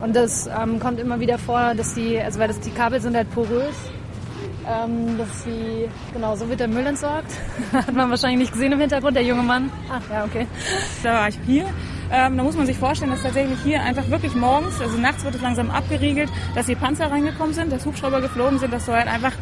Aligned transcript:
Und 0.00 0.16
das 0.16 0.48
ähm, 0.48 0.80
kommt 0.80 0.98
immer 0.98 1.20
wieder 1.20 1.38
vor, 1.38 1.74
dass 1.74 1.94
die, 1.94 2.18
also 2.18 2.40
weil 2.40 2.48
das, 2.48 2.60
die 2.60 2.70
Kabel 2.70 3.00
sind 3.00 3.14
halt 3.14 3.30
porös, 3.32 3.76
ähm, 4.66 5.18
dass 5.18 5.44
sie, 5.44 5.88
genau, 6.12 6.34
so 6.36 6.48
wird 6.48 6.60
der 6.60 6.68
Müll 6.68 6.86
entsorgt. 6.86 7.30
Hat 7.72 7.94
man 7.94 8.08
wahrscheinlich 8.08 8.40
nicht 8.40 8.52
gesehen 8.52 8.72
im 8.72 8.80
Hintergrund, 8.80 9.14
der 9.16 9.24
junge 9.24 9.42
Mann. 9.42 9.70
Ach 9.90 10.02
ja, 10.10 10.24
okay. 10.24 10.46
Da 11.02 11.12
war 11.12 11.28
ich 11.28 11.38
hier. 11.46 11.66
Ähm, 12.12 12.36
da 12.36 12.42
muss 12.42 12.56
man 12.56 12.66
sich 12.66 12.76
vorstellen, 12.76 13.12
dass 13.12 13.22
tatsächlich 13.22 13.60
hier 13.62 13.82
einfach 13.82 14.08
wirklich 14.08 14.34
morgens, 14.34 14.80
also 14.80 14.98
nachts 14.98 15.22
wird 15.22 15.36
es 15.36 15.42
langsam 15.42 15.70
abgeriegelt, 15.70 16.28
dass 16.56 16.66
hier 16.66 16.74
Panzer 16.74 17.08
reingekommen 17.08 17.54
sind, 17.54 17.70
dass 17.70 17.86
Hubschrauber 17.86 18.20
geflogen 18.20 18.58
sind, 18.58 18.72
dass 18.72 18.86
so 18.86 18.92
halt 18.92 19.06
einfach 19.06 19.32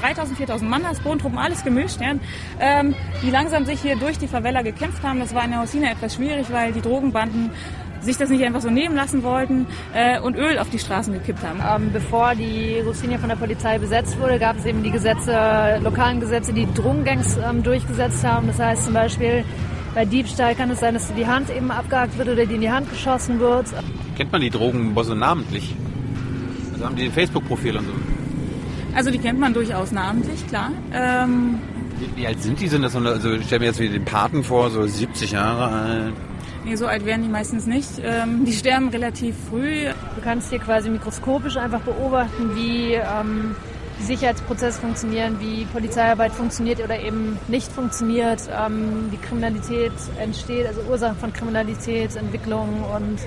3000, 0.00 0.36
4000 0.36 0.68
Mann, 0.68 0.82
das 0.82 0.98
Bodentruppen, 1.00 1.38
alles 1.38 1.62
gemischt, 1.62 2.00
ja, 2.00 2.14
ähm, 2.58 2.94
die 3.22 3.30
langsam 3.30 3.64
sich 3.64 3.80
hier 3.80 3.94
durch 3.94 4.18
die 4.18 4.26
Favela 4.26 4.62
gekämpft 4.62 5.04
haben. 5.04 5.20
Das 5.20 5.34
war 5.34 5.44
in 5.44 5.52
der 5.52 5.62
Hosina 5.62 5.92
etwas 5.92 6.16
schwierig, 6.16 6.46
weil 6.50 6.72
die 6.72 6.80
Drogenbanden 6.80 7.50
sich 8.00 8.16
das 8.16 8.30
nicht 8.30 8.44
einfach 8.44 8.60
so 8.60 8.70
nehmen 8.70 8.96
lassen 8.96 9.22
wollten 9.22 9.66
äh, 9.94 10.20
und 10.20 10.36
Öl 10.36 10.58
auf 10.58 10.70
die 10.70 10.78
Straßen 10.78 11.12
gekippt 11.12 11.42
haben. 11.42 11.60
Ähm, 11.60 11.92
bevor 11.92 12.34
die 12.34 12.80
Russinia 12.80 13.18
von 13.18 13.28
der 13.28 13.36
Polizei 13.36 13.78
besetzt 13.78 14.18
wurde, 14.18 14.38
gab 14.38 14.58
es 14.58 14.64
eben 14.64 14.82
die 14.82 14.90
Gesetze, 14.90 15.78
lokalen 15.82 16.20
Gesetze, 16.20 16.52
die 16.52 16.66
Drogengangs 16.74 17.36
ähm, 17.36 17.62
durchgesetzt 17.62 18.24
haben. 18.24 18.46
Das 18.46 18.58
heißt 18.58 18.84
zum 18.84 18.94
Beispiel, 18.94 19.44
bei 19.94 20.04
Diebstahl 20.04 20.54
kann 20.54 20.70
es 20.70 20.80
sein, 20.80 20.94
dass 20.94 21.12
die 21.14 21.26
Hand 21.26 21.50
eben 21.50 21.70
abgehakt 21.70 22.16
wird 22.16 22.28
oder 22.28 22.46
die 22.46 22.54
in 22.54 22.60
die 22.60 22.70
Hand 22.70 22.90
geschossen 22.90 23.40
wird. 23.40 23.66
Kennt 24.16 24.32
man 24.32 24.40
die 24.40 24.50
Drogenbosse 24.50 25.16
namentlich? 25.16 25.74
Also 26.72 26.84
haben 26.84 26.96
die 26.96 27.04
ein 27.04 27.12
Facebook-Profil 27.12 27.76
und 27.76 27.84
so? 27.86 27.92
Also 28.94 29.10
die 29.10 29.18
kennt 29.18 29.38
man 29.38 29.52
durchaus 29.52 29.92
namentlich, 29.92 30.46
klar. 30.46 30.70
Ähm, 30.92 31.58
wie, 31.98 32.22
wie, 32.22 32.26
alt 32.26 32.42
sind 32.42 32.60
die? 32.60 32.68
Sind 32.68 32.82
das 32.82 32.92
so 32.92 32.98
eine, 32.98 33.10
also 33.10 33.32
ich 33.32 33.46
stelle 33.46 33.60
mir 33.60 33.66
jetzt 33.66 33.80
wieder 33.80 33.92
den 33.92 34.04
Paten 34.04 34.42
vor, 34.42 34.70
so 34.70 34.86
70 34.86 35.32
Jahre 35.32 35.68
alt. 35.68 36.14
Nee, 36.64 36.76
so 36.76 36.86
alt 36.86 37.06
werden 37.06 37.22
die 37.22 37.28
meistens 37.28 37.66
nicht. 37.66 37.88
Ähm, 38.02 38.44
die 38.44 38.52
sterben 38.52 38.90
relativ 38.90 39.34
früh. 39.48 39.86
Du 40.14 40.20
kannst 40.22 40.50
hier 40.50 40.58
quasi 40.58 40.90
mikroskopisch 40.90 41.56
einfach 41.56 41.80
beobachten, 41.80 42.54
wie 42.54 42.94
ähm, 42.94 43.56
die 43.98 44.02
Sicherheitsprozesse 44.04 44.78
funktionieren, 44.78 45.40
wie 45.40 45.64
Polizeiarbeit 45.64 46.32
funktioniert 46.32 46.80
oder 46.80 47.00
eben 47.00 47.38
nicht 47.48 47.72
funktioniert, 47.72 48.42
ähm, 48.52 49.10
wie 49.10 49.16
Kriminalität 49.16 49.92
entsteht, 50.18 50.66
also 50.66 50.82
Ursachen 50.82 51.16
von 51.16 51.32
Kriminalität, 51.32 52.14
Entwicklung 52.16 52.84
und 52.94 53.18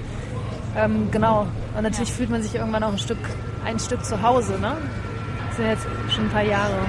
ähm, 0.75 1.09
genau. 1.11 1.47
Und 1.75 1.83
natürlich 1.83 2.13
fühlt 2.13 2.29
man 2.29 2.43
sich 2.43 2.53
irgendwann 2.53 2.83
auch 2.83 2.91
ein 2.91 2.99
Stück, 2.99 3.17
ein 3.65 3.79
Stück 3.79 4.05
zu 4.05 4.21
Hause. 4.21 4.59
Ne? 4.59 4.77
Das 5.47 5.57
sind 5.57 5.67
jetzt 5.67 5.87
schon 6.09 6.25
ein 6.25 6.31
paar 6.31 6.43
Jahre. 6.43 6.85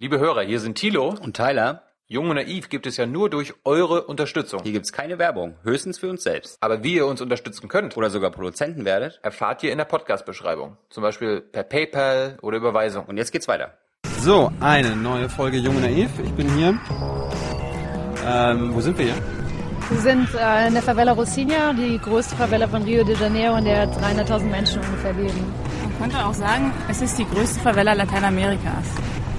Liebe 0.00 0.18
Hörer, 0.18 0.42
hier 0.42 0.60
sind 0.60 0.76
Thilo 0.76 1.14
und 1.22 1.36
Tyler. 1.36 1.85
Jung 2.08 2.30
und 2.30 2.36
Naiv 2.36 2.68
gibt 2.68 2.86
es 2.86 2.96
ja 2.98 3.04
nur 3.04 3.28
durch 3.30 3.52
eure 3.64 4.04
Unterstützung. 4.04 4.60
Hier 4.62 4.70
gibt's 4.70 4.92
keine 4.92 5.18
Werbung, 5.18 5.56
höchstens 5.64 5.98
für 5.98 6.08
uns 6.08 6.22
selbst. 6.22 6.56
Aber 6.60 6.84
wie 6.84 6.94
ihr 6.94 7.06
uns 7.06 7.20
unterstützen 7.20 7.66
könnt 7.66 7.96
oder 7.96 8.10
sogar 8.10 8.30
Produzenten 8.30 8.84
werdet, 8.84 9.18
erfahrt 9.24 9.64
ihr 9.64 9.72
in 9.72 9.78
der 9.78 9.86
Podcast-Beschreibung. 9.86 10.76
Zum 10.88 11.02
Beispiel 11.02 11.40
per 11.40 11.64
PayPal 11.64 12.38
oder 12.42 12.58
Überweisung. 12.58 13.06
Und 13.06 13.16
jetzt 13.16 13.32
geht's 13.32 13.48
weiter. 13.48 13.74
So, 14.20 14.52
eine 14.60 14.94
neue 14.94 15.28
Folge 15.28 15.56
Jung 15.56 15.74
und 15.74 15.82
Naiv. 15.82 16.10
Ich 16.22 16.30
bin 16.30 16.48
hier. 16.54 16.78
Ähm, 18.24 18.72
wo 18.72 18.80
sind 18.80 18.96
wir 18.98 19.06
hier? 19.06 19.22
Wir 19.90 20.00
sind 20.00 20.28
äh, 20.36 20.68
in 20.68 20.74
der 20.74 20.84
Favela 20.84 21.10
Rocinha, 21.10 21.72
die 21.72 21.98
größte 21.98 22.36
Favela 22.36 22.68
von 22.68 22.84
Rio 22.84 23.02
de 23.02 23.16
Janeiro, 23.16 23.56
in 23.56 23.64
der 23.64 23.88
300.000 23.88 24.44
Menschen 24.44 24.80
ungefähr 24.80 25.12
leben. 25.12 25.52
Man 25.82 25.98
könnte 25.98 26.24
auch 26.24 26.34
sagen, 26.34 26.72
es 26.88 27.02
ist 27.02 27.18
die 27.18 27.24
größte 27.24 27.58
Favela 27.58 27.94
Lateinamerikas. 27.94 28.86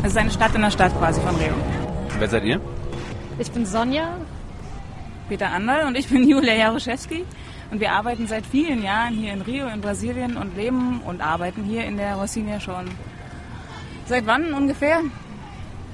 Es 0.04 0.12
ist 0.12 0.18
eine 0.18 0.32
Stadt 0.32 0.54
in 0.54 0.64
der 0.64 0.72
Stadt 0.72 0.92
quasi 1.00 1.22
von 1.22 1.34
Rio. 1.38 1.54
Wer 2.20 2.30
seid 2.30 2.46
ihr? 2.46 2.60
Ich 3.38 3.52
bin 3.52 3.64
Sonja. 3.64 4.18
Peter 5.30 5.52
Anderl 5.52 5.86
und 5.86 5.96
ich 5.96 6.08
bin 6.08 6.28
Julia 6.28 6.56
Jaroszewski. 6.56 7.26
Und 7.70 7.80
wir 7.80 7.92
arbeiten 7.92 8.26
seit 8.26 8.44
vielen 8.44 8.82
Jahren 8.82 9.14
hier 9.14 9.34
in 9.34 9.42
Rio 9.42 9.68
in 9.68 9.82
Brasilien 9.82 10.36
und 10.36 10.56
leben 10.56 11.02
und 11.06 11.22
arbeiten 11.22 11.64
hier 11.64 11.86
in 11.86 11.98
der 11.98 12.16
Rocinha 12.16 12.60
schon. 12.60 12.86
Seit 14.08 14.26
wann 14.26 14.52
ungefähr? 14.56 15.02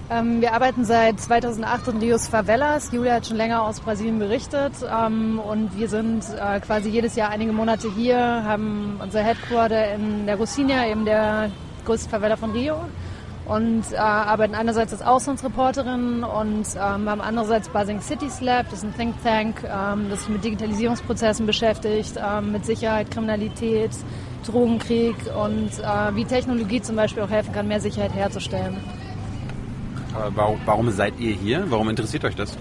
Ähm, 0.09 0.39
wir 0.39 0.53
arbeiten 0.53 0.85
seit 0.85 1.19
2008 1.19 1.89
in 1.89 1.97
Rios 1.97 2.29
Favelas. 2.29 2.93
Julia 2.93 3.15
hat 3.15 3.27
schon 3.27 3.35
länger 3.35 3.61
aus 3.61 3.81
Brasilien 3.81 4.17
berichtet. 4.17 4.73
Ähm, 4.89 5.39
und 5.39 5.77
wir 5.77 5.89
sind 5.89 6.23
äh, 6.39 6.61
quasi 6.61 6.89
jedes 6.89 7.17
Jahr 7.17 7.31
einige 7.31 7.51
Monate 7.51 7.91
hier, 7.93 8.17
haben 8.17 8.97
unser 9.03 9.23
Headquarter 9.23 9.95
in 9.95 10.25
der 10.25 10.37
Rocinha, 10.37 10.87
eben 10.87 11.03
der 11.03 11.51
größten 11.83 12.09
Favela 12.09 12.37
von 12.37 12.51
Rio 12.51 12.77
und 13.45 13.83
äh, 13.91 13.97
arbeiten 13.97 14.55
einerseits 14.55 14.93
als 14.93 15.01
Auslandsreporterin 15.01 16.23
und 16.23 16.65
ähm, 16.75 17.09
haben 17.09 17.21
andererseits 17.21 17.67
Buzzing 17.69 17.99
Cities 17.99 18.39
Lab, 18.41 18.69
das 18.69 18.79
ist 18.79 18.85
ein 18.85 18.95
Think 18.95 19.15
Tank, 19.23 19.63
ähm, 19.63 20.09
das 20.09 20.19
sich 20.21 20.29
mit 20.29 20.43
Digitalisierungsprozessen 20.43 21.45
beschäftigt, 21.45 22.13
ähm, 22.17 22.53
mit 22.53 22.65
Sicherheit, 22.65 23.11
Kriminalität, 23.11 23.91
Drogenkrieg 24.45 25.15
und 25.41 25.71
äh, 25.79 26.15
wie 26.15 26.25
Technologie 26.25 26.81
zum 26.81 26.95
Beispiel 26.95 27.23
auch 27.23 27.29
helfen 27.29 27.53
kann, 27.53 27.67
mehr 27.67 27.81
Sicherheit 27.81 28.13
herzustellen. 28.13 28.77
Aber 30.15 30.35
warum, 30.35 30.57
warum 30.65 30.91
seid 30.91 31.19
ihr 31.19 31.33
hier? 31.33 31.65
Warum 31.69 31.89
interessiert 31.89 32.23
euch 32.23 32.35
das? 32.35 32.57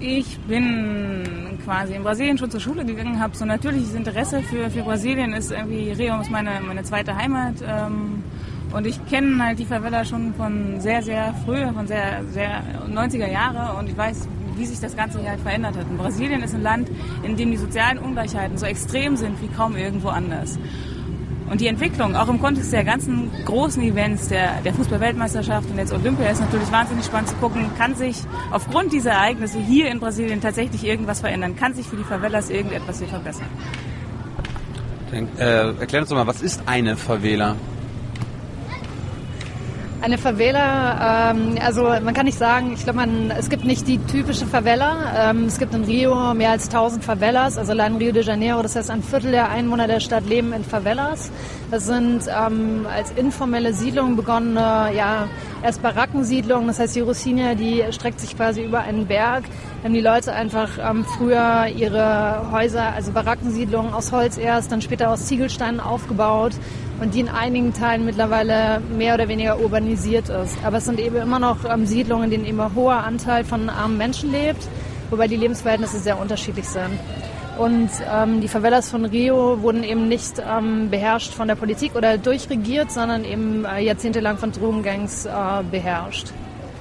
Ich 0.00 0.38
bin 0.40 1.58
quasi 1.64 1.94
in 1.94 2.04
Brasilien 2.04 2.38
schon 2.38 2.50
zur 2.50 2.60
Schule 2.60 2.84
gegangen, 2.84 3.20
habe 3.20 3.36
so 3.36 3.44
natürliches 3.44 3.94
Interesse 3.94 4.40
für, 4.42 4.70
für 4.70 4.82
Brasilien, 4.82 5.32
ist 5.32 5.50
irgendwie 5.50 5.90
Rio 5.90 6.20
ist 6.20 6.30
meine, 6.30 6.60
meine 6.60 6.84
zweite 6.84 7.16
Heimat. 7.16 7.54
Ähm, 7.66 8.22
und 8.72 8.86
ich 8.86 9.04
kenne 9.06 9.42
halt 9.42 9.58
die 9.58 9.64
Favela 9.64 10.04
schon 10.04 10.34
von 10.34 10.80
sehr, 10.80 11.02
sehr 11.02 11.34
früh, 11.44 11.66
von 11.72 11.86
sehr, 11.86 12.22
sehr 12.30 12.62
90er 12.90 13.30
Jahre 13.30 13.78
und 13.78 13.88
ich 13.88 13.96
weiß, 13.96 14.28
wie 14.56 14.66
sich 14.66 14.80
das 14.80 14.96
Ganze 14.96 15.20
hier 15.20 15.30
halt 15.30 15.40
verändert 15.40 15.76
hat. 15.76 15.86
Und 15.88 15.96
Brasilien 15.98 16.42
ist 16.42 16.54
ein 16.54 16.62
Land, 16.62 16.90
in 17.22 17.36
dem 17.36 17.50
die 17.50 17.56
sozialen 17.56 17.98
Ungleichheiten 17.98 18.58
so 18.58 18.66
extrem 18.66 19.16
sind 19.16 19.40
wie 19.40 19.48
kaum 19.48 19.76
irgendwo 19.76 20.08
anders. 20.08 20.58
Und 21.50 21.62
die 21.62 21.66
Entwicklung, 21.66 22.14
auch 22.14 22.28
im 22.28 22.40
Kontext 22.40 22.72
der 22.74 22.84
ganzen 22.84 23.30
großen 23.46 23.82
Events, 23.82 24.28
der, 24.28 24.60
der 24.62 24.74
Fußball-Weltmeisterschaft 24.74 25.70
und 25.70 25.78
jetzt 25.78 25.94
Olympia, 25.94 26.28
ist 26.28 26.40
natürlich 26.40 26.70
wahnsinnig 26.70 27.06
spannend 27.06 27.30
zu 27.30 27.36
gucken, 27.36 27.70
kann 27.78 27.94
sich 27.94 28.18
aufgrund 28.50 28.92
dieser 28.92 29.12
Ereignisse 29.12 29.58
hier 29.58 29.88
in 29.90 29.98
Brasilien 29.98 30.42
tatsächlich 30.42 30.84
irgendwas 30.84 31.20
verändern? 31.20 31.56
Kann 31.56 31.72
sich 31.72 31.86
für 31.86 31.96
die 31.96 32.04
Favelas 32.04 32.50
irgendetwas 32.50 32.98
hier 32.98 33.08
verbessern? 33.08 33.48
Äh, 35.10 35.80
erklär 35.80 36.02
uns 36.02 36.10
doch 36.10 36.16
mal, 36.16 36.26
was 36.26 36.42
ist 36.42 36.62
eine 36.66 36.98
Favela? 36.98 37.56
Eine 40.00 40.16
Favela, 40.16 41.32
ähm, 41.32 41.56
also 41.60 41.82
man 41.82 42.14
kann 42.14 42.26
nicht 42.26 42.38
sagen, 42.38 42.72
ich 42.72 42.84
glaube, 42.84 43.04
es 43.36 43.50
gibt 43.50 43.64
nicht 43.64 43.88
die 43.88 43.98
typische 43.98 44.46
Favela. 44.46 45.30
Ähm, 45.30 45.46
es 45.46 45.58
gibt 45.58 45.74
in 45.74 45.82
Rio 45.82 46.34
mehr 46.34 46.50
als 46.50 46.66
1000 46.66 47.02
Favelas, 47.02 47.58
also 47.58 47.72
allein 47.72 47.96
Rio 47.96 48.12
de 48.12 48.22
Janeiro, 48.22 48.62
das 48.62 48.76
heißt 48.76 48.90
ein 48.90 49.02
Viertel 49.02 49.32
der 49.32 49.50
Einwohner 49.50 49.88
der 49.88 49.98
Stadt 49.98 50.24
leben 50.24 50.52
in 50.52 50.62
Favelas. 50.62 51.32
Das 51.72 51.86
sind 51.86 52.20
ähm, 52.28 52.86
als 52.94 53.10
informelle 53.10 53.74
Siedlungen 53.74 54.14
begonnene, 54.14 54.92
ja, 54.96 55.26
erst 55.64 55.82
Barackensiedlungen, 55.82 56.68
das 56.68 56.78
heißt 56.78 56.94
die 56.94 57.00
Rocinha, 57.00 57.54
die 57.56 57.82
streckt 57.90 58.20
sich 58.20 58.36
quasi 58.36 58.62
über 58.62 58.80
einen 58.80 59.06
Berg. 59.06 59.44
Haben 59.82 59.94
die 59.94 60.00
Leute 60.00 60.32
einfach 60.32 60.70
ähm, 60.78 61.04
früher 61.04 61.66
ihre 61.76 62.52
Häuser, 62.52 62.92
also 62.94 63.10
Barackensiedlungen 63.10 63.92
aus 63.92 64.12
Holz 64.12 64.38
erst, 64.38 64.70
dann 64.70 64.80
später 64.80 65.10
aus 65.10 65.26
Ziegelsteinen 65.26 65.80
aufgebaut 65.80 66.52
und 67.00 67.14
die 67.14 67.20
in 67.20 67.28
einigen 67.28 67.72
Teilen 67.72 68.04
mittlerweile 68.04 68.80
mehr 68.96 69.14
oder 69.14 69.28
weniger 69.28 69.60
urbanisiert 69.60 70.28
ist. 70.28 70.56
Aber 70.64 70.78
es 70.78 70.84
sind 70.84 70.98
eben 70.98 71.16
immer 71.16 71.38
noch 71.38 71.64
ähm, 71.64 71.86
Siedlungen, 71.86 72.24
in 72.24 72.30
denen 72.30 72.44
immer 72.44 72.66
ein 72.66 72.74
hoher 72.74 73.04
Anteil 73.04 73.44
von 73.44 73.68
armen 73.68 73.96
Menschen 73.96 74.32
lebt, 74.32 74.66
wobei 75.10 75.28
die 75.28 75.36
Lebensverhältnisse 75.36 75.98
sehr 75.98 76.18
unterschiedlich 76.18 76.68
sind. 76.68 76.98
Und 77.58 77.90
ähm, 78.08 78.40
die 78.40 78.46
Favelas 78.46 78.88
von 78.88 79.04
Rio 79.04 79.60
wurden 79.62 79.82
eben 79.82 80.06
nicht 80.06 80.34
ähm, 80.38 80.90
beherrscht 80.90 81.34
von 81.34 81.48
der 81.48 81.56
Politik 81.56 81.96
oder 81.96 82.16
durchregiert, 82.16 82.92
sondern 82.92 83.24
eben 83.24 83.64
äh, 83.64 83.80
jahrzehntelang 83.80 84.38
von 84.38 84.52
Drogengangs 84.52 85.26
äh, 85.26 85.30
beherrscht. 85.68 86.28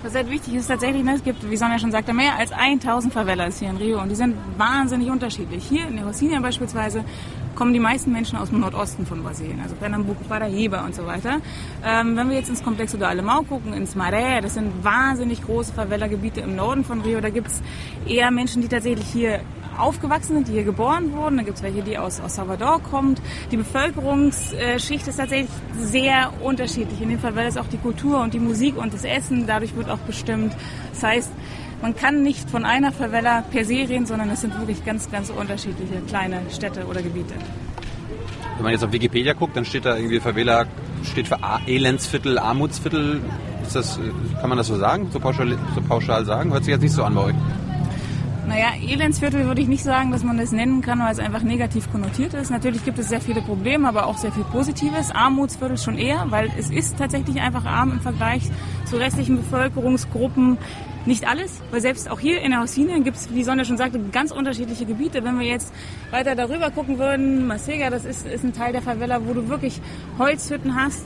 Was 0.04 0.14
halt 0.14 0.30
wichtig 0.30 0.54
ist 0.54 0.68
tatsächlich, 0.68 1.04
ne, 1.04 1.16
es 1.16 1.24
gibt, 1.24 1.50
wie 1.50 1.58
Sonja 1.58 1.80
schon 1.80 1.92
sagte, 1.92 2.14
mehr 2.14 2.36
als 2.38 2.52
1000 2.52 3.12
Favelas 3.12 3.58
hier 3.58 3.72
in 3.72 3.78
Rio 3.78 4.00
und 4.00 4.10
die 4.10 4.16
sind 4.16 4.36
wahnsinnig 4.56 5.10
unterschiedlich. 5.10 5.66
Hier 5.68 5.88
in 5.88 5.96
der 5.96 6.06
Rocinha 6.06 6.40
beispielsweise 6.40 7.04
kommen 7.58 7.74
die 7.74 7.80
meisten 7.80 8.12
Menschen 8.12 8.38
aus 8.38 8.50
dem 8.50 8.60
Nordosten 8.60 9.06
von 9.06 9.24
Brasilien, 9.24 9.60
also 9.60 9.76
Pernambuco, 9.76 10.24
Paraíba 10.30 10.86
und 10.86 10.94
so 10.94 11.06
weiter. 11.08 11.42
Ähm, 11.84 12.16
wenn 12.16 12.30
wir 12.30 12.38
jetzt 12.38 12.50
ins 12.50 12.64
Complexo 12.64 12.98
do 12.98 13.06
Alemão 13.06 13.44
gucken, 13.46 13.74
ins 13.74 13.96
Maré, 13.96 14.42
das 14.42 14.54
sind 14.54 14.84
wahnsinnig 14.84 15.42
große 15.42 15.74
Favela-Gebiete 15.74 16.42
im 16.42 16.56
Norden 16.56 16.84
von 16.84 17.02
Rio, 17.02 17.20
da 17.20 17.32
gibt 17.32 17.48
es 17.48 17.62
eher 18.08 18.30
Menschen, 18.30 18.62
die 18.62 18.68
tatsächlich 18.68 19.08
hier 19.08 19.40
aufgewachsen 19.78 20.36
sind, 20.36 20.48
die 20.48 20.54
hier 20.54 20.64
geboren 20.64 21.14
wurden. 21.14 21.38
Da 21.38 21.44
gibt 21.44 21.58
es 21.58 21.64
welche, 21.64 21.82
die 21.82 21.98
aus, 21.98 22.20
aus 22.20 22.36
Salvador 22.36 22.82
kommt. 22.82 23.22
Die 23.52 23.58
Bevölkerungsschicht 23.58 25.08
ist 25.08 25.18
tatsächlich 25.18 25.50
sehr 25.80 26.34
unterschiedlich. 26.42 27.00
In 27.02 27.22
wäre 27.22 27.48
es 27.48 27.58
auch 27.58 27.68
die 27.68 27.78
Kultur 27.78 28.22
und 28.22 28.34
die 28.34 28.40
Musik 28.40 28.78
und 28.78 28.94
das 28.94 29.04
Essen. 29.04 29.46
Dadurch 29.46 29.76
wird 29.76 29.90
auch 29.90 30.00
bestimmt. 30.00 30.56
Das 30.92 31.04
heißt, 31.04 31.32
man 31.82 31.96
kann 31.96 32.24
nicht 32.24 32.50
von 32.50 32.66
einer 32.66 32.92
Favela 32.92 33.42
per 33.42 33.66
se 33.66 33.74
reden, 33.74 34.06
sondern 34.06 34.30
es 34.30 34.42
sind 34.42 34.58
wirklich 34.58 34.84
ganz, 34.86 35.10
ganz 35.12 35.30
unterschiedliche 35.30 36.02
kleine 36.08 36.42
Städte 36.52 36.86
oder 36.86 37.02
Gebiete. 37.02 37.36
Wenn 38.56 38.64
man 38.64 38.72
jetzt 38.72 38.84
auf 38.84 38.92
Wikipedia 38.92 39.34
guckt, 39.34 39.56
dann 39.56 39.66
steht 39.66 39.86
da 39.86 39.96
irgendwie 39.96 40.20
Favela 40.20 40.66
steht 41.04 41.28
für 41.28 41.38
Elendsviertel, 41.68 42.40
Armutsviertel. 42.40 43.22
Ist 43.62 43.76
das, 43.76 44.00
kann 44.40 44.50
man 44.50 44.58
das 44.58 44.68
so 44.68 44.78
sagen, 44.78 45.10
so 45.12 45.20
pauschal, 45.20 45.58
so 45.76 45.82
pauschal 45.82 46.26
sagen? 46.26 46.52
Hört 46.52 46.64
sich 46.64 46.72
jetzt 46.72 46.82
nicht 46.82 46.94
so 46.94 47.04
an 47.04 47.14
bei 47.14 47.22
euch. 47.26 47.36
Naja, 48.48 48.68
Elendsviertel 48.82 49.46
würde 49.46 49.62
ich 49.62 49.68
nicht 49.68 49.84
sagen, 49.84 50.12
dass 50.12 50.24
man 50.24 50.38
das 50.38 50.54
nennen 50.54 50.82
kann, 50.82 51.00
weil 51.00 51.12
es 51.12 51.20
einfach 51.20 51.44
negativ 51.44 51.92
konnotiert 51.92 52.34
ist. 52.34 52.50
Natürlich 52.50 52.86
gibt 52.86 52.98
es 52.98 53.10
sehr 53.10 53.20
viele 53.20 53.42
Probleme, 53.42 53.88
aber 53.88 54.08
auch 54.08 54.18
sehr 54.18 54.32
viel 54.32 54.46
Positives. 54.46 55.12
Armutsviertel 55.12 55.78
schon 55.78 55.98
eher, 55.98 56.26
weil 56.30 56.50
es 56.58 56.70
ist 56.70 56.98
tatsächlich 56.98 57.42
einfach 57.42 57.66
arm 57.66 57.92
im 57.92 58.00
Vergleich 58.00 58.44
zu 58.86 58.96
restlichen 58.96 59.36
Bevölkerungsgruppen. 59.36 60.58
Nicht 61.08 61.26
alles, 61.26 61.62
weil 61.72 61.80
selbst 61.80 62.12
auch 62.12 62.20
hier 62.20 62.42
in 62.42 62.52
der 62.52 62.60
Hausinien 62.60 63.06
gibt 63.06 63.16
es, 63.16 63.34
wie 63.34 63.42
Sonja 63.42 63.64
schon 63.64 63.78
sagte, 63.78 63.98
ganz 64.12 64.32
unterschiedliche 64.32 64.86
Gebiete. 64.86 65.24
Wenn 65.24 65.40
wir 65.40 65.48
jetzt 65.48 65.74
weiter 66.12 66.36
darüber 66.36 66.70
gucken 66.70 67.00
würden, 67.00 67.48
Masega, 67.48 67.90
das 67.90 68.04
ist, 68.04 68.28
ist 68.28 68.44
ein 68.44 68.52
Teil 68.52 68.74
der 68.74 68.82
Favela, 68.82 69.26
wo 69.26 69.34
du 69.34 69.48
wirklich 69.48 69.80
Holzhütten 70.20 70.76
hast, 70.76 71.06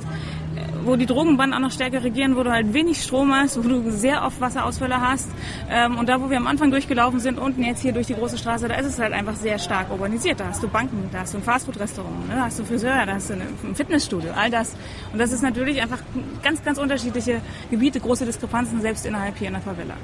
wo 0.83 0.95
die 0.95 1.05
Drogenbanden 1.05 1.55
auch 1.55 1.67
noch 1.67 1.71
stärker 1.71 2.03
regieren, 2.03 2.35
wo 2.35 2.43
du 2.43 2.51
halt 2.51 2.73
wenig 2.73 3.01
Strom 3.01 3.33
hast, 3.33 3.57
wo 3.57 3.67
du 3.67 3.91
sehr 3.91 4.23
oft 4.23 4.41
Wasserausfälle 4.41 4.99
hast. 4.99 5.29
Ähm, 5.69 5.97
und 5.97 6.09
da, 6.09 6.21
wo 6.21 6.29
wir 6.29 6.37
am 6.37 6.47
Anfang 6.47 6.71
durchgelaufen 6.71 7.19
sind, 7.19 7.39
unten 7.39 7.63
jetzt 7.63 7.81
hier 7.81 7.93
durch 7.93 8.07
die 8.07 8.15
große 8.15 8.37
Straße, 8.37 8.67
da 8.67 8.75
ist 8.75 8.87
es 8.87 8.99
halt 8.99 9.13
einfach 9.13 9.35
sehr 9.35 9.59
stark 9.59 9.91
urbanisiert. 9.91 10.39
Da 10.39 10.47
hast 10.47 10.63
du 10.63 10.67
Banken, 10.67 11.09
da 11.11 11.19
hast 11.19 11.33
du 11.33 11.37
ein 11.37 11.43
Fastfood-Restaurant, 11.43 12.27
ne? 12.27 12.35
da 12.35 12.45
hast 12.45 12.59
du 12.59 12.63
Friseur, 12.63 13.05
da 13.05 13.13
hast 13.13 13.29
du 13.29 13.33
ein 13.33 13.75
Fitnessstudio, 13.75 14.31
all 14.35 14.49
das. 14.49 14.75
Und 15.11 15.19
das 15.19 15.31
ist 15.31 15.41
natürlich 15.41 15.81
einfach 15.81 15.99
ganz, 16.43 16.63
ganz 16.63 16.77
unterschiedliche 16.77 17.41
Gebiete, 17.69 17.99
große 17.99 18.25
Diskrepanzen, 18.25 18.81
selbst 18.81 19.05
innerhalb 19.05 19.37
hier 19.37 19.47
in 19.47 19.53
der 19.53 19.61
Favela. 19.61 19.95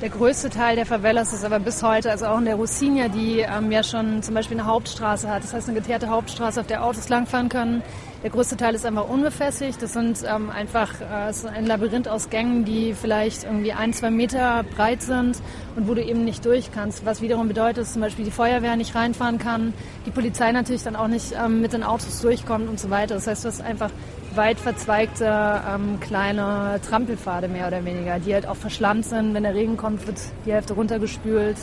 Der 0.00 0.10
größte 0.10 0.50
Teil 0.50 0.76
der 0.76 0.86
Favelas 0.86 1.32
ist 1.32 1.44
aber 1.44 1.60
bis 1.60 1.82
heute, 1.82 2.10
also 2.10 2.26
auch 2.26 2.38
in 2.38 2.44
der 2.44 2.56
Rocinha, 2.56 3.08
die 3.08 3.38
ähm, 3.38 3.70
ja 3.70 3.82
schon 3.82 4.22
zum 4.22 4.34
Beispiel 4.34 4.58
eine 4.58 4.66
Hauptstraße 4.66 5.30
hat. 5.30 5.44
Das 5.44 5.54
heißt 5.54 5.68
eine 5.68 5.80
geteerte 5.80 6.08
Hauptstraße, 6.08 6.60
auf 6.60 6.66
der 6.66 6.84
Autos 6.84 7.08
langfahren 7.08 7.48
können. 7.48 7.82
Der 8.24 8.30
größte 8.30 8.56
Teil 8.56 8.74
ist 8.74 8.86
einfach 8.86 9.06
unbefestigt. 9.06 9.82
Das 9.82 9.92
sind 9.92 10.24
ähm, 10.26 10.48
einfach 10.48 10.88
äh, 11.02 11.28
ist 11.28 11.44
ein 11.44 11.66
Labyrinth 11.66 12.08
aus 12.08 12.30
Gängen, 12.30 12.64
die 12.64 12.94
vielleicht 12.94 13.44
irgendwie 13.44 13.74
ein, 13.74 13.92
zwei 13.92 14.10
Meter 14.10 14.64
breit 14.74 15.02
sind 15.02 15.42
und 15.76 15.88
wo 15.88 15.92
du 15.92 16.02
eben 16.02 16.24
nicht 16.24 16.42
durch 16.46 16.72
kannst. 16.72 17.04
Was 17.04 17.20
wiederum 17.20 17.48
bedeutet, 17.48 17.82
dass 17.82 17.92
zum 17.92 18.00
Beispiel 18.00 18.24
die 18.24 18.30
Feuerwehr 18.30 18.76
nicht 18.76 18.94
reinfahren 18.94 19.36
kann, 19.36 19.74
die 20.06 20.10
Polizei 20.10 20.52
natürlich 20.52 20.82
dann 20.82 20.96
auch 20.96 21.06
nicht 21.06 21.34
ähm, 21.38 21.60
mit 21.60 21.74
den 21.74 21.82
Autos 21.82 22.22
durchkommt 22.22 22.66
und 22.66 22.80
so 22.80 22.88
weiter. 22.88 23.16
Das 23.16 23.26
heißt, 23.26 23.44
du 23.44 23.48
hast 23.48 23.60
einfach 23.60 23.90
weit 24.34 24.58
verzweigte 24.58 25.26
ähm, 25.26 26.00
kleine 26.00 26.80
Trampelpfade 26.88 27.48
mehr 27.48 27.66
oder 27.66 27.84
weniger, 27.84 28.18
die 28.20 28.32
halt 28.32 28.46
auch 28.46 28.56
verschlammt 28.56 29.04
sind. 29.04 29.34
Wenn 29.34 29.42
der 29.42 29.54
Regen 29.54 29.76
kommt, 29.76 30.06
wird 30.06 30.16
die 30.46 30.52
Hälfte 30.54 30.72
runtergespült. 30.72 31.58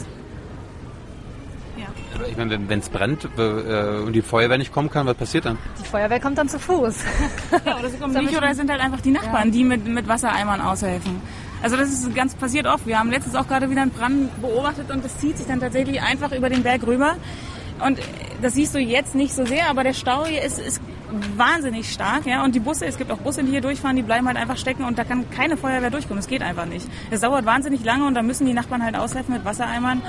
Ich 2.30 2.38
meine, 2.38 2.60
wenn 2.68 2.80
es 2.80 2.90
brennt 2.90 3.28
äh, 3.38 3.98
und 4.06 4.14
die 4.14 4.22
Feuerwehr 4.22 4.58
nicht 4.58 4.72
kommen 4.72 4.90
kann, 4.90 5.06
was 5.06 5.16
passiert 5.16 5.46
dann? 5.46 5.58
Die 5.80 5.88
Feuerwehr 5.88 6.20
kommt 6.20 6.38
dann 6.38 6.50
zu 6.50 6.60
Fuß. 6.60 7.04
ja, 7.66 7.78
oder 7.78 7.90
sie 7.90 7.98
kommen 7.98 8.14
nicht 8.14 8.36
oder 8.36 8.50
es 8.50 8.58
sind 8.58 8.70
halt 8.70 8.82
einfach 8.82 9.02
die 9.02 9.12
Nachbarn, 9.12 9.48
ja. 9.48 9.52
die 9.52 9.64
mit, 9.64 9.86
mit 9.86 10.08
Wassereimern 10.08 10.62
aushelfen. 10.62 11.22
Also 11.62 11.78
das 11.78 11.90
ist 11.90 12.16
ganz 12.16 12.34
passiert 12.36 12.66
oft. 12.66 12.88
Wir 12.88 13.00
haben 13.00 13.12
letztens 13.12 13.36
auch 13.36 13.48
gerade 13.48 13.70
wieder 13.70 13.84
einen 13.84 13.92
Brand 13.92 14.42
beobachtet 14.42 14.90
und 14.92 15.06
das 15.06 15.18
zieht 15.20 15.38
sich 15.38 15.48
dann 15.48 15.60
tatsächlich 15.60 16.02
einfach 16.02 16.32
über 16.32 16.50
den 16.50 16.64
Berg 16.64 16.86
rüber. 16.88 17.16
Und 17.86 18.00
das 18.42 18.54
siehst 18.54 18.76
du 18.76 18.80
jetzt 18.80 19.16
nicht 19.16 19.34
so 19.34 19.46
sehr, 19.46 19.70
aber 19.70 19.84
der 19.84 19.94
Stau 19.94 20.26
hier 20.26 20.44
ist, 20.44 20.60
ist 20.60 20.82
wahnsinnig 21.36 21.92
stark, 21.92 22.26
ja. 22.26 22.44
Und 22.44 22.56
die 22.56 22.60
Busse, 22.60 22.86
es 22.86 22.98
gibt 22.98 23.12
auch 23.12 23.18
Busse, 23.18 23.44
die 23.44 23.52
hier 23.52 23.62
durchfahren, 23.62 23.96
die 23.96 24.02
bleiben 24.02 24.28
halt 24.28 24.38
einfach 24.38 24.58
stecken 24.58 24.84
und 24.84 24.98
da 24.98 25.04
kann 25.04 25.30
keine 25.30 25.58
Feuerwehr 25.58 25.90
durchkommen. 25.90 26.20
Es 26.20 26.28
geht 26.28 26.42
einfach 26.42 26.66
nicht. 26.66 26.88
Es 27.10 27.22
dauert 27.22 27.46
wahnsinnig 27.46 27.84
lange 27.84 28.06
und 28.06 28.14
da 28.14 28.22
müssen 28.22 28.46
die 28.46 28.54
Nachbarn 28.54 28.84
halt 28.84 28.96
aushelfen 28.96 29.34
mit 29.34 29.46
Wassereimern 29.46 30.02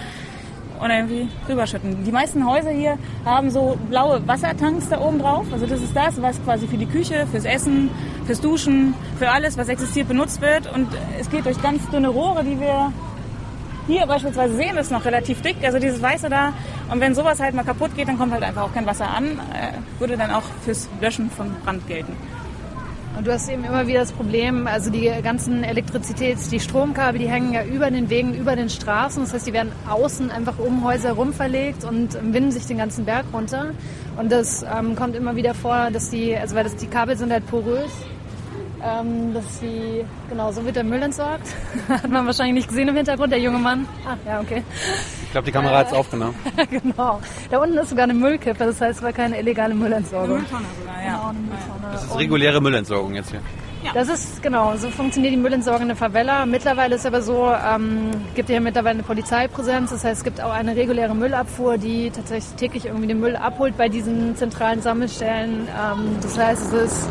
und 0.82 0.90
irgendwie 0.90 1.28
rüberschütten. 1.48 2.04
Die 2.04 2.12
meisten 2.12 2.44
Häuser 2.46 2.70
hier 2.70 2.98
haben 3.24 3.50
so 3.50 3.78
blaue 3.88 4.26
Wassertanks 4.26 4.88
da 4.88 5.00
oben 5.00 5.20
drauf. 5.20 5.46
Also 5.52 5.66
das 5.66 5.80
ist 5.80 5.94
das, 5.94 6.20
was 6.20 6.42
quasi 6.44 6.66
für 6.66 6.76
die 6.76 6.86
Küche, 6.86 7.26
fürs 7.30 7.44
Essen, 7.44 7.90
fürs 8.26 8.40
Duschen, 8.40 8.94
für 9.18 9.30
alles, 9.30 9.56
was 9.56 9.68
existiert, 9.68 10.08
benutzt 10.08 10.40
wird. 10.40 10.72
Und 10.74 10.88
es 11.20 11.30
geht 11.30 11.46
durch 11.46 11.60
ganz 11.62 11.88
dünne 11.90 12.08
Rohre, 12.08 12.42
die 12.42 12.58
wir 12.58 12.92
hier 13.86 14.06
beispielsweise 14.06 14.54
sehen, 14.56 14.76
ist 14.76 14.90
noch 14.90 15.04
relativ 15.04 15.40
dick, 15.42 15.56
also 15.62 15.78
dieses 15.78 16.00
Weiße 16.00 16.28
da. 16.28 16.52
Und 16.90 17.00
wenn 17.00 17.14
sowas 17.14 17.40
halt 17.40 17.54
mal 17.54 17.64
kaputt 17.64 17.96
geht, 17.96 18.08
dann 18.08 18.18
kommt 18.18 18.32
halt 18.32 18.42
einfach 18.42 18.62
auch 18.62 18.74
kein 18.74 18.86
Wasser 18.86 19.08
an. 19.08 19.24
Äh, 19.52 20.00
würde 20.00 20.16
dann 20.16 20.30
auch 20.30 20.44
fürs 20.64 20.88
Löschen 21.00 21.30
von 21.30 21.52
Brand 21.64 21.86
gelten. 21.86 22.16
Und 23.16 23.26
du 23.26 23.32
hast 23.32 23.48
eben 23.48 23.64
immer 23.64 23.86
wieder 23.86 24.00
das 24.00 24.12
Problem, 24.12 24.66
also 24.66 24.90
die 24.90 25.10
ganzen 25.22 25.64
Elektrizitäts-, 25.64 26.48
die 26.48 26.60
Stromkabel, 26.60 27.18
die 27.18 27.28
hängen 27.28 27.52
ja 27.52 27.62
über 27.62 27.90
den 27.90 28.08
Wegen, 28.08 28.34
über 28.34 28.56
den 28.56 28.68
Straßen. 28.68 29.22
Das 29.22 29.34
heißt, 29.34 29.46
die 29.46 29.52
werden 29.52 29.72
außen 29.88 30.30
einfach 30.30 30.58
um 30.58 30.84
Häuser 30.84 31.08
herum 31.08 31.32
verlegt 31.32 31.84
und 31.84 32.14
winden 32.32 32.50
sich 32.50 32.66
den 32.66 32.78
ganzen 32.78 33.04
Berg 33.04 33.26
runter. 33.32 33.74
Und 34.16 34.32
das 34.32 34.62
ähm, 34.62 34.96
kommt 34.96 35.14
immer 35.14 35.36
wieder 35.36 35.54
vor, 35.54 35.90
dass 35.92 36.10
die, 36.10 36.36
also 36.36 36.56
weil 36.56 36.64
das, 36.64 36.76
die 36.76 36.86
Kabel 36.86 37.16
sind 37.16 37.32
halt 37.32 37.46
porös 37.46 37.90
ähm, 38.84 39.32
dass 39.32 39.60
sie, 39.60 40.04
genau, 40.28 40.52
so 40.52 40.64
wird 40.64 40.76
der 40.76 40.84
Müll 40.84 41.02
entsorgt. 41.02 41.46
Hat 41.88 42.08
man 42.08 42.26
wahrscheinlich 42.26 42.54
nicht 42.54 42.68
gesehen 42.68 42.88
im 42.88 42.96
Hintergrund, 42.96 43.32
der 43.32 43.40
junge 43.40 43.58
Mann. 43.58 43.86
Ah, 44.04 44.16
ja, 44.26 44.40
okay. 44.40 44.62
Ich 45.32 45.34
glaube, 45.34 45.46
die 45.46 45.52
Kamera 45.52 45.78
hat 45.78 45.86
es 45.86 45.94
aufgenommen. 45.94 46.34
genau. 46.70 47.18
Da 47.50 47.56
unten 47.56 47.78
ist 47.78 47.88
sogar 47.88 48.04
eine 48.04 48.12
Müllkippe, 48.12 48.66
das 48.66 48.78
heißt, 48.78 48.98
es 48.98 49.02
war 49.02 49.14
keine 49.14 49.38
illegale 49.40 49.74
Müllentsorgung. 49.74 50.28
Eine 50.28 50.40
Mülltonne 50.40 50.66
sogar, 50.78 51.02
ja. 51.02 51.16
Genau, 51.16 51.28
eine 51.30 51.38
Mülltonne. 51.38 51.90
Das 51.90 52.04
ist 52.04 52.18
reguläre 52.18 52.60
Müllentsorgung 52.60 53.14
jetzt 53.14 53.30
hier. 53.30 53.40
Ja. 53.82 53.92
Das 53.94 54.10
ist 54.10 54.42
genau, 54.42 54.76
so 54.76 54.90
funktioniert 54.90 55.32
die 55.32 55.38
Müllentsorgung 55.38 55.80
in 55.80 55.88
der 55.88 55.96
Favela. 55.96 56.44
Mittlerweile 56.44 56.96
ist 56.96 57.06
aber 57.06 57.22
so, 57.22 57.50
ähm, 57.50 58.10
gibt 58.34 58.50
ja 58.50 58.60
mittlerweile 58.60 58.96
eine 58.96 59.04
Polizeipräsenz. 59.04 59.88
Das 59.88 60.04
heißt, 60.04 60.18
es 60.18 60.22
gibt 60.22 60.42
auch 60.42 60.52
eine 60.52 60.76
reguläre 60.76 61.14
Müllabfuhr, 61.14 61.78
die 61.78 62.10
tatsächlich 62.10 62.54
täglich 62.56 62.84
irgendwie 62.84 63.06
den 63.06 63.18
Müll 63.18 63.34
abholt 63.34 63.78
bei 63.78 63.88
diesen 63.88 64.36
zentralen 64.36 64.82
Sammelstellen. 64.82 65.66
Ähm, 65.66 66.18
das 66.20 66.36
heißt, 66.36 66.74
es 66.74 66.92
ist 66.92 67.08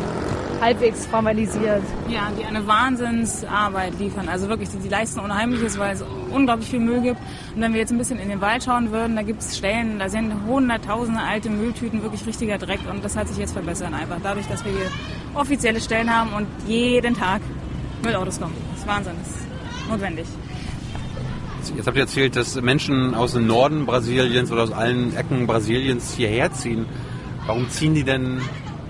halbwegs 0.62 1.06
formalisiert. 1.06 1.82
Ja, 2.08 2.30
die 2.38 2.44
eine 2.44 2.66
Wahnsinnsarbeit 2.66 3.98
liefern. 3.98 4.28
Also 4.28 4.48
wirklich, 4.48 4.70
die, 4.70 4.78
die 4.78 4.88
leisten 4.88 5.18
Unheimliches, 5.18 5.76
weil 5.76 5.94
es 5.94 6.04
unglaublich 6.30 6.68
viel 6.68 6.78
Müll 6.78 7.00
gibt. 7.00 7.18
Und 7.54 7.62
wenn 7.62 7.72
wir 7.72 7.80
jetzt 7.80 7.90
ein 7.90 7.98
bisschen 7.98 8.20
in 8.20 8.28
den 8.28 8.40
Wald 8.40 8.62
schauen 8.62 8.92
würden, 8.92 9.16
da 9.16 9.22
gibt 9.22 9.42
es 9.42 9.58
Stellen, 9.58 9.98
da 9.98 10.08
sind 10.08 10.32
hunderttausende 10.46 11.20
alte 11.20 11.50
Mülltüten, 11.50 12.02
wirklich 12.02 12.24
richtiger 12.24 12.58
Dreck. 12.58 12.78
Und 12.88 13.04
das 13.04 13.16
hat 13.16 13.26
sich 13.26 13.38
jetzt 13.38 13.52
verbessert 13.52 13.92
einfach. 13.92 14.18
Dadurch, 14.22 14.46
dass 14.46 14.64
wir 14.64 14.70
hier 14.70 14.86
offizielle 15.34 15.80
Stellen 15.80 16.14
haben 16.14 16.32
und 16.32 16.46
jeden 16.66 17.14
Tag 17.14 17.42
Müllautos 18.04 18.40
kommen. 18.40 18.54
Das 18.70 18.80
ist 18.80 18.88
Wahnsinn, 18.88 19.14
das 19.18 19.30
ist 19.30 19.90
notwendig. 19.90 20.26
Jetzt 21.76 21.86
habt 21.86 21.96
ihr 21.96 22.02
erzählt, 22.02 22.36
dass 22.36 22.60
Menschen 22.60 23.14
aus 23.14 23.32
dem 23.32 23.46
Norden 23.46 23.86
Brasiliens 23.86 24.50
oder 24.50 24.62
aus 24.62 24.72
allen 24.72 25.16
Ecken 25.16 25.46
Brasiliens 25.46 26.14
hierher 26.14 26.52
ziehen. 26.52 26.86
Warum 27.46 27.68
ziehen 27.70 27.94
die 27.94 28.04
denn 28.04 28.40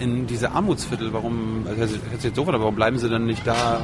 in 0.02 0.26
diese 0.26 0.50
Armutsviertel? 0.52 1.12
Warum, 1.12 1.64
also 1.68 1.96
jetzt 2.20 2.36
so, 2.36 2.46
warum 2.46 2.74
bleiben 2.74 2.98
sie 2.98 3.08
dann 3.08 3.26
nicht 3.26 3.46
da, 3.46 3.80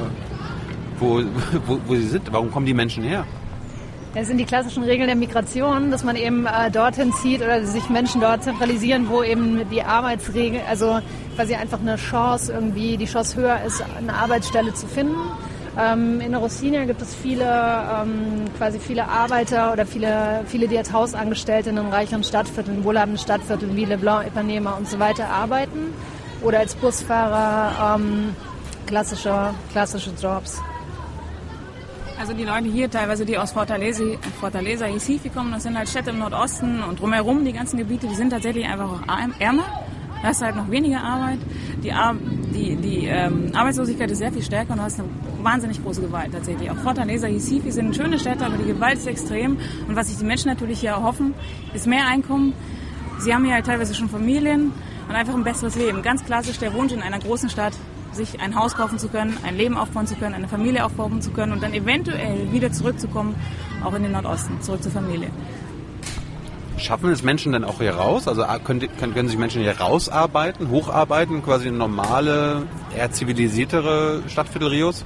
wo, 0.99 1.21
wo, 1.65 1.79
wo 1.87 1.95
sie 1.95 2.07
sind? 2.07 2.31
Warum 2.31 2.51
kommen 2.51 2.65
die 2.65 2.73
Menschen 2.73 3.03
her? 3.03 3.25
Das 4.15 4.27
sind 4.27 4.39
die 4.39 4.45
klassischen 4.45 4.83
Regeln 4.83 5.05
der 5.05 5.15
Migration, 5.15 5.91
dass 5.91 6.03
man 6.03 6.15
eben 6.15 6.47
äh, 6.47 6.71
dorthin 6.71 7.13
zieht 7.13 7.43
oder 7.43 7.63
sich 7.63 7.89
Menschen 7.89 8.21
dort 8.21 8.43
zentralisieren, 8.43 9.07
wo 9.07 9.21
eben 9.21 9.69
die 9.69 9.83
Arbeitsregel, 9.83 10.61
also 10.67 10.99
quasi 11.35 11.53
einfach 11.53 11.79
eine 11.79 11.95
Chance 11.95 12.51
irgendwie, 12.51 12.97
die 12.97 13.05
Chance 13.05 13.37
höher 13.37 13.61
ist, 13.65 13.83
eine 13.97 14.13
Arbeitsstelle 14.13 14.73
zu 14.73 14.87
finden. 14.87 15.15
Ähm, 15.79 16.19
in 16.19 16.35
Rocinha 16.35 16.83
gibt 16.85 17.01
es 17.01 17.15
viele, 17.15 17.45
ähm, 17.45 18.45
quasi 18.57 18.79
viele 18.79 19.07
Arbeiter 19.07 19.71
oder 19.71 19.85
viele, 19.85 20.41
viele, 20.47 20.67
die 20.67 20.77
als 20.77 20.91
Hausangestellte 20.91 21.69
in 21.69 21.77
den 21.77 21.87
reicheren 21.87 22.23
Stadtvierteln, 22.23 22.83
wohlhabenden 22.83 23.17
Stadtvierteln 23.19 23.75
wie 23.75 23.85
Leblanc, 23.85 24.27
Ipanema 24.27 24.71
und 24.71 24.89
so 24.89 24.99
weiter 24.99 25.29
arbeiten 25.29 25.93
oder 26.41 26.59
als 26.59 26.75
Busfahrer 26.75 27.95
ähm, 27.95 28.35
klassische, 28.87 29.53
klassische 29.71 30.11
Jobs. 30.21 30.61
Also 32.19 32.33
die 32.33 32.43
Leute 32.43 32.67
hier, 32.67 32.91
teilweise 32.91 33.25
die 33.25 33.37
aus 33.37 33.53
Fortaleza, 33.53 34.03
Fortaleza 34.41 34.85
Recife 34.85 35.29
kommen, 35.29 35.53
das 35.53 35.63
sind 35.63 35.77
halt 35.77 35.87
Städte 35.87 36.09
im 36.09 36.19
Nordosten 36.19 36.83
und 36.83 36.99
drumherum 36.99 37.45
die 37.45 37.53
ganzen 37.53 37.77
Gebiete, 37.77 38.07
die 38.07 38.15
sind 38.15 38.31
tatsächlich 38.31 38.65
einfach 38.65 38.89
auch 38.89 39.39
ärmer. 39.39 39.63
Da 40.21 40.29
ist 40.31 40.41
halt 40.41 40.55
noch 40.55 40.69
weniger 40.69 41.01
Arbeit. 41.01 41.39
Die, 41.83 41.91
Ar 41.91 42.15
die, 42.53 42.75
die 42.75 43.05
ähm, 43.05 43.51
Arbeitslosigkeit 43.53 44.11
ist 44.11 44.17
sehr 44.17 44.31
viel 44.31 44.43
stärker 44.43 44.71
und 44.73 44.79
du 44.79 44.83
hast 44.83 44.99
eine 44.99 45.07
wahnsinnig 45.41 45.81
große 45.81 46.01
Gewalt 46.01 46.33
tatsächlich. 46.33 46.69
Auch 46.69 46.77
Fortaleza, 46.77 47.27
Recife 47.27 47.71
sind 47.71 47.95
schöne 47.95 48.19
Städte, 48.19 48.45
aber 48.45 48.57
die 48.57 48.65
Gewalt 48.65 48.97
ist 48.97 49.07
extrem. 49.07 49.57
Und 49.87 49.95
was 49.95 50.07
sich 50.07 50.17
die 50.17 50.25
Menschen 50.25 50.49
natürlich 50.49 50.81
hier 50.81 50.91
erhoffen, 50.91 51.33
ist 51.73 51.87
mehr 51.87 52.07
Einkommen. 52.07 52.53
Sie 53.19 53.33
haben 53.33 53.45
hier 53.45 53.53
halt 53.53 53.65
teilweise 53.65 53.93
schon 53.93 54.09
Familien 54.09 54.71
und 55.07 55.15
einfach 55.15 55.33
ein 55.33 55.43
besseres 55.43 55.75
Leben. 55.75 56.01
Ganz 56.01 56.23
klassisch 56.25 56.59
der 56.59 56.73
Wunsch 56.73 56.91
in 56.91 57.01
einer 57.01 57.19
großen 57.19 57.49
Stadt, 57.49 57.73
sich 58.11 58.41
ein 58.41 58.55
Haus 58.55 58.75
kaufen 58.75 58.97
zu 58.97 59.07
können, 59.07 59.37
ein 59.43 59.55
Leben 59.55 59.77
aufbauen 59.77 60.07
zu 60.07 60.15
können, 60.15 60.33
eine 60.35 60.47
Familie 60.47 60.83
aufbauen 60.85 61.21
zu 61.21 61.31
können 61.31 61.51
und 61.51 61.63
dann 61.63 61.73
eventuell 61.73 62.51
wieder 62.51 62.71
zurückzukommen, 62.71 63.35
auch 63.83 63.93
in 63.93 64.03
den 64.03 64.11
Nordosten, 64.11 64.61
zurück 64.61 64.81
zur 64.81 64.91
Familie. 64.91 65.29
Schaffen 66.79 67.11
es 67.11 67.23
Menschen 67.23 67.51
dann 67.51 67.63
auch 67.63 67.79
hier 67.79 67.95
raus? 67.95 68.27
Also 68.27 68.43
ah, 68.43 68.59
können, 68.59 68.87
können, 68.97 69.27
sich 69.27 69.37
Menschen 69.37 69.61
hier 69.61 69.79
rausarbeiten, 69.79 70.69
hocharbeiten, 70.69 71.43
quasi 71.43 71.71
normale, 71.71 72.63
eher 72.95 73.11
zivilisiertere 73.11 74.23
Stadtviertel 74.27 74.69
Rios? 74.69 75.05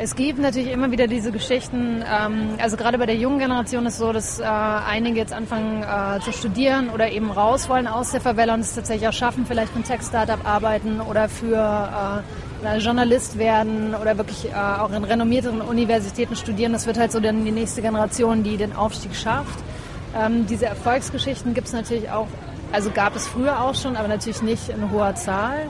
Es 0.00 0.14
gibt 0.14 0.38
natürlich 0.38 0.70
immer 0.70 0.92
wieder 0.92 1.08
diese 1.08 1.32
Geschichten, 1.32 2.04
ähm, 2.08 2.50
also 2.62 2.76
gerade 2.76 2.98
bei 2.98 3.06
der 3.06 3.16
jungen 3.16 3.40
Generation 3.40 3.84
ist 3.84 3.94
es 3.94 3.98
so, 3.98 4.12
dass 4.12 4.38
äh, 4.38 4.44
einige 4.44 5.18
jetzt 5.18 5.32
anfangen 5.32 5.82
äh, 5.82 6.20
zu 6.20 6.32
studieren 6.32 6.90
oder 6.90 7.10
eben 7.10 7.32
raus 7.32 7.68
wollen 7.68 7.88
aus 7.88 8.12
der 8.12 8.20
Favela 8.20 8.54
und 8.54 8.60
es 8.60 8.76
tatsächlich 8.76 9.08
auch 9.08 9.12
schaffen, 9.12 9.44
vielleicht 9.44 9.72
für 9.72 9.80
ein 9.80 9.84
Tech-Startup 9.84 10.38
arbeiten 10.46 11.00
oder 11.00 11.28
für 11.28 12.22
äh, 12.64 12.78
Journalist 12.78 13.38
werden 13.38 13.96
oder 13.96 14.16
wirklich 14.18 14.50
äh, 14.50 14.54
auch 14.54 14.92
in 14.92 15.02
renommierteren 15.02 15.60
Universitäten 15.60 16.36
studieren. 16.36 16.72
Das 16.72 16.86
wird 16.86 16.96
halt 16.96 17.10
so 17.10 17.18
dann 17.18 17.44
die 17.44 17.50
nächste 17.50 17.82
Generation, 17.82 18.44
die 18.44 18.56
den 18.56 18.76
Aufstieg 18.76 19.16
schafft. 19.16 19.58
Ähm, 20.18 20.46
diese 20.46 20.66
Erfolgsgeschichten 20.66 21.54
gibt 21.54 21.68
es 21.68 21.72
natürlich 21.72 22.10
auch, 22.10 22.26
also 22.72 22.90
gab 22.90 23.14
es 23.16 23.26
früher 23.26 23.60
auch 23.60 23.74
schon, 23.74 23.96
aber 23.96 24.08
natürlich 24.08 24.42
nicht 24.42 24.68
in 24.68 24.90
hoher 24.90 25.14
Zahl. 25.14 25.68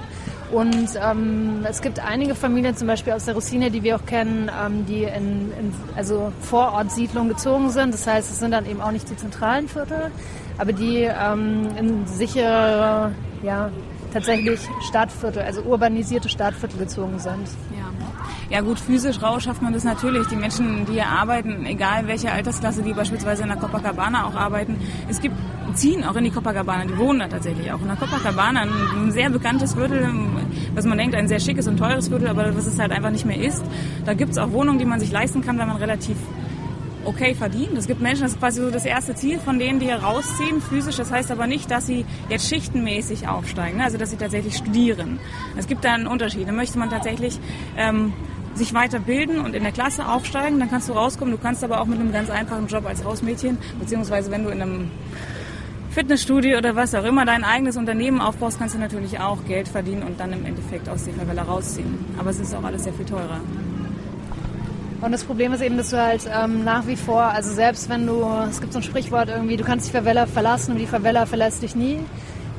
Und 0.51 0.89
ähm, 1.03 1.67
es 1.69 1.83
gibt 1.83 2.01
einige 2.01 2.35
Familien, 2.35 2.75
zum 2.75 2.87
Beispiel 2.87 3.13
aus 3.13 3.27
der 3.27 3.35
Rossine, 3.35 3.71
die 3.71 3.83
wir 3.83 3.97
auch 3.97 4.07
kennen, 4.07 4.51
ähm, 4.65 4.87
die 4.87 5.03
in, 5.03 5.53
in 5.53 5.75
also 5.95 6.33
Vorortsiedlungen 6.41 7.29
gezogen 7.29 7.69
sind. 7.69 7.93
Das 7.93 8.07
heißt, 8.07 8.31
es 8.31 8.39
sind 8.39 8.53
dann 8.53 8.65
eben 8.65 8.81
auch 8.81 8.91
nicht 8.91 9.11
die 9.11 9.17
zentralen 9.17 9.69
Viertel, 9.69 10.11
aber 10.57 10.73
die 10.73 11.03
ähm, 11.03 11.69
in 11.79 12.07
sichere, 12.07 13.13
ja, 13.43 13.71
tatsächlich 14.13 14.61
Stadtviertel, 14.89 15.43
also 15.43 15.61
urbanisierte 15.63 16.31
Stadtviertel 16.31 16.79
gezogen 16.79 17.19
sind. 17.19 17.47
Ja. 17.77 17.98
Ja 18.51 18.63
gut, 18.63 18.81
physisch 18.81 19.21
rau 19.23 19.39
schafft 19.41 19.61
man 19.61 19.75
das 19.75 19.85
natürlich. 19.85 20.27
Die 20.29 20.37
Menschen, 20.37 20.87
die 20.87 20.95
hier 20.95 21.07
arbeiten, 21.07 21.67
egal 21.67 22.07
welche 22.07 22.33
Altersklasse, 22.33 22.83
die 22.83 22.95
beispielsweise 22.95 23.43
in 23.43 23.49
der 23.49 23.59
Copacabana 23.59 24.27
auch 24.27 24.35
arbeiten, 24.35 24.77
es 25.09 25.21
gibt 25.21 25.37
ziehen 25.75 26.03
auch 26.03 26.17
in 26.17 26.25
die 26.25 26.31
Copacabana, 26.31 26.87
die 26.87 26.97
wohnen 26.97 27.21
da 27.21 27.29
tatsächlich 27.29 27.71
auch. 27.71 27.81
In 27.81 27.89
der 27.89 27.97
Copacabana, 27.97 28.63
ein 28.63 29.13
sehr 29.13 29.29
bekanntes 29.29 29.75
Viertel, 29.75 30.09
was 30.75 30.87
man 30.87 30.97
denkt, 30.97 31.15
ein 31.15 31.29
sehr 31.29 31.41
schickes 31.41 31.69
und 31.69 31.77
teures 31.77 32.09
Viertel, 32.09 32.29
aber 32.29 32.57
was 32.57 32.67
es 32.67 32.79
halt 32.79 32.91
einfach 32.91 33.11
nicht 33.11 33.27
mehr 33.27 33.39
ist. 33.39 33.63
Da 34.07 34.15
gibt 34.15 34.33
es 34.33 34.39
auch 34.39 34.51
Wohnungen, 34.53 34.79
die 34.79 34.87
man 34.87 34.99
sich 34.99 35.13
leisten 35.13 35.43
kann, 35.43 35.59
wenn 35.59 35.69
man 35.69 35.77
relativ 35.77 36.17
okay 37.05 37.35
verdient. 37.35 37.77
Es 37.77 37.87
gibt 37.87 38.01
Menschen, 38.01 38.23
das 38.23 38.33
ist 38.33 38.39
quasi 38.39 38.61
so 38.61 38.71
das 38.71 38.85
erste 38.85 39.15
Ziel 39.15 39.39
von 39.39 39.59
denen, 39.59 39.81
die 39.81 39.87
hier 39.87 39.97
rausziehen, 39.97 40.61
physisch. 40.61 40.97
Das 40.97 41.11
heißt 41.11 41.31
aber 41.31 41.47
nicht, 41.47 41.71
dass 41.71 41.87
sie 41.87 42.05
jetzt 42.29 42.49
schichtenmäßig 42.49 43.29
aufsteigen, 43.29 43.79
ne? 43.79 43.85
also 43.85 43.99
dass 43.99 44.11
sie 44.11 44.17
tatsächlich 44.17 44.57
studieren. 44.57 45.19
Es 45.57 45.67
gibt 45.67 45.85
da 45.85 45.95
einen 45.95 46.07
Unterschied. 46.07 46.47
Da 46.47 46.53
möchte 46.53 46.79
man 46.79 46.91
tatsächlich 46.91 47.39
ähm, 47.77 48.13
sich 48.59 48.75
weiterbilden 48.75 49.41
und 49.41 49.55
in 49.55 49.63
der 49.63 49.73
Klasse 49.73 50.07
aufsteigen, 50.07 50.59
dann 50.59 50.71
kannst 50.71 50.89
du 50.89 50.93
rauskommen. 50.93 51.33
Du 51.33 51.41
kannst 51.41 51.65
aber 51.65 51.81
auch 51.81 51.87
mit 51.87 51.99
einem 51.99 52.13
ganz 52.13 52.29
einfachen 52.29 52.67
Job 52.67 52.87
als 52.87 53.05
Hausmädchen, 53.05 53.59
beziehungsweise 53.79 54.31
wenn 54.31 54.45
du 54.45 54.51
in 54.51 54.61
einem 54.61 54.91
Fitnessstudio 55.91 56.59
oder 56.59 56.77
was 56.77 56.95
auch 56.95 57.05
immer 57.05 57.25
dein 57.25 57.45
eigenes 57.45 57.77
Unternehmen 57.77 58.21
aufbaust, 58.21 58.59
kannst 58.59 58.75
du 58.75 58.79
natürlich 58.79 59.19
auch 59.21 59.45
Geld 59.47 59.69
verdienen 59.69 60.03
und 60.03 60.21
dann 60.21 60.33
im 60.33 60.45
Endeffekt 60.45 60.89
aus 60.89 61.05
der 61.05 61.15
Favela 61.15 61.43
rausziehen. 61.43 62.05
Aber 62.19 62.31
es 62.31 62.39
ist 62.39 62.55
auch 62.55 62.63
alles 62.63 62.85
sehr 62.85 62.93
viel 62.93 63.07
teurer. 63.07 63.41
Und 65.01 65.13
das 65.13 65.25
Problem 65.25 65.53
ist 65.53 65.61
eben, 65.61 65.77
dass 65.77 65.91
du 65.91 66.03
halt 66.03 66.29
ähm, 66.33 66.65
nach 66.65 66.87
wie 66.87 66.97
vor, 66.97 67.23
also 67.23 67.53
selbst 67.53 67.89
wenn 67.89 68.07
du, 68.07 68.25
es 68.51 68.61
gibt 68.61 68.73
so 68.73 68.81
ein 68.81 68.83
Sprichwort 68.83 69.29
irgendwie, 69.29 69.57
du 69.57 69.65
kannst 69.65 69.89
die 69.89 69.93
Favela 69.93 70.27
verlassen 70.27 70.73
und 70.73 70.79
die 70.79 70.87
Favela 70.87 71.25
verlässt 71.25 71.63
dich 71.63 71.77
nie. 71.77 72.01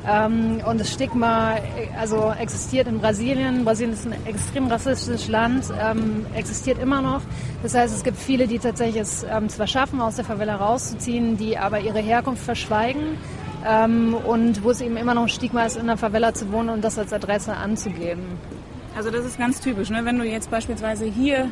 Ähm, 0.10 0.62
und 0.66 0.80
das 0.80 0.92
Stigma 0.92 1.58
also 2.00 2.34
existiert 2.39 2.88
in 2.88 3.00
Brasilien. 3.00 3.63
Brasilien 3.63 3.94
ist 3.94 4.06
ein 4.06 4.16
extrem 4.25 4.68
rassistisches 4.68 5.28
Land, 5.28 5.66
ähm, 5.80 6.25
existiert 6.36 6.80
immer 6.80 7.01
noch. 7.01 7.22
Das 7.62 7.75
heißt, 7.75 7.96
es 7.96 8.04
gibt 8.04 8.18
viele, 8.18 8.48
die 8.48 8.60
tatsächlich 8.60 9.01
es 9.01 9.24
ähm, 9.24 9.50
zwar 9.50 9.68
schaffen, 9.68 10.01
aus 10.01 10.16
der 10.16 10.25
Favela 10.25 10.56
rauszuziehen, 10.56 11.38
die 11.38 11.58
aber 11.58 11.80
ihre 11.80 12.00
Herkunft 12.00 12.44
verschweigen. 12.44 13.18
Und 14.25 14.63
wo 14.63 14.70
es 14.70 14.80
eben 14.80 14.96
immer 14.96 15.13
noch 15.13 15.24
ein 15.24 15.28
Stigma 15.28 15.66
ist, 15.66 15.75
in 15.75 15.88
der 15.88 15.98
Favela 15.98 16.34
zu 16.34 16.50
wohnen 16.54 16.70
und 16.70 16.82
das 16.82 16.98
als 16.98 17.12
Adresse 17.12 17.58
anzugeben. 17.58 18.24
Also 18.96 19.12
das 19.12 19.25
ist 19.25 19.38
ganz 19.38 19.60
typisch. 19.60 19.89
Ne? 19.89 20.06
Wenn 20.06 20.18
du 20.18 20.24
jetzt 20.24 20.50
beispielsweise 20.50 21.04
hier 21.04 21.50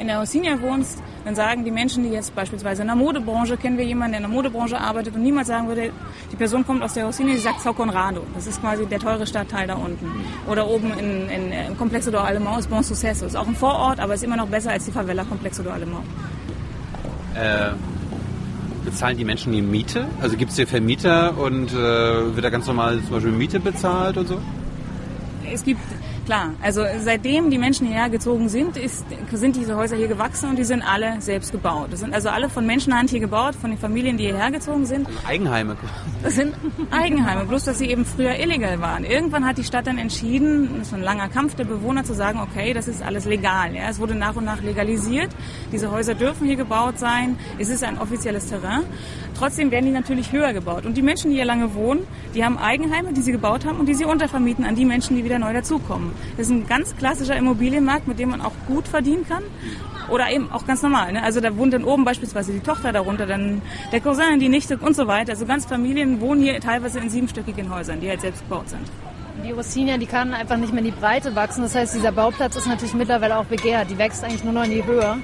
in 0.00 0.06
der 0.06 0.18
Rocinha 0.18 0.60
wohnst, 0.60 1.02
dann 1.24 1.34
sagen 1.34 1.64
die 1.64 1.70
Menschen, 1.70 2.02
die 2.04 2.10
jetzt 2.10 2.34
beispielsweise 2.34 2.82
in 2.82 2.88
der 2.88 2.96
Modebranche, 2.96 3.56
kennen 3.56 3.76
wir 3.76 3.84
jemanden, 3.84 4.12
der 4.12 4.20
in 4.20 4.26
der 4.28 4.34
Modebranche 4.34 4.80
arbeitet 4.80 5.14
und 5.14 5.22
niemals 5.22 5.48
sagen 5.48 5.68
würde, 5.68 5.92
die 6.32 6.36
Person 6.36 6.66
kommt 6.66 6.82
aus 6.82 6.94
der 6.94 7.04
Rocinha, 7.04 7.32
die 7.32 7.38
sagt 7.38 7.60
Sao 7.60 7.74
Conrado. 7.74 8.22
Das 8.34 8.46
ist 8.46 8.60
quasi 8.60 8.86
der 8.86 8.98
teure 8.98 9.26
Stadtteil 9.26 9.66
da 9.66 9.74
unten. 9.74 10.06
Oder 10.48 10.66
oben 10.66 10.90
in, 10.98 11.28
in, 11.28 11.52
im 11.52 11.76
Complexo 11.76 12.10
do 12.10 12.18
Alemão 12.18 12.58
ist 12.58 12.70
Bon 12.70 12.82
Sucesso. 12.82 13.26
Ist 13.26 13.36
auch 13.36 13.46
ein 13.46 13.54
Vorort, 13.54 14.00
aber 14.00 14.14
ist 14.14 14.24
immer 14.24 14.36
noch 14.36 14.48
besser 14.48 14.70
als 14.70 14.86
die 14.86 14.92
Favela 14.92 15.24
Complexo 15.24 15.62
do 15.62 15.70
Alemão. 15.70 16.02
Äh, 17.34 17.72
bezahlen 18.84 19.16
die 19.18 19.24
Menschen 19.24 19.52
die 19.52 19.62
Miete? 19.62 20.06
Also 20.22 20.36
gibt 20.36 20.50
es 20.50 20.56
hier 20.56 20.66
Vermieter 20.66 21.36
und 21.38 21.72
äh, 21.72 22.34
wird 22.34 22.44
da 22.44 22.50
ganz 22.50 22.66
normal 22.66 23.00
zum 23.02 23.10
Beispiel 23.10 23.32
Miete 23.32 23.60
bezahlt 23.60 24.16
und 24.16 24.28
so? 24.28 24.38
Es 25.52 25.64
gibt 25.64 25.80
Klar, 26.30 26.54
also 26.62 26.84
seitdem 27.02 27.50
die 27.50 27.58
Menschen 27.58 27.88
hierher 27.88 28.08
gezogen 28.08 28.48
sind, 28.48 28.76
ist, 28.76 29.04
sind 29.32 29.56
diese 29.56 29.74
Häuser 29.74 29.96
hier 29.96 30.06
gewachsen 30.06 30.48
und 30.48 30.60
die 30.60 30.62
sind 30.62 30.80
alle 30.80 31.20
selbst 31.20 31.50
gebaut. 31.50 31.88
Das 31.90 31.98
sind 31.98 32.14
also 32.14 32.28
alle 32.28 32.48
von 32.48 32.64
Menschenhand 32.64 33.10
hier 33.10 33.18
gebaut, 33.18 33.56
von 33.56 33.70
den 33.70 33.80
Familien, 33.80 34.16
die 34.16 34.26
hierher 34.26 34.52
gezogen 34.52 34.86
sind. 34.86 35.08
Eigenheime. 35.26 35.76
Das 36.22 36.36
sind 36.36 36.54
Eigenheime, 36.92 37.46
bloß 37.46 37.64
dass 37.64 37.78
sie 37.78 37.90
eben 37.90 38.04
früher 38.04 38.38
illegal 38.38 38.80
waren. 38.80 39.02
Irgendwann 39.02 39.44
hat 39.44 39.58
die 39.58 39.64
Stadt 39.64 39.88
dann 39.88 39.98
entschieden, 39.98 40.68
das 40.78 40.86
ist 40.86 40.94
ein 40.94 41.02
langer 41.02 41.28
Kampf 41.28 41.56
der 41.56 41.64
Bewohner, 41.64 42.04
zu 42.04 42.14
sagen, 42.14 42.38
okay, 42.38 42.74
das 42.74 42.86
ist 42.86 43.02
alles 43.02 43.24
legal. 43.24 43.74
Ja. 43.74 43.88
Es 43.90 43.98
wurde 43.98 44.14
nach 44.14 44.36
und 44.36 44.44
nach 44.44 44.62
legalisiert. 44.62 45.30
Diese 45.72 45.90
Häuser 45.90 46.14
dürfen 46.14 46.46
hier 46.46 46.54
gebaut 46.54 47.00
sein. 47.00 47.40
Es 47.58 47.70
ist 47.70 47.82
ein 47.82 47.98
offizielles 47.98 48.46
Terrain. 48.46 48.84
Trotzdem 49.40 49.70
werden 49.70 49.86
die 49.86 49.92
natürlich 49.92 50.32
höher 50.32 50.52
gebaut. 50.52 50.84
Und 50.84 50.98
die 50.98 51.02
Menschen, 51.02 51.30
die 51.30 51.36
hier 51.36 51.46
lange 51.46 51.74
wohnen, 51.74 52.06
die 52.34 52.44
haben 52.44 52.58
Eigenheime, 52.58 53.14
die 53.14 53.22
sie 53.22 53.32
gebaut 53.32 53.64
haben 53.64 53.80
und 53.80 53.86
die 53.86 53.94
sie 53.94 54.04
untervermieten 54.04 54.66
an 54.66 54.74
die 54.74 54.84
Menschen, 54.84 55.16
die 55.16 55.24
wieder 55.24 55.38
neu 55.38 55.54
dazukommen. 55.54 56.12
Das 56.36 56.48
ist 56.48 56.52
ein 56.52 56.66
ganz 56.66 56.94
klassischer 56.94 57.34
Immobilienmarkt, 57.36 58.06
mit 58.06 58.18
dem 58.18 58.28
man 58.28 58.42
auch 58.42 58.52
gut 58.66 58.86
verdienen 58.86 59.26
kann. 59.26 59.42
Oder 60.10 60.30
eben 60.30 60.52
auch 60.52 60.66
ganz 60.66 60.82
normal. 60.82 61.14
Ne? 61.14 61.22
Also 61.22 61.40
da 61.40 61.56
wohnt 61.56 61.72
dann 61.72 61.84
oben 61.84 62.04
beispielsweise 62.04 62.52
die 62.52 62.60
Tochter 62.60 62.92
darunter, 62.92 63.24
dann 63.24 63.62
der 63.92 64.02
Cousin, 64.02 64.40
die 64.40 64.50
Nichte 64.50 64.76
und 64.76 64.94
so 64.94 65.06
weiter. 65.06 65.32
Also 65.32 65.46
ganz 65.46 65.64
Familien 65.64 66.20
wohnen 66.20 66.42
hier 66.42 66.60
teilweise 66.60 66.98
in 66.98 67.08
siebenstöckigen 67.08 67.74
Häusern, 67.74 67.98
die 67.98 68.10
halt 68.10 68.20
selbst 68.20 68.42
gebaut 68.42 68.68
sind. 68.68 68.86
Die 69.42 69.52
Rossinia, 69.52 69.96
die 69.96 70.04
kann 70.04 70.34
einfach 70.34 70.58
nicht 70.58 70.74
mehr 70.74 70.84
in 70.84 70.92
die 70.92 71.00
Breite 71.00 71.34
wachsen. 71.34 71.62
Das 71.62 71.74
heißt, 71.74 71.94
dieser 71.94 72.12
Bauplatz 72.12 72.56
ist 72.56 72.66
natürlich 72.66 72.92
mittlerweile 72.92 73.38
auch 73.38 73.46
begehrt. 73.46 73.88
Die 73.88 73.96
wächst 73.96 74.22
eigentlich 74.22 74.44
nur 74.44 74.52
noch 74.52 74.64
in 74.64 74.72
die 74.72 74.84
Höhe. 74.84 75.16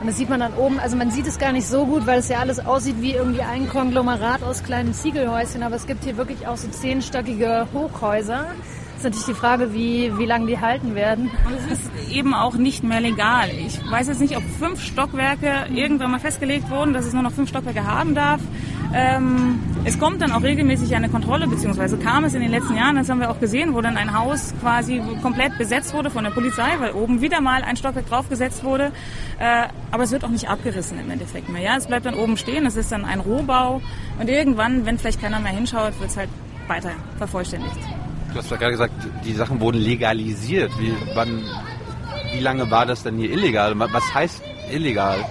Und 0.00 0.06
das 0.06 0.16
sieht 0.16 0.28
man 0.28 0.40
dann 0.40 0.54
oben, 0.54 0.78
also 0.78 0.96
man 0.96 1.10
sieht 1.10 1.26
es 1.26 1.38
gar 1.38 1.52
nicht 1.52 1.66
so 1.66 1.84
gut, 1.84 2.06
weil 2.06 2.20
es 2.20 2.28
ja 2.28 2.38
alles 2.38 2.64
aussieht 2.64 2.96
wie 3.00 3.14
irgendwie 3.14 3.42
ein 3.42 3.68
Konglomerat 3.68 4.44
aus 4.44 4.62
kleinen 4.62 4.94
Ziegelhäuschen, 4.94 5.64
aber 5.64 5.74
es 5.74 5.86
gibt 5.86 6.04
hier 6.04 6.16
wirklich 6.16 6.46
auch 6.46 6.56
so 6.56 6.68
zehnstöckige 6.68 7.66
Hochhäuser. 7.72 8.46
Das 8.98 8.98
ist 8.98 9.04
natürlich 9.04 9.26
die 9.26 9.40
Frage, 9.40 9.74
wie, 9.74 10.16
wie 10.18 10.26
lange 10.26 10.46
die 10.46 10.60
halten 10.60 10.94
werden. 10.94 11.30
Und 11.46 11.54
es 11.54 11.78
ist 11.78 12.12
eben 12.12 12.34
auch 12.34 12.54
nicht 12.54 12.82
mehr 12.82 13.00
legal. 13.00 13.48
Ich 13.50 13.78
weiß 13.90 14.08
jetzt 14.08 14.20
nicht, 14.20 14.36
ob 14.36 14.42
fünf 14.58 14.82
Stockwerke 14.82 15.66
irgendwann 15.72 16.10
mal 16.10 16.20
festgelegt 16.20 16.70
wurden, 16.70 16.92
dass 16.92 17.06
es 17.06 17.12
nur 17.12 17.22
noch 17.22 17.32
fünf 17.32 17.48
Stockwerke 17.48 17.84
haben 17.84 18.14
darf. 18.14 18.40
Ähm, 18.94 19.60
es 19.84 19.98
kommt 19.98 20.22
dann 20.22 20.32
auch 20.32 20.42
regelmäßig 20.42 20.94
eine 20.94 21.08
Kontrolle, 21.08 21.46
beziehungsweise 21.46 21.98
kam 21.98 22.24
es 22.24 22.34
in 22.34 22.40
den 22.40 22.50
letzten 22.50 22.74
Jahren, 22.76 22.96
das 22.96 23.08
haben 23.08 23.20
wir 23.20 23.30
auch 23.30 23.40
gesehen, 23.40 23.74
wo 23.74 23.80
dann 23.80 23.96
ein 23.96 24.18
Haus 24.18 24.54
quasi 24.60 25.02
komplett 25.22 25.58
besetzt 25.58 25.92
wurde 25.92 26.10
von 26.10 26.24
der 26.24 26.30
Polizei, 26.30 26.68
weil 26.78 26.92
oben 26.92 27.20
wieder 27.20 27.40
mal 27.40 27.62
ein 27.62 27.76
Stockwerk 27.76 28.08
draufgesetzt 28.08 28.64
wurde. 28.64 28.92
Äh, 29.38 29.68
aber 29.90 30.04
es 30.04 30.10
wird 30.10 30.24
auch 30.24 30.30
nicht 30.30 30.48
abgerissen 30.48 30.98
im 30.98 31.10
Endeffekt 31.10 31.48
mehr. 31.48 31.62
Ja, 31.62 31.76
es 31.76 31.86
bleibt 31.86 32.06
dann 32.06 32.14
oben 32.14 32.36
stehen, 32.36 32.66
es 32.66 32.76
ist 32.76 32.90
dann 32.90 33.04
ein 33.04 33.20
Rohbau 33.20 33.82
und 34.18 34.28
irgendwann, 34.28 34.86
wenn 34.86 34.98
vielleicht 34.98 35.20
keiner 35.20 35.38
mehr 35.38 35.52
hinschaut, 35.52 35.98
wird 36.00 36.10
es 36.10 36.16
halt 36.16 36.30
weiter 36.66 36.90
vervollständigt. 37.18 37.78
Du 38.32 38.38
hast 38.38 38.50
ja 38.50 38.56
gerade 38.56 38.72
gesagt, 38.72 38.92
die 39.24 39.32
Sachen 39.32 39.60
wurden 39.60 39.80
legalisiert. 39.80 40.70
Wie, 40.78 40.94
wann, 41.14 41.42
wie 42.32 42.40
lange 42.40 42.70
war 42.70 42.84
das 42.84 43.02
denn 43.02 43.16
hier 43.16 43.30
illegal? 43.30 43.78
Was 43.78 44.14
heißt 44.14 44.42
illegal? 44.70 45.24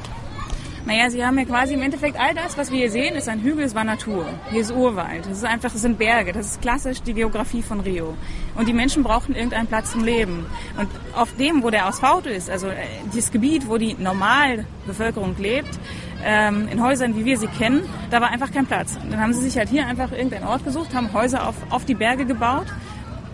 Naja, 0.88 1.10
sie 1.10 1.26
haben 1.26 1.38
ja 1.38 1.44
quasi 1.44 1.74
im 1.74 1.82
Endeffekt 1.82 2.18
all 2.18 2.34
das, 2.34 2.58
was 2.58 2.72
wir 2.72 2.78
hier 2.78 2.90
sehen, 2.90 3.16
ist 3.16 3.28
ein 3.28 3.42
Hügel, 3.42 3.66
es 3.66 3.76
war 3.76 3.84
Natur. 3.84 4.26
Hier 4.52 4.62
ist 4.62 4.72
Urwald. 4.72 5.26
Das 5.26 5.40
ist 5.40 5.44
einfach, 5.44 5.70
das 5.70 5.82
sind 5.82 5.98
Berge. 5.98 6.32
Das 6.32 6.46
ist 6.46 6.62
klassisch 6.62 7.02
die 7.02 7.14
Geografie 7.14 7.62
von 7.62 7.82
Rio. 7.82 8.16
Und 8.56 8.70
die 8.70 8.74
Menschen 8.74 9.04
brauchen 9.04 9.36
irgendeinen 9.36 9.68
Platz 9.68 9.92
zum 9.92 10.06
Leben. 10.06 10.46
Und 10.78 10.88
auf 11.14 11.36
dem, 11.36 11.62
wo 11.62 11.72
der 11.72 11.88
Asphalt 11.88 12.26
ist, 12.26 12.50
also 12.50 12.68
äh, 12.68 12.76
dieses 13.14 13.34
Gebiet, 13.34 13.68
wo 13.68 13.78
die 13.78 13.96
Normalbevölkerung 13.96 15.36
lebt, 15.38 15.78
ähm, 16.24 16.70
in 16.72 16.82
Häusern, 16.82 17.18
wie 17.18 17.26
wir 17.26 17.38
sie 17.38 17.48
kennen, 17.48 17.82
da 18.10 18.22
war 18.22 18.30
einfach 18.30 18.54
kein 18.54 18.66
Platz. 18.66 18.96
Und 18.96 19.12
dann 19.12 19.20
haben 19.20 19.34
sie 19.34 19.42
sich 19.42 19.58
halt 19.58 19.68
hier 19.68 19.88
einfach 19.88 20.14
irgendeinen 20.14 20.48
Ort 20.48 20.64
gesucht, 20.64 20.96
haben 20.96 21.12
Häuser 21.12 21.50
auf, 21.50 21.56
auf 21.70 21.84
die 21.84 21.96
Berge 21.96 22.26
gebaut 22.26 22.68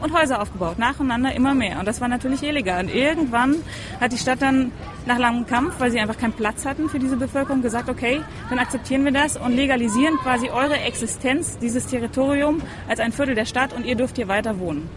und 0.03 0.13
Häuser 0.13 0.41
aufgebaut, 0.41 0.77
nacheinander 0.77 1.33
immer 1.33 1.53
mehr. 1.53 1.79
Und 1.79 1.87
das 1.87 2.01
war 2.01 2.09
natürlich 2.09 2.43
illegal. 2.43 2.83
Und 2.83 2.93
irgendwann 2.93 3.55
hat 4.01 4.11
die 4.11 4.17
Stadt 4.17 4.41
dann 4.41 4.71
nach 5.05 5.17
langem 5.17 5.47
Kampf, 5.47 5.75
weil 5.79 5.91
sie 5.91 5.99
einfach 5.99 6.17
keinen 6.17 6.33
Platz 6.33 6.65
hatten 6.65 6.89
für 6.89 6.99
diese 6.99 7.15
Bevölkerung, 7.15 7.61
gesagt, 7.61 7.89
okay, 7.89 8.21
dann 8.49 8.59
akzeptieren 8.59 9.05
wir 9.05 9.11
das 9.11 9.37
und 9.37 9.55
legalisieren 9.55 10.17
quasi 10.17 10.49
eure 10.49 10.77
Existenz, 10.77 11.57
dieses 11.57 11.87
Territorium, 11.87 12.61
als 12.89 12.99
ein 12.99 13.13
Viertel 13.13 13.35
der 13.35 13.45
Stadt 13.45 13.73
und 13.73 13.85
ihr 13.85 13.95
dürft 13.95 14.17
hier 14.17 14.27
weiter 14.27 14.59
wohnen. 14.59 14.89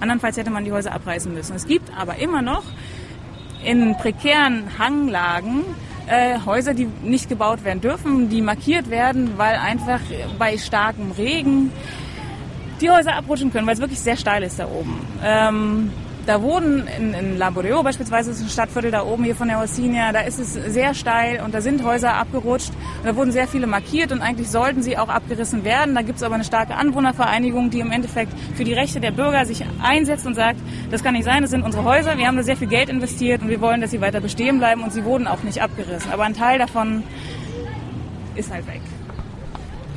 Andernfalls 0.00 0.38
hätte 0.38 0.50
man 0.50 0.64
die 0.64 0.72
Häuser 0.72 0.92
abreißen 0.92 1.32
müssen. 1.32 1.54
Es 1.54 1.66
gibt 1.66 1.90
aber 1.96 2.16
immer 2.16 2.40
noch 2.40 2.64
in 3.62 3.94
prekären 3.96 4.78
Hanglagen 4.78 5.64
äh, 6.06 6.38
Häuser, 6.46 6.72
die 6.72 6.88
nicht 7.02 7.28
gebaut 7.28 7.62
werden 7.64 7.82
dürfen, 7.82 8.30
die 8.30 8.40
markiert 8.40 8.88
werden, 8.88 9.34
weil 9.36 9.56
einfach 9.56 10.00
bei 10.38 10.56
starkem 10.56 11.12
Regen 11.12 11.70
die 12.80 12.90
Häuser 12.90 13.14
abrutschen 13.14 13.52
können, 13.52 13.66
weil 13.66 13.74
es 13.74 13.80
wirklich 13.80 14.00
sehr 14.00 14.16
steil 14.16 14.42
ist 14.42 14.58
da 14.58 14.66
oben. 14.66 14.98
Ähm, 15.22 15.90
da 16.26 16.42
wurden 16.42 16.86
in, 16.86 17.14
in 17.14 17.38
Laboreo 17.38 17.82
beispielsweise, 17.82 18.30
das 18.30 18.38
ist 18.38 18.46
ein 18.46 18.50
Stadtviertel 18.50 18.90
da 18.90 19.02
oben 19.02 19.24
hier 19.24 19.34
von 19.34 19.48
der 19.48 19.58
Ossinia, 19.58 20.12
da 20.12 20.20
ist 20.20 20.38
es 20.38 20.52
sehr 20.52 20.94
steil 20.94 21.40
und 21.42 21.54
da 21.54 21.60
sind 21.60 21.82
Häuser 21.82 22.14
abgerutscht 22.14 22.70
und 22.98 23.06
da 23.06 23.16
wurden 23.16 23.32
sehr 23.32 23.48
viele 23.48 23.66
markiert 23.66 24.12
und 24.12 24.20
eigentlich 24.20 24.50
sollten 24.50 24.82
sie 24.82 24.98
auch 24.98 25.08
abgerissen 25.08 25.64
werden. 25.64 25.94
Da 25.94 26.02
gibt 26.02 26.18
es 26.18 26.22
aber 26.22 26.34
eine 26.34 26.44
starke 26.44 26.74
Anwohnervereinigung, 26.74 27.70
die 27.70 27.80
im 27.80 27.90
Endeffekt 27.90 28.32
für 28.54 28.64
die 28.64 28.74
Rechte 28.74 29.00
der 29.00 29.10
Bürger 29.10 29.44
sich 29.46 29.64
einsetzt 29.82 30.26
und 30.26 30.34
sagt, 30.34 30.60
das 30.90 31.02
kann 31.02 31.14
nicht 31.14 31.24
sein, 31.24 31.42
das 31.42 31.50
sind 31.50 31.64
unsere 31.64 31.84
Häuser, 31.84 32.16
wir 32.18 32.26
haben 32.26 32.36
da 32.36 32.42
sehr 32.42 32.56
viel 32.56 32.68
Geld 32.68 32.90
investiert 32.90 33.42
und 33.42 33.48
wir 33.48 33.60
wollen, 33.60 33.80
dass 33.80 33.90
sie 33.90 34.00
weiter 34.00 34.20
bestehen 34.20 34.58
bleiben 34.58 34.82
und 34.82 34.92
sie 34.92 35.04
wurden 35.04 35.26
auch 35.26 35.42
nicht 35.42 35.62
abgerissen. 35.62 36.12
Aber 36.12 36.24
ein 36.24 36.34
Teil 36.34 36.58
davon 36.58 37.02
ist 38.36 38.52
halt 38.52 38.66
weg. 38.66 38.82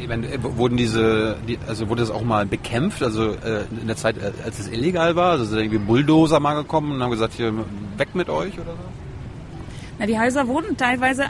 Äh, 0.10 0.38
wurden 0.41 0.77
diese, 0.77 1.38
die, 1.48 1.57
also 1.67 1.89
wurde 1.89 2.01
das 2.01 2.12
auch 2.12 2.24
mal 2.24 2.45
bekämpft, 2.45 3.01
also 3.03 3.31
äh, 3.31 3.65
in 3.79 3.88
der 3.88 3.95
Zeit, 3.95 4.17
äh, 4.17 4.31
als 4.43 4.60
es 4.60 4.67
illegal 4.67 5.15
war, 5.15 5.31
also 5.31 5.45
sind 5.45 5.60
irgendwie 5.60 5.77
Bulldozer 5.77 6.39
mal 6.39 6.55
gekommen 6.55 6.93
und 6.93 7.03
haben 7.03 7.12
gesagt, 7.12 7.33
hier 7.33 7.53
weg 7.98 8.10
mit 8.13 8.29
euch 8.29 8.53
oder 8.55 8.72
so? 8.72 8.83
Na, 10.00 10.05
die 10.05 10.19
Häuser 10.19 10.48
wurden 10.48 10.75
teilweise 10.77 11.25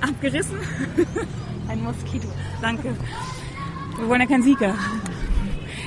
abgerissen. 0.00 0.56
Ein 1.68 1.82
Moskito. 1.82 2.28
Danke. 2.60 2.94
Wir 3.96 4.08
wollen 4.08 4.20
ja 4.20 4.26
keinen 4.26 4.42
Sieger. 4.42 4.74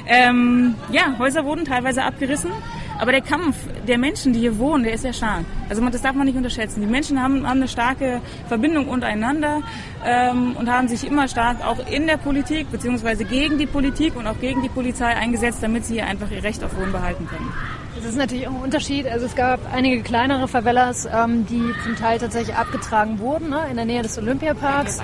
Ähm, 0.08 0.76
ja, 0.92 1.18
Häuser 1.18 1.46
wurden 1.46 1.66
teilweise 1.66 2.04
abgerissen. 2.04 2.52
Aber 3.00 3.12
der 3.12 3.22
Kampf 3.22 3.56
der 3.88 3.98
Menschen, 3.98 4.34
die 4.34 4.40
hier 4.40 4.58
wohnen, 4.58 4.84
der 4.84 4.94
ist 4.94 5.02
sehr 5.02 5.14
stark. 5.14 5.46
Also 5.70 5.88
das 5.90 6.02
darf 6.02 6.16
man 6.16 6.26
nicht 6.26 6.38
unterschätzen. 6.38 6.82
Die 6.82 6.88
Menschen 6.88 7.22
haben, 7.22 7.48
haben 7.48 7.58
eine 7.58 7.68
starke 7.68 8.22
Verbindung 8.48 8.88
untereinander 8.88 9.62
ähm, 10.06 10.56
und 10.58 10.70
haben 10.72 10.88
sich 10.88 11.06
immer 11.06 11.28
stark 11.28 11.66
auch 11.66 11.80
in 11.88 12.08
der 12.08 12.18
Politik 12.18 12.72
beziehungsweise 12.72 13.26
gegen 13.26 13.58
die 13.58 13.66
Politik 13.66 14.16
und 14.16 14.28
auch 14.28 14.40
gegen 14.40 14.62
die 14.62 14.70
Polizei 14.70 15.08
eingesetzt, 15.08 15.60
damit 15.62 15.86
sie 15.86 15.96
hier 15.96 16.08
einfach 16.08 16.32
ihr 16.32 16.44
Recht 16.44 16.64
auf 16.64 16.76
Wohnen 16.78 16.92
behalten 16.92 17.28
können. 17.28 17.52
Das 17.96 18.06
ist 18.06 18.18
natürlich 18.18 18.48
auch 18.48 18.54
ein 18.54 18.62
Unterschied. 18.62 19.08
Also 19.08 19.26
es 19.26 19.36
gab 19.36 19.60
einige 19.74 20.02
kleinere 20.04 20.48
Favelas, 20.48 21.06
ähm, 21.06 21.46
die 21.48 21.74
zum 21.84 21.96
Teil 21.96 22.20
tatsächlich 22.20 22.56
abgetragen 22.56 23.20
wurden, 23.20 23.50
ne, 23.50 23.62
in 23.70 23.76
der 23.78 23.86
Nähe 23.86 24.04
des 24.04 24.18
Olympiaparks. 24.18 25.00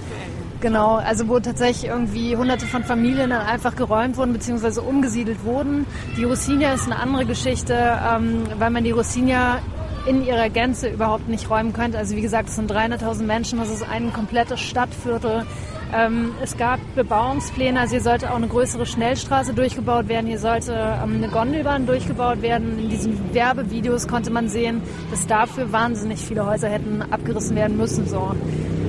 Genau, 0.62 0.98
also 0.98 1.28
wo 1.28 1.40
tatsächlich 1.40 1.90
irgendwie 1.90 2.38
hunderte 2.38 2.68
von 2.68 2.84
Familien 2.84 3.32
dann 3.32 3.42
einfach 3.42 3.76
geräumt 3.76 4.16
wurden 4.18 4.32
bzw. 4.32 4.80
umgesiedelt 4.80 5.44
wurden. 5.44 5.88
Die 6.16 6.24
Rossinia 6.24 6.74
ist 6.76 6.86
eine 6.86 7.00
andere 7.00 7.26
Geschichte, 7.26 7.74
ähm, 7.74 8.44
weil 8.60 8.70
man 8.70 8.84
die 8.84 8.92
Rossinia 8.92 9.58
in 10.06 10.26
ihrer 10.26 10.50
Gänze 10.50 10.90
überhaupt 10.90 11.28
nicht 11.28 11.50
räumen 11.50 11.74
könnte. 11.74 11.98
Also 11.98 12.16
wie 12.16 12.22
gesagt, 12.22 12.50
es 12.50 12.56
sind 12.56 12.72
300.000 12.72 13.24
Menschen, 13.24 13.60
das 13.60 13.70
ist 13.70 13.88
ein 13.88 14.12
komplettes 14.14 14.60
Stadtviertel. 14.60 15.46
Ähm, 15.94 16.34
es 16.42 16.58
gab 16.58 16.80
Bebauungspläne, 16.96 17.80
also 17.80 17.92
hier 17.92 18.02
sollte 18.02 18.32
auch 18.32 18.38
eine 18.38 18.48
größere 18.48 18.86
Schnellstraße 18.86 19.54
durchgebaut 19.54 20.08
werden, 20.08 20.26
hier 20.26 20.40
sollte 20.40 20.74
ähm, 20.74 21.16
eine 21.18 21.28
Gondelbahn 21.28 21.86
durchgebaut 21.86 22.42
werden. 22.42 22.80
In 22.80 22.90
diesen 22.90 23.34
Werbevideos 23.34 24.08
konnte 24.08 24.32
man 24.32 24.48
sehen, 24.48 24.82
dass 25.10 25.28
dafür 25.28 25.72
wahnsinnig 25.72 26.20
viele 26.20 26.46
Häuser 26.46 26.70
hätten 26.70 27.02
abgerissen 27.02 27.58
werden 27.58 27.76
müssen. 27.76 28.08
So. 28.08 28.32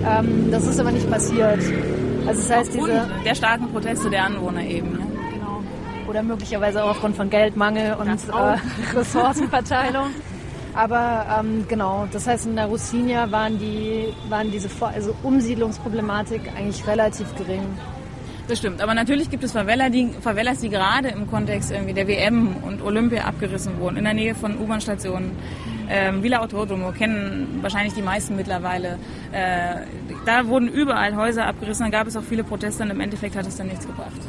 Ähm, 0.07 0.50
das 0.52 0.66
ist 0.66 0.78
aber 0.78 0.92
nicht 0.92 1.11
passiert. 1.11 1.59
Also 2.26 2.40
das 2.40 2.50
heißt, 2.50 2.75
diese 2.75 2.85
und 2.85 3.25
der 3.25 3.35
starken 3.35 3.69
Proteste 3.73 4.09
der 4.09 4.25
Anwohner 4.25 4.62
eben. 4.64 4.92
Ne? 4.92 5.07
Genau. 5.33 5.61
Oder 6.09 6.23
möglicherweise 6.23 6.85
auch 6.85 6.90
aufgrund 6.90 7.16
von 7.16 7.31
Geldmangel 7.31 7.95
und 7.95 8.09
äh, 8.09 8.97
Ressourcenverteilung. 8.97 10.07
Aber 10.75 11.26
ähm, 11.38 11.67
genau, 11.69 12.09
das 12.11 12.26
heißt, 12.26 12.47
in 12.47 12.57
der 12.57 12.67
Rossinia 12.67 13.31
waren, 13.31 13.59
die, 13.59 14.09
waren 14.29 14.50
diese 14.50 14.69
also 14.81 15.14
Umsiedlungsproblematik 15.23 16.41
eigentlich 16.57 16.87
relativ 16.87 17.35
gering. 17.37 17.62
Das 18.49 18.59
stimmt, 18.59 18.83
aber 18.83 18.95
natürlich 18.95 19.31
gibt 19.31 19.45
es 19.45 19.52
Favelas, 19.52 19.91
die, 19.93 20.11
Favelas, 20.21 20.59
die 20.59 20.69
gerade 20.69 21.09
im 21.09 21.31
Kontext 21.31 21.71
irgendwie 21.71 21.93
der 21.93 22.09
WM 22.09 22.57
und 22.62 22.83
Olympia 22.83 23.25
abgerissen 23.25 23.79
wurden, 23.79 23.99
in 23.99 24.05
der 24.05 24.14
Nähe 24.14 24.35
von 24.35 24.59
U-Bahn-Stationen. 24.59 25.31
Ähm, 25.88 26.23
Villa 26.23 26.41
Autodromo 26.41 26.91
kennen 26.93 27.59
wahrscheinlich 27.61 27.95
die 27.95 28.02
meisten 28.02 28.35
mittlerweile. 28.35 28.99
Äh, 29.31 29.87
da 30.26 30.47
wurden 30.49 30.69
überall 30.69 31.14
Häuser 31.17 31.47
abgerissen, 31.47 31.85
da 31.91 31.99
gab 31.99 32.09
es 32.09 32.17
auch 32.17 32.23
viele 32.23 32.43
Proteste 32.43 32.83
und 32.83 32.91
im 32.91 33.00
Endeffekt 33.00 33.37
hat 33.37 33.47
es 33.47 33.57
dann 33.57 33.69
nichts 33.69 33.87
gebracht. 33.87 34.21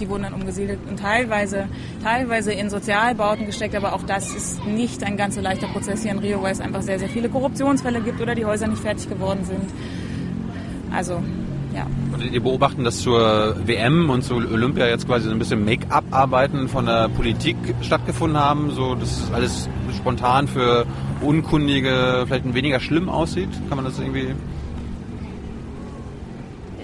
Die 0.00 0.08
wurden 0.08 0.22
dann 0.22 0.32
umgesiedelt 0.32 0.78
und 0.88 0.98
teilweise, 0.98 1.68
teilweise 2.02 2.52
in 2.52 2.70
Sozialbauten 2.70 3.46
gesteckt, 3.46 3.74
aber 3.74 3.92
auch 3.92 4.02
das 4.02 4.34
ist 4.34 4.64
nicht 4.64 5.04
ein 5.04 5.16
ganz 5.16 5.34
so 5.34 5.40
leichter 5.40 5.66
Prozess 5.68 6.02
hier 6.02 6.12
in 6.12 6.18
Rio, 6.18 6.42
weil 6.42 6.52
es 6.52 6.60
einfach 6.60 6.82
sehr, 6.82 6.98
sehr 6.98 7.08
viele 7.08 7.28
Korruptionsfälle 7.28 8.00
gibt 8.00 8.20
oder 8.20 8.34
die 8.34 8.44
Häuser 8.44 8.66
nicht 8.66 8.82
fertig 8.82 9.08
geworden 9.08 9.44
sind. 9.44 9.70
Also 10.92 11.22
ja. 11.74 11.86
Und 12.12 12.24
ihr 12.24 12.42
beobachten, 12.42 12.82
dass 12.82 13.00
zur 13.00 13.56
WM 13.64 14.10
und 14.10 14.22
zu 14.22 14.34
Olympia 14.34 14.88
jetzt 14.88 15.06
quasi 15.06 15.26
so 15.26 15.30
ein 15.30 15.38
bisschen 15.38 15.64
Make-up-Arbeiten 15.64 16.68
von 16.68 16.86
der 16.86 17.08
Politik 17.08 17.56
stattgefunden 17.82 18.38
haben, 18.38 18.72
so 18.72 18.94
dass 18.94 19.30
alles 19.32 19.68
spontan 19.96 20.48
für 20.48 20.86
Unkundige 21.20 22.24
vielleicht 22.26 22.52
weniger 22.54 22.80
schlimm 22.80 23.08
aussieht? 23.08 23.50
Kann 23.68 23.76
man 23.76 23.84
das 23.84 23.98
irgendwie 23.98 24.34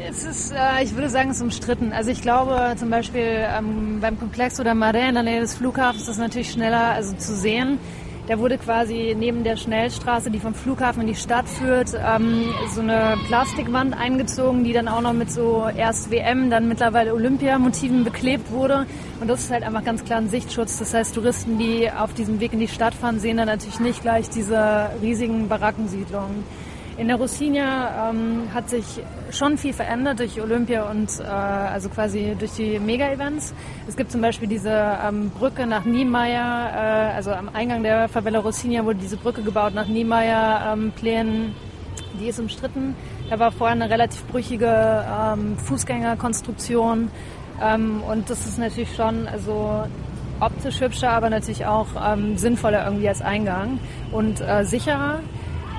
es 0.08 0.24
ist, 0.24 0.52
äh, 0.52 0.82
ich 0.82 0.94
würde 0.94 1.08
sagen, 1.08 1.30
es 1.30 1.36
ist 1.36 1.42
umstritten. 1.42 1.92
Also 1.92 2.10
ich 2.10 2.22
glaube 2.22 2.74
zum 2.76 2.90
Beispiel 2.90 3.22
ähm, 3.22 3.98
beim 4.00 4.18
Komplex 4.18 4.60
oder 4.60 4.74
Marais 4.74 5.08
in 5.08 5.14
der 5.14 5.22
Nähe 5.22 5.40
des 5.40 5.54
Flughafens 5.54 6.02
ist 6.02 6.08
das 6.08 6.18
natürlich 6.18 6.50
schneller 6.50 6.90
also 6.90 7.14
zu 7.16 7.34
sehen. 7.34 7.78
Da 8.28 8.40
wurde 8.40 8.58
quasi 8.58 9.14
neben 9.16 9.44
der 9.44 9.56
Schnellstraße, 9.56 10.32
die 10.32 10.40
vom 10.40 10.52
Flughafen 10.52 11.02
in 11.02 11.06
die 11.06 11.14
Stadt 11.14 11.48
führt, 11.48 11.92
ähm, 11.94 12.46
so 12.74 12.80
eine 12.80 13.16
Plastikwand 13.28 13.96
eingezogen, 13.96 14.64
die 14.64 14.72
dann 14.72 14.88
auch 14.88 15.00
noch 15.00 15.12
mit 15.12 15.30
so 15.30 15.68
erst 15.76 16.10
WM, 16.10 16.50
dann 16.50 16.66
mittlerweile 16.66 17.14
Olympiamotiven 17.14 18.02
beklebt 18.02 18.50
wurde. 18.50 18.86
Und 19.20 19.28
das 19.28 19.42
ist 19.42 19.52
halt 19.52 19.62
einfach 19.62 19.84
ganz 19.84 20.04
klar 20.04 20.18
ein 20.18 20.28
Sichtschutz. 20.28 20.76
Das 20.78 20.92
heißt, 20.92 21.14
Touristen, 21.14 21.56
die 21.58 21.88
auf 21.88 22.14
diesem 22.14 22.40
Weg 22.40 22.52
in 22.52 22.58
die 22.58 22.68
Stadt 22.68 22.94
fahren, 22.94 23.20
sehen 23.20 23.36
dann 23.36 23.46
natürlich 23.46 23.78
nicht 23.78 24.02
gleich 24.02 24.28
diese 24.28 24.90
riesigen 25.00 25.48
Barackensiedlungen. 25.48 26.42
In 26.98 27.08
der 27.08 27.16
Rossinia 27.16 28.10
ähm, 28.10 28.48
hat 28.54 28.70
sich 28.70 28.84
schon 29.30 29.58
viel 29.58 29.74
verändert 29.74 30.18
durch 30.18 30.40
Olympia 30.40 30.90
und 30.90 31.20
äh, 31.20 31.24
also 31.24 31.90
quasi 31.90 32.34
durch 32.38 32.52
die 32.52 32.78
Mega-Events. 32.78 33.52
Es 33.86 33.96
gibt 33.96 34.10
zum 34.10 34.22
Beispiel 34.22 34.48
diese 34.48 34.98
ähm, 35.06 35.30
Brücke 35.30 35.66
nach 35.66 35.84
Niemeyer, 35.84 37.10
äh, 37.12 37.14
also 37.14 37.32
am 37.32 37.50
Eingang 37.52 37.82
der 37.82 38.08
Favela 38.08 38.38
Rossinia 38.38 38.82
wurde 38.82 38.98
diese 38.98 39.18
Brücke 39.18 39.42
gebaut 39.42 39.74
nach 39.74 39.86
Niemeyer-Plänen. 39.86 41.34
Ähm, 41.34 41.54
die 42.18 42.28
ist 42.28 42.38
umstritten. 42.38 42.94
Da 43.28 43.38
war 43.38 43.52
vorher 43.52 43.74
eine 43.74 43.90
relativ 43.90 44.24
brüchige 44.28 44.66
ähm, 44.66 45.58
Fußgängerkonstruktion 45.58 47.10
ähm, 47.62 48.02
und 48.08 48.30
das 48.30 48.46
ist 48.46 48.58
natürlich 48.58 48.94
schon 48.94 49.28
also 49.28 49.84
optisch 50.40 50.80
hübscher, 50.80 51.10
aber 51.10 51.30
natürlich 51.30 51.66
auch 51.66 51.88
ähm, 52.02 52.36
sinnvoller 52.36 52.84
irgendwie 52.84 53.08
als 53.08 53.22
Eingang 53.22 53.78
und 54.12 54.40
äh, 54.40 54.64
sicherer. 54.64 55.20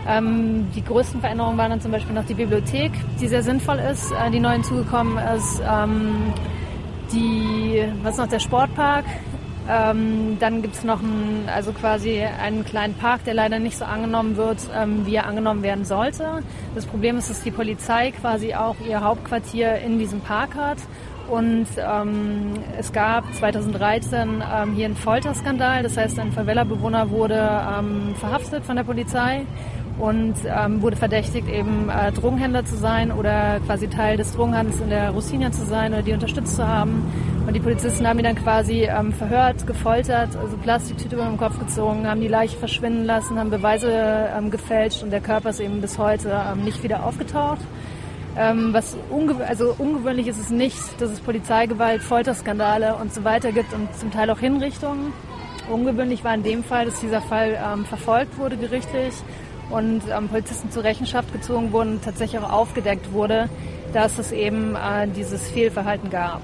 Ähm, 0.08 0.67
die 0.76 0.84
größten 0.84 1.20
Veränderungen 1.20 1.58
waren 1.58 1.72
dann 1.72 1.82
zum 1.82 1.91
Beispiel 1.91 2.15
noch 2.15 2.26
die 2.26 2.34
Bibliothek, 2.34 2.91
die 3.20 3.28
sehr 3.28 3.43
sinnvoll 3.43 3.80
ist, 3.80 4.12
äh, 4.12 4.32
die 4.32 4.39
neu 4.39 4.52
hinzugekommen 4.52 5.17
ist. 5.36 5.62
Ähm, 5.70 6.34
die, 7.12 7.84
was 8.04 8.17
noch, 8.17 8.28
der 8.28 8.39
Sportpark. 8.39 9.06
Ähm, 9.70 10.38
dann 10.39 10.62
gibt 10.62 10.76
es 10.76 10.86
noch 10.86 11.02
einen, 11.02 11.50
also 11.54 11.74
quasi 11.74 12.24
einen 12.24 12.63
kleinen 12.63 12.93
Park, 12.93 13.26
der 13.26 13.34
leider 13.34 13.60
nicht 13.60 13.78
so 13.78 13.84
angenommen 13.84 14.38
wird, 14.38 14.60
ähm, 14.74 15.06
wie 15.06 15.15
er 15.15 15.26
angenommen 15.26 15.62
werden 15.62 15.84
sollte. 15.84 16.41
Das 16.74 16.86
Problem 16.86 17.17
ist, 17.17 17.30
dass 17.30 17.43
die 17.43 17.52
Polizei 17.52 18.12
quasi 18.12 18.54
auch 18.54 18.78
ihr 18.88 19.04
Hauptquartier 19.04 19.76
in 19.80 20.00
diesem 20.00 20.22
Park 20.22 20.56
hat 20.56 20.78
und 21.30 21.67
ähm, 21.78 22.54
es 22.80 22.93
gab 22.93 23.26
2013 23.34 24.41
ähm, 24.41 24.74
hier 24.74 24.86
einen 24.86 24.96
Folterskandal. 24.96 25.84
Das 25.84 25.98
heißt, 25.98 26.17
ein 26.20 26.32
Favela-Bewohner 26.32 27.10
wurde 27.10 27.36
ähm, 27.36 28.15
verhaftet 28.15 28.63
von 28.63 28.78
der 28.78 28.84
Polizei 28.84 29.46
und 30.00 30.36
ähm, 30.46 30.82
wurde 30.82 30.96
verdächtigt, 30.96 31.50
eben 31.50 31.90
äh, 31.90 32.12
Drogenhändler 32.12 32.66
zu 32.66 32.76
sein 32.76 33.12
oder 33.12 33.60
quasi 33.66 33.88
Teil 33.88 34.18
des 34.18 34.34
Drogenhandels 34.34 34.80
in 34.80 34.90
der 34.90 35.10
Rossina 35.10 35.52
zu 35.52 35.66
sein 35.66 35.94
oder 35.94 36.04
die 36.04 36.14
unterstützt 36.14 36.56
zu 36.56 36.68
haben. 36.68 37.04
Und 37.48 37.56
die 37.56 37.60
Polizisten 37.60 38.08
haben 38.08 38.20
ihn 38.20 38.26
dann 38.26 38.36
quasi 38.36 38.84
ähm, 38.84 39.12
verhört, 39.14 39.66
gefoltert, 39.66 40.36
also 40.36 40.58
Plastiktüte 40.58 41.16
über 41.16 41.26
den 41.26 41.38
Kopf 41.38 41.58
gezogen, 41.58 42.08
haben 42.08 42.22
die 42.22 42.28
Leiche 42.28 42.58
verschwinden 42.58 43.06
lassen, 43.06 43.40
haben 43.40 43.50
Beweise 43.50 43.90
ähm, 43.92 44.52
gefälscht 44.52 45.02
und 45.02 45.12
der 45.12 45.22
Körper 45.22 45.50
ist 45.50 45.60
eben 45.60 45.82
bis 45.82 45.98
heute 45.98 46.30
ähm, 46.52 46.64
nicht 46.64 46.84
wieder 46.84 47.04
aufgetaucht. 47.06 47.62
Ähm, 48.38 48.70
was 48.72 48.96
unge 49.10 49.36
also 49.48 49.74
ungewöhnlich 49.80 50.28
ist 50.28 50.40
es 50.40 50.52
nicht, 50.52 50.78
dass 51.00 51.10
es 51.10 51.20
Polizeigewalt, 51.22 52.04
Folterskandale 52.04 52.96
und 52.96 53.12
so 53.12 53.24
weiter 53.24 53.52
gibt 53.52 53.74
und 53.74 53.88
zum 53.96 54.12
Teil 54.12 54.30
auch 54.30 54.40
Hinrichtungen. 54.40 55.12
Ungewöhnlich 55.72 56.24
war 56.24 56.36
in 56.36 56.44
dem 56.44 56.64
Fall, 56.64 56.86
dass 56.86 57.00
dieser 57.00 57.22
Fall 57.22 57.58
ähm, 57.58 57.86
verfolgt 57.86 58.38
wurde 58.38 58.58
gerichtlich 58.58 59.14
und 59.70 60.02
ähm, 60.10 60.30
Polizisten 60.30 60.72
zur 60.72 60.84
Rechenschaft 60.84 61.32
gezogen 61.34 61.72
wurden 61.72 61.94
und 61.94 62.04
tatsächlich 62.04 62.42
auch 62.42 62.52
aufgedeckt 62.52 63.12
wurde, 63.12 63.50
dass 63.94 64.18
es 64.18 64.32
eben 64.32 64.76
äh, 64.76 65.08
dieses 65.08 65.50
Fehlverhalten 65.50 66.10
gab. 66.10 66.42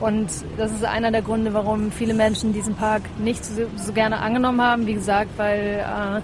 Und 0.00 0.28
das 0.56 0.70
ist 0.72 0.84
einer 0.84 1.10
der 1.10 1.22
Gründe, 1.22 1.54
warum 1.54 1.90
viele 1.90 2.14
Menschen 2.14 2.52
diesen 2.52 2.76
Park 2.76 3.02
nicht 3.18 3.44
so, 3.44 3.62
so 3.76 3.92
gerne 3.92 4.18
angenommen 4.18 4.62
haben. 4.62 4.86
Wie 4.86 4.94
gesagt, 4.94 5.30
weil 5.36 5.84
äh, 5.84 6.20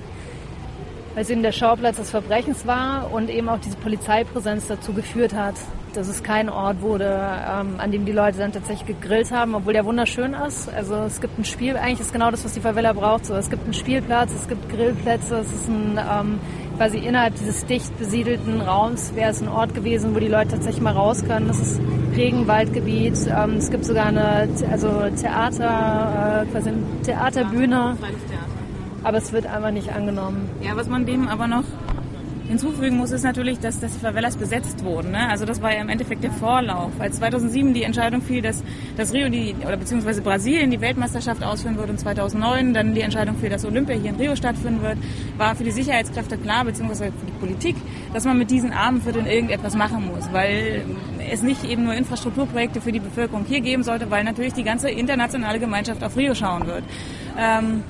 weil 1.15 1.23
es 1.23 1.31
eben 1.31 1.43
der 1.43 1.53
Schauplatz 1.53 1.97
des 1.97 2.11
Verbrechens 2.11 2.67
war 2.67 3.13
und 3.13 3.31
eben 3.31 3.49
auch 3.49 3.61
diese 3.61 3.77
Polizeipräsenz 3.77 4.67
dazu 4.67 4.93
geführt 4.93 5.33
hat, 5.33 5.55
dass 5.97 6.09
es 6.09 6.23
kein 6.23 6.49
Ort 6.49 6.81
wurde, 6.81 7.05
ähm, 7.07 7.75
an 7.79 7.91
dem 7.93 8.05
die 8.05 8.13
Leute 8.13 8.39
dann 8.39 8.53
tatsächlich 8.53 8.87
gegrillt 8.87 9.31
haben, 9.31 9.55
obwohl 9.55 9.73
der 9.73 9.85
wunderschön 9.85 10.35
ist. 10.35 10.73
Also 10.75 10.95
es 10.97 11.21
gibt 11.21 11.39
ein 11.39 11.45
Spiel, 11.45 11.77
eigentlich 11.77 12.01
ist 12.01 12.13
genau 12.13 12.31
das, 12.31 12.45
was 12.45 12.53
die 12.53 12.61
Favela 12.61 12.93
braucht. 12.93 13.27
So, 13.27 13.35
es 13.35 13.51
gibt 13.51 13.65
einen 13.65 13.75
Spielplatz, 13.75 14.33
es 14.33 14.49
gibt 14.49 14.69
Grillplätze, 14.69 15.37
es 15.37 15.53
ist 15.53 15.69
ein 15.69 15.99
ähm, 15.99 16.41
quasi 16.77 16.99
innerhalb 16.99 17.35
dieses 17.37 17.65
dicht 17.67 17.97
besiedelten 17.99 18.61
Raums 18.61 19.15
wäre 19.15 19.31
es 19.31 19.41
ein 19.41 19.49
Ort 19.49 19.75
gewesen, 19.75 20.15
wo 20.15 20.19
die 20.19 20.29
Leute 20.29 20.49
tatsächlich 20.53 20.83
mal 20.83 20.93
raus 20.93 21.25
können. 21.25 21.49
Das 21.49 21.61
ist 21.61 21.81
Regenwaldgebiet. 22.17 23.15
Ähm, 23.29 23.57
es 23.57 23.71
gibt 23.71 23.85
sogar 23.85 24.07
eine 24.07 24.49
also 24.71 24.89
Theater, 25.21 26.43
äh, 26.43 26.47
quasi 26.51 26.71
eine 26.71 26.83
Theaterbühne. 27.05 27.97
Aber 29.03 29.19
es 29.19 29.33
wird 29.33 29.47
einfach 29.47 29.71
nicht 29.71 29.95
angenommen. 29.95 30.49
Ja, 30.63 30.77
was 30.77 30.89
man 30.89 31.07
dem 31.07 31.29
aber 31.29 31.47
noch 31.47 31.65
hinzufügen 32.49 32.97
muss, 32.97 33.11
ist 33.11 33.23
natürlich, 33.23 33.59
dass, 33.59 33.81
dass 33.81 33.93
die 33.93 34.01
Favelas 34.01 34.37
besetzt 34.37 34.85
wurden. 34.85 35.13
Ne? 35.13 35.29
Also 35.29 35.45
das 35.45 35.63
war 35.63 35.73
ja 35.73 35.81
im 35.81 35.89
Endeffekt 35.89 36.23
der 36.23 36.31
Vorlauf. 36.31 36.93
Als 36.99 37.17
2007 37.17 37.75
die 37.75 37.83
Entscheidung 37.83 38.23
fiel, 38.23 38.43
dass, 38.43 38.63
dass 38.97 39.13
Rio 39.13 39.29
die, 39.29 39.55
oder 39.65 39.77
beziehungsweise 39.77 40.23
Brasilien 40.23 40.71
die 40.71 40.81
Weltmeisterschaft 40.81 41.43
ausführen 41.43 41.77
wird 41.77 41.91
und 41.91 41.99
2009 41.99 42.75
dann 42.75 42.95
die 42.95 43.01
Entscheidung 43.01 43.37
fiel, 43.37 43.49
dass 43.49 43.65
Olympia 43.65 43.97
hier 43.97 44.11
in 44.11 44.17
Rio 44.17 44.37
stattfinden 44.37 44.83
wird, 44.83 44.99
war 45.39 45.55
für 45.57 45.65
die 45.65 45.71
Sicherheitskräfte 45.71 46.37
klar, 46.37 46.65
beziehungsweise 46.65 47.05
für 47.07 47.27
die 47.27 47.39
Politik, 47.41 47.77
dass 48.13 48.25
man 48.25 48.39
mit 48.39 48.51
diesen 48.51 48.73
armen 48.73 49.01
Vierteln 49.01 49.27
irgendetwas 49.27 49.75
machen 49.75 50.07
muss, 50.07 50.33
weil 50.33 50.85
es 51.31 51.43
nicht 51.43 51.65
eben 51.65 51.85
nur 51.85 51.95
Infrastrukturprojekte 51.95 52.81
für 52.81 52.93
die 52.93 53.01
Bevölkerung 53.01 53.45
hier 53.47 53.61
geben 53.61 53.83
sollte, 53.83 54.11
weil 54.11 54.25
natürlich 54.25 54.53
die 54.53 54.65
ganze 54.65 54.91
internationale 54.91 55.59
Gemeinschaft 55.59 56.05
auf 56.05 56.17
Rio 56.17 56.35
schauen 56.35 56.67
wird. 56.67 56.85
Ähm, 57.39 57.83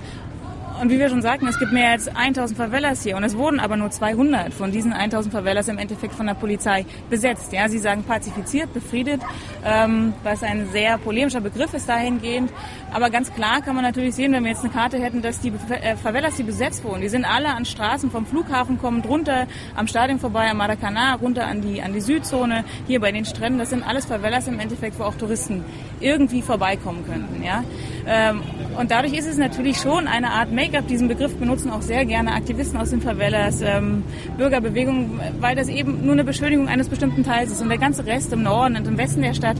und 0.81 0.91
wie 0.91 0.99
wir 0.99 1.09
schon 1.09 1.23
sagten, 1.23 1.47
es 1.47 1.59
gibt 1.59 1.73
mehr 1.73 1.91
als 1.91 2.09
1000 2.09 2.59
Favelas 2.59 3.03
hier 3.03 3.17
und 3.17 3.25
es 3.25 3.37
wurden 3.37 3.61
aber 3.61 3.77
nur 3.77 3.91
200 3.91 4.53
von 4.53 4.73
diesen 4.73 4.93
1000 4.93 5.33
Favelas 5.33 5.69
im 5.69 5.79
Endeffekt 5.79 6.15
von 6.15 6.27
der 6.27 6.35
Polizei 6.35 6.85
besetzt. 7.11 7.53
Ja, 7.53 7.69
sie 7.69 7.79
sagen 7.79 8.03
pazifiziert, 8.03 8.73
befriedet, 8.73 9.21
ähm, 9.65 10.15
was 10.23 10.43
ein 10.43 10.69
sehr 10.73 10.99
polemischer 10.99 11.41
Begriff 11.41 11.75
ist 11.75 11.89
dahingehend. 11.89 12.51
Aber 12.93 13.11
ganz 13.11 13.33
klar 13.33 13.61
kann 13.63 13.75
man 13.75 13.85
natürlich 13.85 14.15
sehen, 14.15 14.33
wenn 14.33 14.45
wir 14.45 14.51
jetzt 14.51 14.65
eine 14.65 14.73
Karte 14.73 14.99
hätten, 14.99 15.23
dass 15.23 15.41
die 15.41 15.53
äh, 15.71 15.97
Favelas, 15.97 16.37
die 16.37 16.43
besetzt 16.43 16.85
wurden, 16.85 17.01
die 17.01 17.09
sind 17.09 17.25
alle 17.25 17.49
an 17.49 17.65
Straßen 17.65 18.11
vom 18.11 18.27
Flughafen 18.27 18.79
kommen, 18.79 19.01
runter 19.03 19.47
am 19.75 19.87
Stadion 19.87 20.19
vorbei, 20.19 20.51
am 20.51 20.59
Maracanã, 20.59 21.15
runter 21.15 21.47
an 21.47 21.61
die, 21.61 21.83
an 21.83 21.93
die 21.93 22.01
Südzone, 22.01 22.65
hier 22.87 23.01
bei 23.01 23.13
den 23.13 23.25
Stränden. 23.25 23.59
Das 23.59 23.71
sind 23.71 23.87
alles 23.87 24.07
Favelas 24.07 24.49
im 24.49 24.59
Endeffekt, 24.59 24.99
wo 24.99 25.05
auch 25.05 25.15
Touristen 25.15 25.65
irgendwie 26.01 26.43
vorbeikommen 26.43 27.05
könnten. 27.07 27.43
Ja? 27.43 27.65
Ähm, 28.07 28.43
und 28.79 28.91
dadurch 28.91 29.15
ist 29.15 29.27
es 29.27 29.39
natürlich 29.39 29.79
schon 29.79 30.07
eine 30.07 30.31
Art 30.31 30.51
Make-up. 30.65 30.89
Diesen 30.89 31.09
Begriff 31.09 31.35
benutzen 31.35 31.71
auch 31.71 31.83
sehr 31.83 32.07
gerne 32.07 32.33
Aktivisten 32.33 32.79
aus 32.81 32.89
den 32.89 33.03
Favelas, 33.03 33.61
ähm, 33.61 34.03
Bürgerbewegungen, 34.39 35.21
weil 35.39 35.55
das 35.55 35.69
eben 35.69 36.05
nur 36.05 36.15
eine 36.15 36.25
Beschönigung 36.25 36.69
eines 36.69 36.89
bestimmten 36.89 37.23
Teils 37.23 37.53
ist. 37.53 37.61
Und 37.61 37.69
der 37.69 37.77
ganze 37.77 38.07
Rest 38.07 38.33
im 38.33 38.43
Norden 38.43 38.77
und 38.77 38.87
im 38.87 38.97
Westen 38.97 39.21
der 39.21 39.35
Stadt 39.35 39.59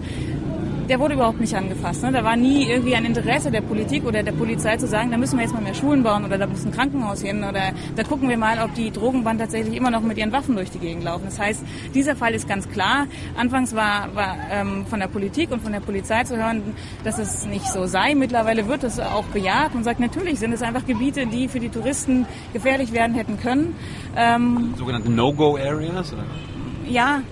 der 0.89 1.01
wurde 1.01 1.15
überhaupt 1.15 1.41
nicht 1.41 1.55
angefasst. 1.55 2.03
Ne? 2.03 2.13
Da 2.13 2.25
war 2.25 2.37
nie 2.37 2.69
irgendwie 2.69 2.95
ein 2.95 3.05
Interesse 3.05 3.51
der 3.51 3.63
Politik 3.63 4.05
oder 4.05 4.23
der 4.23 4.33
Polizei 4.33 4.77
zu 4.77 4.87
sagen, 4.87 5.11
da 5.11 5.17
müssen 5.17 5.39
wir 5.39 5.45
jetzt 5.45 5.55
mal 5.55 5.63
mehr 5.63 5.75
Schulen 5.75 6.03
bauen 6.03 6.25
oder 6.25 6.39
da 6.39 6.47
muss 6.47 6.65
ein 6.65 6.73
Krankenhaus 6.73 7.23
hin 7.23 7.45
oder 7.45 7.73
da 7.97 8.03
gucken 8.03 8.29
wir 8.29 8.37
mal, 8.37 8.59
ob 8.63 8.75
die 8.75 8.91
Drogenband 8.91 9.41
tatsächlich 9.41 9.77
immer 9.77 9.91
noch 9.91 10.03
mit 10.03 10.19
ihren 10.19 10.33
Waffen 10.33 10.57
durch 10.57 10.71
die 10.71 10.79
Gegend 10.79 11.05
laufen. 11.05 11.25
Das 11.25 11.39
heißt, 11.39 11.63
dieser 11.95 12.17
Fall 12.17 12.35
ist 12.35 12.49
ganz 12.49 12.69
klar. 12.69 13.07
Anfangs 13.37 13.75
war, 13.75 14.15
war 14.15 14.37
ähm, 14.51 14.87
von 14.87 15.01
der 15.01 15.09
Politik 15.09 15.51
und 15.51 15.63
von 15.63 15.73
der 15.73 15.81
Polizei 15.81 16.25
zu 16.25 16.37
hören, 16.37 16.63
dass 17.03 17.19
es 17.19 17.47
nicht 17.47 17.67
so 17.67 17.87
sei. 17.87 18.15
Mittlerweile 18.15 18.69
wird 18.69 18.85
es 18.85 19.01
auch 19.01 19.25
bejaht 19.27 19.75
und 19.75 19.85
sagt, 19.85 20.01
natürlich 20.01 20.39
sind 20.39 20.53
es 20.53 20.63
einfach 20.63 20.87
Gebiete, 20.87 21.27
die 21.27 21.49
für 21.49 21.61
die 21.61 21.71
Touristen 21.71 22.27
gefährlich 22.53 22.93
werden 22.93 23.15
hätten 23.15 23.39
können. 23.39 23.75
Ähm, 24.17 24.75
Sogenannte 24.77 25.11
No-Go-Areas? 25.11 26.15
Ja, 26.89 27.23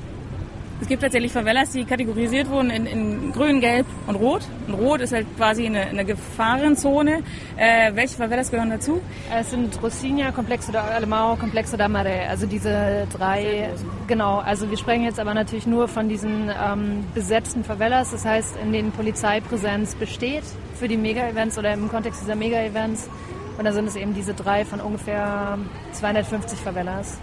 es 0.83 0.89
gibt 0.89 1.01
tatsächlich 1.01 1.31
Favelas, 1.31 1.71
die 1.71 1.85
kategorisiert 1.85 2.51
wurden 2.51 2.69
in, 2.71 2.87
in 2.87 3.33
Grün, 3.33 3.61
Gelb 3.61 3.87
und 4.09 4.17
Rot. 4.17 4.43
Und 4.67 4.75
Rot 4.75 5.01
ist 5.01 5.13
halt 5.13 5.29
quasi 5.37 5.65
eine, 5.65 5.83
eine 5.83 6.05
Gefahrenzone. 6.05 7.23
Äh, 7.57 7.95
welche 7.95 8.17
Favelas 8.17 8.51
gehören 8.51 8.71
dazu? 8.71 9.01
Es 9.33 9.51
sind 9.53 9.81
Rocinha, 9.81 10.33
Complexo 10.33 10.73
de 10.73 10.81
Alemão, 10.81 11.39
Complexo 11.39 11.77
da 11.77 11.87
Maré. 11.87 12.27
Also 12.29 12.47
diese 12.47 13.07
drei, 13.17 13.71
genau. 14.09 14.39
Also 14.39 14.69
wir 14.71 14.77
sprechen 14.77 15.05
jetzt 15.05 15.21
aber 15.21 15.35
natürlich 15.35 15.69
nur 15.69 15.87
von 15.87 16.09
diesen 16.09 16.51
ähm, 16.51 17.05
besetzten 17.15 17.63
Favelas. 17.63 18.11
Das 18.11 18.25
heißt, 18.25 18.57
in 18.61 18.73
denen 18.73 18.91
Polizeipräsenz 18.91 19.95
besteht 19.95 20.43
für 20.75 20.89
die 20.89 20.97
Mega-Events 20.97 21.59
oder 21.59 21.75
im 21.75 21.89
Kontext 21.89 22.23
dieser 22.23 22.35
Mega-Events. 22.35 23.09
Und 23.57 23.65
da 23.65 23.73
sind 23.73 23.87
es 23.87 23.95
eben 23.95 24.15
diese 24.15 24.35
drei 24.35 24.65
von 24.65 24.81
ungefähr 24.81 25.59
250 25.93 26.59
Favelas. 26.59 27.21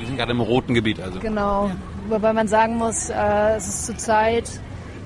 Die 0.00 0.06
sind 0.06 0.16
gerade 0.16 0.32
im 0.32 0.40
roten 0.40 0.74
Gebiet 0.74 1.00
also. 1.00 1.18
Genau. 1.20 1.68
Ja. 1.68 1.76
Wobei 2.08 2.32
man 2.32 2.48
sagen 2.48 2.76
muss, 2.76 3.10
äh, 3.10 3.56
es 3.56 3.68
ist 3.68 3.86
zurzeit 3.86 4.48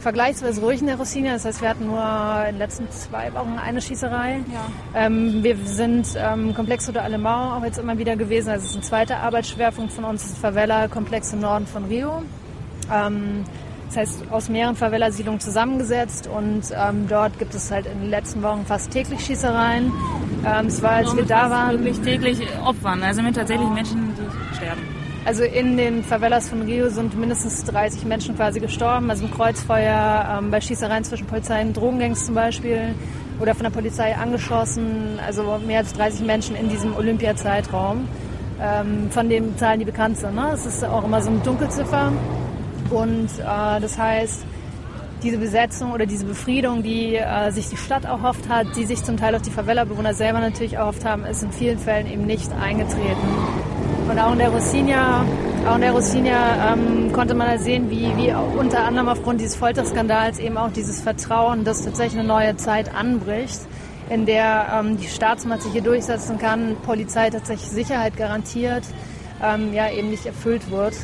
vergleichsweise 0.01 0.61
ruhig 0.61 0.81
in 0.81 0.88
der 0.88 0.96
Rossina. 0.96 1.33
Das 1.33 1.44
heißt, 1.44 1.62
wir 1.62 1.68
hatten 1.68 1.87
nur 1.87 2.03
in 2.46 2.55
den 2.55 2.59
letzten 2.59 2.90
zwei 2.90 3.33
Wochen 3.35 3.57
eine 3.64 3.81
Schießerei. 3.81 4.40
Ja. 4.53 5.07
Ähm, 5.07 5.42
wir 5.42 5.57
sind 5.64 6.09
ähm, 6.16 6.55
Komplex 6.55 6.88
oder 6.88 7.05
Alemão 7.05 7.57
auch 7.57 7.64
jetzt 7.64 7.79
immer 7.79 7.96
wieder 7.98 8.16
gewesen. 8.16 8.51
Also 8.51 8.64
es 8.64 8.70
ist 8.72 8.77
ein 8.77 8.83
zweiter 8.83 9.18
Arbeitsschwerpunkt 9.18 9.92
von 9.92 10.05
uns, 10.05 10.22
das 10.22 10.33
ist 10.33 10.38
Favela 10.38 10.88
Komplex 10.88 11.33
im 11.33 11.40
Norden 11.40 11.66
von 11.66 11.85
Rio. 11.85 12.22
Ähm, 12.92 13.44
das 13.87 13.96
heißt, 13.98 14.25
aus 14.31 14.48
mehreren 14.48 14.75
Favela-Siedlungen 14.75 15.38
zusammengesetzt 15.38 16.27
und 16.27 16.62
ähm, 16.75 17.07
dort 17.09 17.38
gibt 17.38 17.55
es 17.55 17.70
halt 17.70 17.85
in 17.85 18.01
den 18.01 18.11
letzten 18.11 18.42
Wochen 18.42 18.64
fast 18.64 18.90
täglich 18.90 19.20
Schießereien. 19.20 19.92
Ähm, 20.46 20.66
es 20.66 20.83
war, 20.83 20.92
als 20.92 21.14
wir 21.14 21.27
da 21.27 21.51
waren... 21.51 21.72
Wirklich 21.72 22.01
täglich 22.01 22.40
Opfern, 22.64 23.03
also 23.03 23.20
mit 23.20 23.37
tatsächlich 23.37 23.68
Menschen. 23.68 24.12
Also 25.24 25.44
in 25.44 25.76
den 25.76 26.02
Favelas 26.02 26.48
von 26.48 26.62
Rio 26.62 26.88
sind 26.88 27.16
mindestens 27.16 27.64
30 27.64 28.04
Menschen 28.04 28.37
quasi 28.37 28.58
gestorben. 28.58 29.08
Also 29.08 29.24
im 29.24 29.30
Kreuzfeuer, 29.30 30.38
ähm, 30.38 30.50
bei 30.50 30.61
Schießereien 30.61 31.04
zwischen 31.04 31.26
Polizei 31.26 31.62
und 31.62 31.76
Drogengangs 31.76 32.26
zum 32.26 32.35
Beispiel 32.35 32.94
oder 33.40 33.54
von 33.54 33.62
der 33.62 33.70
Polizei 33.70 34.16
angeschossen. 34.16 35.20
Also 35.24 35.61
mehr 35.64 35.78
als 35.78 35.92
30 35.92 36.26
Menschen 36.26 36.56
in 36.56 36.68
diesem 36.68 36.96
Olympiazeitraum. 36.96 38.08
Ähm, 38.61 39.11
von 39.11 39.28
den 39.28 39.56
Zahlen, 39.58 39.78
die 39.78 39.85
bekannt 39.85 40.18
sind. 40.18 40.35
Ne? 40.35 40.50
Es 40.54 40.66
ist 40.66 40.85
auch 40.85 41.04
immer 41.04 41.20
so 41.22 41.30
eine 41.30 41.38
Dunkelziffer. 41.38 42.12
Und 42.90 43.28
äh, 43.38 43.80
das 43.80 43.96
heißt, 43.96 44.44
diese 45.22 45.38
Besetzung 45.38 45.92
oder 45.92 46.04
diese 46.04 46.24
Befriedung, 46.24 46.82
die 46.82 47.14
äh, 47.16 47.50
sich 47.52 47.68
die 47.68 47.76
Stadt 47.76 48.04
erhofft 48.04 48.48
hat, 48.48 48.66
die 48.76 48.85
sich 48.85 49.02
zum 49.04 49.16
Teil 49.16 49.35
auch 49.37 49.40
die 49.40 49.50
Favela-Bewohner 49.50 50.14
selber 50.14 50.40
natürlich 50.40 50.74
erhofft 50.74 51.04
haben, 51.04 51.24
ist 51.24 51.44
in 51.44 51.52
vielen 51.52 51.78
Fällen 51.78 52.11
eben 52.11 52.26
nicht 52.26 52.50
eingetreten. 52.52 53.71
Und 54.09 54.19
auch 54.19 54.33
in 54.33 54.38
der 54.38 54.51
Rocinha, 54.51 55.25
auch 55.67 55.77
in 55.77 55.81
der 55.81 55.93
Rocinha 55.93 56.73
ähm, 56.73 57.12
konnte 57.12 57.35
man 57.35 57.49
halt 57.49 57.61
sehen, 57.61 57.88
wie, 57.88 58.15
wie 58.17 58.33
unter 58.59 58.85
anderem 58.85 59.09
aufgrund 59.09 59.41
dieses 59.41 59.57
Folterskandals 59.57 60.38
eben 60.38 60.59
auch 60.59 60.71
dieses 60.73 61.01
Vertrauen, 61.01 61.65
dass 61.65 61.83
tatsächlich 61.83 62.19
eine 62.19 62.29
neue 62.29 62.57
Zeit 62.57 62.95
anbricht, 62.95 63.61
in 64.11 64.27
der 64.27 64.67
ähm, 64.81 64.99
die 64.99 65.07
Staatsmacht 65.07 65.62
sich 65.62 65.73
hier 65.73 65.83
durchsetzen 65.83 66.38
kann, 66.38 66.77
Polizei 66.85 67.31
tatsächlich 67.31 67.71
Sicherheit 67.71 68.17
garantiert, 68.17 68.83
ähm, 69.43 69.73
ja 69.73 69.91
eben 69.91 70.11
nicht 70.11 70.27
erfüllt 70.27 70.71
wird. 70.71 70.95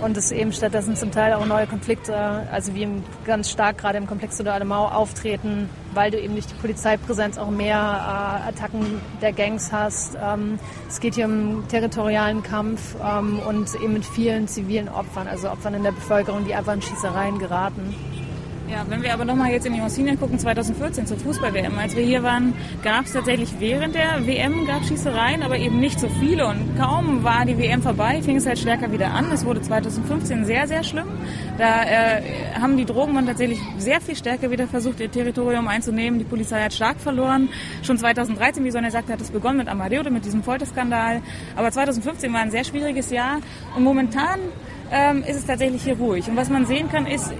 Und 0.00 0.16
es 0.16 0.30
eben 0.30 0.52
stattdessen 0.52 0.94
zum 0.96 1.10
Teil 1.10 1.32
auch 1.32 1.46
neue 1.46 1.66
Konflikte, 1.66 2.14
also 2.52 2.74
wie 2.74 2.88
ganz 3.24 3.50
stark 3.50 3.78
gerade 3.78 3.98
im 3.98 4.06
Komplex 4.06 4.40
oder 4.40 4.54
Alemau 4.54 4.86
auftreten, 4.86 5.68
weil 5.98 6.12
du 6.12 6.20
eben 6.20 6.34
durch 6.34 6.46
die 6.46 6.54
Polizeipräsenz 6.54 7.38
auch 7.38 7.50
mehr 7.50 7.74
äh, 7.76 8.48
Attacken 8.50 9.00
der 9.20 9.32
Gangs 9.32 9.72
hast. 9.72 10.16
Ähm, 10.22 10.60
es 10.88 11.00
geht 11.00 11.16
hier 11.16 11.26
um 11.26 11.66
territorialen 11.66 12.44
Kampf 12.44 12.94
ähm, 13.04 13.40
und 13.40 13.74
eben 13.82 13.94
mit 13.94 14.04
vielen 14.04 14.46
zivilen 14.46 14.88
Opfern, 14.88 15.26
also 15.26 15.50
Opfern 15.50 15.74
in 15.74 15.82
der 15.82 15.90
Bevölkerung, 15.90 16.44
die 16.44 16.54
einfach 16.54 16.74
in 16.74 16.82
Schießereien 16.82 17.40
geraten. 17.40 17.96
Ja, 18.70 18.84
wenn 18.86 19.02
wir 19.02 19.14
aber 19.14 19.24
nochmal 19.24 19.50
jetzt 19.50 19.64
in 19.64 19.72
die 19.72 19.80
Mossinien 19.80 20.20
gucken, 20.20 20.38
2014 20.38 21.06
zur 21.06 21.16
Fußball-WM, 21.16 21.78
als 21.78 21.96
wir 21.96 22.04
hier 22.04 22.22
waren, 22.22 22.52
gab 22.84 23.06
es 23.06 23.14
tatsächlich 23.14 23.48
während 23.58 23.94
der 23.94 24.26
WM 24.26 24.66
gab 24.66 24.84
Schießereien, 24.84 25.42
aber 25.42 25.56
eben 25.56 25.80
nicht 25.80 25.98
so 25.98 26.06
viele 26.20 26.46
und 26.46 26.76
kaum 26.78 27.24
war 27.24 27.46
die 27.46 27.56
WM 27.56 27.80
vorbei, 27.80 28.20
fing 28.22 28.36
es 28.36 28.44
halt 28.44 28.58
stärker 28.58 28.92
wieder 28.92 29.10
an. 29.12 29.32
Es 29.32 29.46
wurde 29.46 29.62
2015 29.62 30.44
sehr, 30.44 30.68
sehr 30.68 30.84
schlimm. 30.84 31.06
Da 31.56 31.82
äh, 31.82 32.22
haben 32.60 32.76
die 32.76 32.84
Drogenmann 32.84 33.24
tatsächlich 33.24 33.58
sehr 33.78 34.02
viel 34.02 34.16
stärker 34.16 34.50
wieder 34.50 34.66
versucht, 34.66 35.00
ihr 35.00 35.10
Territorium 35.10 35.66
einzunehmen. 35.66 36.18
Die 36.18 36.26
Polizei 36.26 36.60
hat 36.60 36.74
stark 36.74 37.00
verloren. 37.00 37.48
Schon 37.82 37.96
2013, 37.96 38.62
wie 38.64 38.70
Sonja 38.70 38.90
sagte, 38.90 39.14
hat 39.14 39.20
es 39.22 39.30
begonnen 39.30 39.56
mit 39.56 39.68
Amadeo, 39.68 40.02
mit 40.10 40.26
diesem 40.26 40.42
Folterskandal. 40.42 41.22
Aber 41.56 41.72
2015 41.72 42.30
war 42.34 42.40
ein 42.40 42.50
sehr 42.50 42.64
schwieriges 42.64 43.10
Jahr 43.10 43.38
und 43.74 43.82
momentan 43.82 44.40
ähm, 44.92 45.22
ist 45.22 45.36
es 45.36 45.46
tatsächlich 45.46 45.84
hier 45.84 45.96
ruhig. 45.96 46.28
Und 46.28 46.36
was 46.36 46.50
man 46.50 46.66
sehen 46.66 46.90
kann, 46.90 47.06
ist, 47.06 47.32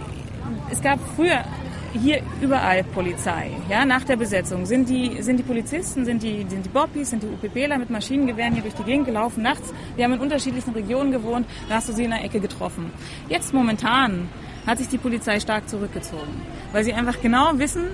es 0.70 0.83
gab 0.83 0.98
früher 1.16 1.44
hier 1.92 2.22
überall 2.40 2.85
Polizei. 2.85 3.50
Ja, 3.68 3.85
nach 3.85 4.04
der 4.04 4.16
Besetzung 4.16 4.66
sind 4.66 4.88
die, 4.88 5.22
sind 5.22 5.38
die 5.38 5.42
Polizisten, 5.42 6.04
sind 6.04 6.22
die, 6.22 6.44
sind 6.48 6.64
die 6.64 6.68
Boppis, 6.68 7.11
sind 7.11 7.22
die 7.22 7.26
UPPler 7.26 7.78
mit 7.78 7.90
Maschinengewehren 7.90 8.52
hier 8.52 8.62
durch 8.62 8.74
die 8.74 8.83
Gegend 8.83 9.07
gelaufen 9.07 9.42
nachts. 9.42 9.72
Wir 9.96 10.04
haben 10.04 10.12
in 10.12 10.20
unterschiedlichen 10.20 10.74
Regionen 10.74 11.12
gewohnt, 11.12 11.46
da 11.68 11.76
hast 11.76 11.88
du 11.88 11.92
sie 11.92 12.04
in 12.04 12.11
der 12.11 12.24
Ecke 12.24 12.40
getroffen. 12.40 12.92
Jetzt 13.28 13.54
momentan 13.54 14.28
hat 14.66 14.78
sich 14.78 14.88
die 14.88 14.98
Polizei 14.98 15.40
stark 15.40 15.68
zurückgezogen, 15.68 16.42
weil 16.72 16.85
sie 16.85 16.92
einfach 16.92 17.20
genau 17.22 17.59
wissen, 17.59 17.85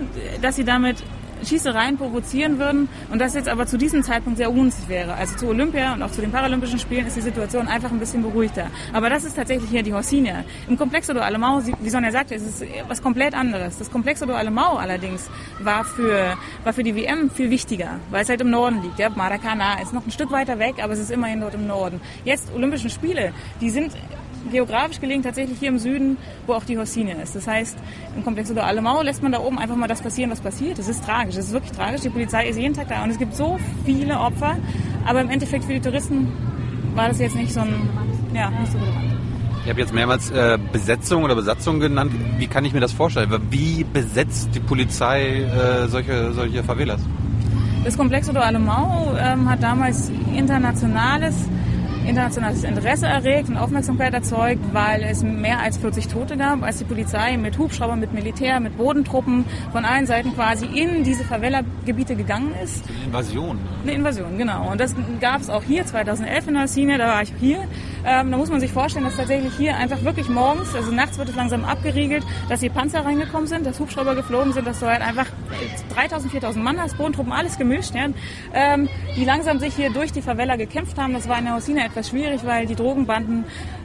dass 0.42 0.56
sie 0.56 0.64
damit 0.64 1.02
Schießereien 1.46 1.96
provozieren 1.96 2.58
würden 2.58 2.88
und 3.10 3.18
das 3.18 3.34
jetzt 3.34 3.48
aber 3.48 3.66
zu 3.66 3.76
diesem 3.76 4.02
Zeitpunkt 4.02 4.38
sehr 4.38 4.50
ungünstig 4.50 4.88
wäre. 4.88 5.14
Also 5.14 5.36
zu 5.36 5.48
Olympia 5.48 5.94
und 5.94 6.02
auch 6.02 6.10
zu 6.10 6.20
den 6.20 6.32
Paralympischen 6.32 6.78
Spielen 6.78 7.06
ist 7.06 7.16
die 7.16 7.20
Situation 7.20 7.68
einfach 7.68 7.90
ein 7.90 7.98
bisschen 7.98 8.22
beruhigter. 8.22 8.68
Aber 8.92 9.10
das 9.10 9.24
ist 9.24 9.36
tatsächlich 9.36 9.70
hier 9.70 9.82
die 9.82 9.92
Horsinia. 9.92 10.44
Im 10.68 10.76
Complexo 10.76 11.12
do 11.12 11.20
Alemão, 11.20 11.62
wie 11.80 11.90
Sonja 11.90 12.10
sagte, 12.10 12.34
ist 12.34 12.60
es 12.60 12.68
was 12.88 13.02
komplett 13.02 13.34
anderes. 13.34 13.78
Das 13.78 13.90
Complexo 13.90 14.26
do 14.26 14.32
Alemão 14.32 14.78
allerdings 14.78 15.28
war 15.60 15.84
für, 15.84 16.36
war 16.64 16.72
für 16.72 16.82
die 16.82 16.94
WM 16.96 17.30
viel 17.30 17.50
wichtiger, 17.50 18.00
weil 18.10 18.22
es 18.22 18.28
halt 18.28 18.40
im 18.40 18.50
Norden 18.50 18.82
liegt. 18.82 18.98
Ja? 18.98 19.10
Maracana 19.10 19.80
ist 19.80 19.92
noch 19.92 20.06
ein 20.06 20.10
Stück 20.10 20.30
weiter 20.30 20.58
weg, 20.58 20.76
aber 20.82 20.92
es 20.92 20.98
ist 20.98 21.10
immerhin 21.10 21.40
dort 21.40 21.54
im 21.54 21.66
Norden. 21.66 22.00
Jetzt 22.24 22.52
Olympischen 22.54 22.90
Spiele, 22.90 23.32
die 23.60 23.70
sind 23.70 23.92
geografisch 24.50 25.00
gelegen 25.00 25.22
tatsächlich 25.22 25.58
hier 25.58 25.68
im 25.68 25.78
Süden, 25.78 26.16
wo 26.46 26.54
auch 26.54 26.64
die 26.64 26.78
Horsinia 26.78 27.16
ist. 27.16 27.34
Das 27.34 27.46
heißt, 27.46 27.76
im 28.16 28.24
Komplex 28.24 28.50
oder 28.50 28.64
Alemau 28.64 29.02
lässt 29.02 29.22
man 29.22 29.32
da 29.32 29.40
oben 29.40 29.58
einfach 29.58 29.76
mal 29.76 29.88
das 29.88 30.02
passieren, 30.02 30.30
was 30.30 30.40
passiert. 30.40 30.78
Das 30.78 30.88
ist 30.88 31.04
tragisch, 31.04 31.36
das 31.36 31.46
ist 31.46 31.52
wirklich 31.52 31.72
tragisch. 31.72 32.02
Die 32.02 32.10
Polizei 32.10 32.48
ist 32.48 32.58
jeden 32.58 32.74
Tag 32.74 32.88
da 32.88 33.02
und 33.02 33.10
es 33.10 33.18
gibt 33.18 33.34
so 33.34 33.58
viele 33.84 34.18
Opfer, 34.18 34.56
aber 35.06 35.20
im 35.20 35.30
Endeffekt 35.30 35.64
für 35.64 35.74
die 35.74 35.80
Touristen 35.80 36.28
war 36.94 37.08
das 37.08 37.18
jetzt 37.18 37.36
nicht 37.36 37.52
so 37.52 37.60
ein, 37.60 37.74
ja, 38.34 38.50
nicht 38.50 38.72
so 38.72 38.78
relevant. 38.78 39.14
Ich 39.64 39.70
habe 39.70 39.80
jetzt 39.80 39.94
mehrmals 39.94 40.30
äh, 40.30 40.58
Besetzung 40.72 41.24
oder 41.24 41.34
Besatzung 41.34 41.80
genannt. 41.80 42.12
Wie 42.36 42.46
kann 42.46 42.66
ich 42.66 42.74
mir 42.74 42.80
das 42.80 42.92
vorstellen? 42.92 43.30
Wie 43.48 43.82
besetzt 43.82 44.50
die 44.54 44.60
Polizei 44.60 45.40
äh, 45.40 45.88
solche, 45.88 46.34
solche 46.34 46.62
Favelas? 46.62 47.00
Das 47.82 47.96
Komplex 47.96 48.28
oder 48.28 48.44
Alemau 48.44 49.14
ähm, 49.18 49.48
hat 49.48 49.62
damals 49.62 50.10
internationales 50.34 51.34
internationales 52.04 52.64
Interesse 52.64 53.06
erregt 53.06 53.48
und 53.48 53.56
Aufmerksamkeit 53.56 54.14
erzeugt, 54.14 54.60
weil 54.72 55.02
es 55.02 55.22
mehr 55.22 55.60
als 55.60 55.78
40 55.78 56.08
Tote 56.08 56.36
gab, 56.36 56.62
als 56.62 56.78
die 56.78 56.84
Polizei 56.84 57.36
mit 57.36 57.58
Hubschraubern, 57.58 58.00
mit 58.00 58.12
Militär, 58.12 58.60
mit 58.60 58.76
Bodentruppen 58.76 59.44
von 59.72 59.84
allen 59.84 60.06
Seiten 60.06 60.34
quasi 60.34 60.66
in 60.66 61.04
diese 61.04 61.24
Favela-Gebiete 61.24 62.16
gegangen 62.16 62.52
ist. 62.62 62.84
Eine 62.88 63.06
Invasion. 63.06 63.58
Eine 63.82 63.92
Invasion, 63.92 64.38
genau. 64.38 64.70
Und 64.70 64.80
das 64.80 64.94
gab 65.20 65.40
es 65.40 65.50
auch 65.50 65.62
hier 65.62 65.84
2011 65.84 66.48
in 66.48 66.56
Alcina, 66.56 66.98
da 66.98 67.06
war 67.06 67.22
ich 67.22 67.32
hier. 67.40 67.58
Ähm, 68.06 68.30
da 68.30 68.36
muss 68.36 68.50
man 68.50 68.60
sich 68.60 68.72
vorstellen, 68.72 69.04
dass 69.04 69.16
tatsächlich 69.16 69.54
hier 69.56 69.76
einfach 69.76 70.02
wirklich 70.04 70.28
morgens, 70.28 70.74
also 70.74 70.92
nachts 70.92 71.18
wird 71.18 71.28
es 71.28 71.36
langsam 71.36 71.64
abgeriegelt, 71.64 72.24
dass 72.48 72.60
hier 72.60 72.70
Panzer 72.70 73.04
reingekommen 73.04 73.46
sind, 73.46 73.64
dass 73.66 73.80
Hubschrauber 73.80 74.14
geflogen 74.14 74.52
sind, 74.52 74.66
dass 74.66 74.80
du 74.80 74.86
halt 74.86 75.00
einfach 75.00 75.26
3000, 75.94 76.30
4000 76.30 76.64
Mann 76.64 76.80
hast, 76.80 76.96
Bodentruppen, 76.96 77.32
alles 77.32 77.58
gemischt, 77.58 77.94
ja, 77.94 78.08
ähm, 78.52 78.88
die 79.16 79.24
langsam 79.24 79.58
sich 79.58 79.74
hier 79.74 79.90
durch 79.90 80.12
die 80.12 80.22
Favela 80.22 80.56
gekämpft 80.56 80.98
haben. 80.98 81.14
Das 81.14 81.28
war 81.28 81.38
in 81.38 81.44
der 81.44 81.54
Alcina 81.54 81.84
etwas 81.84 82.08
schwierig, 82.10 82.44
weil 82.44 82.66
die 82.66 82.74
Drogenbanden 82.74 83.44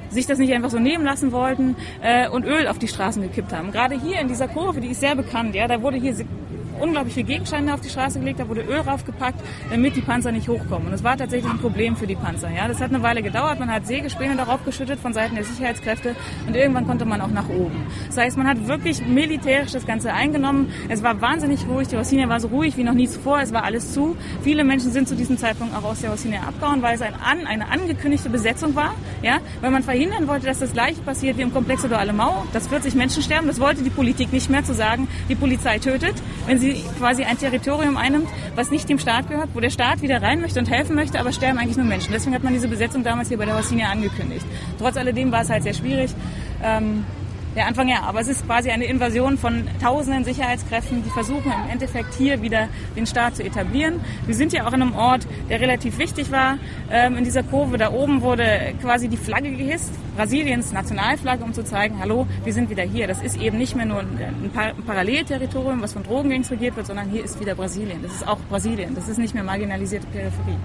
sich 0.10 0.26
das 0.26 0.40
nicht 0.40 0.54
einfach 0.54 0.70
so 0.70 0.80
nehmen 0.80 1.06
lassen 1.06 1.32
wollten 1.32 1.76
äh, 2.02 2.30
und 2.30 2.46
Öl 2.46 2.68
auf 2.68 2.80
die 2.80 2.88
Straßen 2.88 3.22
gekippt 3.22 3.54
haben. 3.54 3.72
Gerade 3.72 4.00
hier 4.00 4.20
in 4.20 4.28
dieser 4.28 4.48
Kurve, 4.48 4.82
die 4.82 4.90
ist 4.90 5.00
sehr 5.00 5.16
bekannt, 5.16 5.56
ja, 5.56 5.68
da 5.68 5.82
wurde 5.82 5.98
hier 5.98 6.14
unglaublich 6.80 7.14
viele 7.14 7.28
Gegenstände 7.28 7.74
auf 7.74 7.82
die 7.82 7.90
Straße 7.90 8.20
gelegt, 8.20 8.40
da 8.40 8.48
wurde 8.48 8.62
Öl 8.62 8.80
raufgepackt, 8.80 9.40
damit 9.70 9.96
die 9.96 10.02
Panzer 10.02 10.32
nicht 10.32 10.48
hochkommen. 10.48 10.88
Und 10.88 10.94
es 10.94 11.04
war 11.04 11.18
tatsächlich 11.18 11.52
ein 11.52 11.60
Problem 11.60 11.96
für 11.96 12.08
die 12.08 12.16
Panzer. 12.16 12.50
Ja, 12.50 12.68
das 12.68 12.80
hat 12.80 12.90
eine 12.90 13.04
Weile 13.04 13.22
gedauert. 13.22 13.60
Man 13.60 13.72
hat 13.72 13.86
Sägespäne 13.86 14.36
darauf 14.36 14.64
geschüttet 14.66 15.00
von 15.00 15.14
Seiten 15.14 15.36
der 15.36 15.44
Sicherheitskräfte 15.44 16.16
und 16.48 16.56
irgendwann 16.56 16.88
konnte 16.88 17.06
man 17.06 17.22
auch 17.22 17.30
nach 17.30 17.50
oben. 17.50 17.86
Das 18.08 18.18
heißt, 18.18 18.38
man 18.38 18.48
hat 18.48 18.68
wirklich 18.68 19.06
militärisch 19.06 19.72
das 19.72 19.86
Ganze 19.86 20.14
eingenommen. 20.14 20.72
Es 20.88 21.04
war 21.04 21.20
wahnsinnig 21.22 21.68
ruhig. 21.68 21.88
Die 21.88 21.96
Rossini 21.96 22.28
war 22.30 22.40
so 22.40 22.48
ruhig 22.48 22.78
wie 22.78 22.84
noch 22.84 22.94
nie 22.94 23.08
zuvor. 23.08 23.42
Es 23.42 23.54
war 23.54 23.64
alles 23.64 23.94
zu. 23.94 24.16
Viele 24.44 24.64
Menschen 24.64 24.92
sind 24.92 25.08
zu 25.08 25.16
diesem 25.16 25.38
Zeitpunkt 25.38 25.76
auch 25.76 25.84
aus 25.84 26.02
der 26.02 26.12
Rossini 26.12 26.38
abgehauen, 26.38 26.82
weil 26.82 26.96
es 26.96 27.02
ein 27.02 27.14
eine 27.46 27.70
angekündigte 27.70 28.30
Besetzung 28.30 28.76
war. 28.76 28.94
Ja, 29.22 29.40
weil 29.62 29.72
man 29.72 29.84
verhindern 30.00 30.30
wollte, 30.30 30.46
dass 30.46 30.60
das 30.60 30.72
Gleiche 30.72 31.02
passiert 31.02 31.38
wie 31.38 31.42
im 31.42 31.52
Komplex 31.52 31.84
oder 31.84 32.00
Alemau, 32.00 32.46
dass 32.54 32.68
40 32.68 32.96
Menschen 32.96 33.22
sterben. 33.22 33.48
Das 33.48 33.60
wollte 33.60 33.84
die 33.84 33.90
Politik 33.90 34.32
nicht 34.32 34.50
mehr 34.50 34.64
zu 34.64 34.74
sagen, 34.74 35.10
die 35.28 35.36
Polizei 35.36 35.78
tötet. 35.80 36.14
Wenn 36.46 36.58
sie 36.58 36.82
quasi 36.98 37.26
ein 37.26 37.38
Territorium 37.38 37.98
einnimmt, 37.98 38.30
was 38.56 38.72
nicht 38.72 38.88
dem 38.88 38.98
Staat 38.98 39.28
gehört, 39.28 39.50
wo 39.54 39.60
der 39.60 39.70
Staat 39.70 40.02
wieder 40.02 40.22
rein 40.22 40.40
möchte 40.40 40.58
und 40.58 40.70
helfen 40.70 40.96
möchte, 40.96 41.20
aber 41.20 41.34
sterben 41.34 41.58
eigentlich 41.58 41.76
nur 41.76 41.86
Menschen. 41.86 42.14
Deswegen 42.14 42.34
hat 42.34 42.44
man 42.44 42.54
diese 42.54 42.70
Besetzung 42.70 43.04
damals 43.04 43.28
hier 43.28 43.38
bei 43.38 43.44
der 43.44 43.58
Rossinia 43.58 43.90
angekündigt. 43.90 44.46
Trotz 44.78 44.96
alledem 44.96 45.34
war 45.34 45.42
es 45.42 45.50
halt 45.50 45.64
sehr 45.64 45.74
schwierig. 45.74 46.12
Ähm, 46.64 47.04
der 47.56 47.68
Anfang 47.68 47.88
ja, 47.88 48.04
aber 48.04 48.20
es 48.20 48.28
ist 48.28 48.46
quasi 48.46 48.70
eine 48.70 48.86
Invasion 48.86 49.38
von 49.38 49.68
tausenden 49.82 50.24
Sicherheitskräften, 50.24 51.04
die 51.04 51.10
versuchen 51.10 51.52
im 51.52 51.72
Endeffekt 51.72 52.14
hier 52.14 52.42
wieder 52.42 52.68
den 52.96 53.06
Staat 53.06 53.38
zu 53.38 53.44
etablieren. 53.44 54.00
Wir 54.26 54.36
sind 54.36 54.54
ja 54.54 54.68
auch 54.68 54.74
in 54.74 54.82
einem 54.82 54.96
Ort, 54.96 55.26
der 55.50 55.60
relativ 55.60 55.98
wichtig 55.98 56.32
war. 56.32 56.58
Ähm, 56.92 57.18
in 57.18 57.24
dieser 57.24 57.44
Kurve 57.44 57.78
da 57.78 57.92
oben 57.92 58.22
wurde 58.22 58.74
quasi 58.82 59.08
die 59.08 59.18
Flagge 59.18 59.52
gehisst, 59.52 59.92
Brasiliens 60.16 60.72
Nationalflagge, 60.72 61.44
um 61.44 61.54
zu 61.54 61.64
zeigen, 61.64 62.00
hallo, 62.00 62.28
wir 62.44 62.54
sind 62.54 62.70
wieder 62.70 62.84
hier. 62.84 63.08
Das 63.08 63.22
ist 63.22 63.38
eben 63.38 63.58
nicht 63.58 63.76
mehr 63.76 63.86
nur 63.86 64.00
ein, 64.00 64.52
Par 64.54 64.74
Parallelterritorium, 64.86 65.82
was 65.82 65.94
von 65.94 66.04
Drogengangs 66.04 66.52
regiert 66.52 66.76
wird, 66.76 66.88
sondern 66.88 67.10
hier 67.10 67.24
ist 67.24 67.40
wieder 67.40 67.56
Brasilien. 67.56 68.02
Das 68.04 68.14
ist 68.14 68.28
auch 68.28 68.40
Brasilien. 68.50 68.96
Das 68.96 69.08
ist 69.08 69.18
nicht 69.18 69.34
mehr 69.34 69.44
marginalisierte 69.44 70.08
Peripherie. 70.08 70.58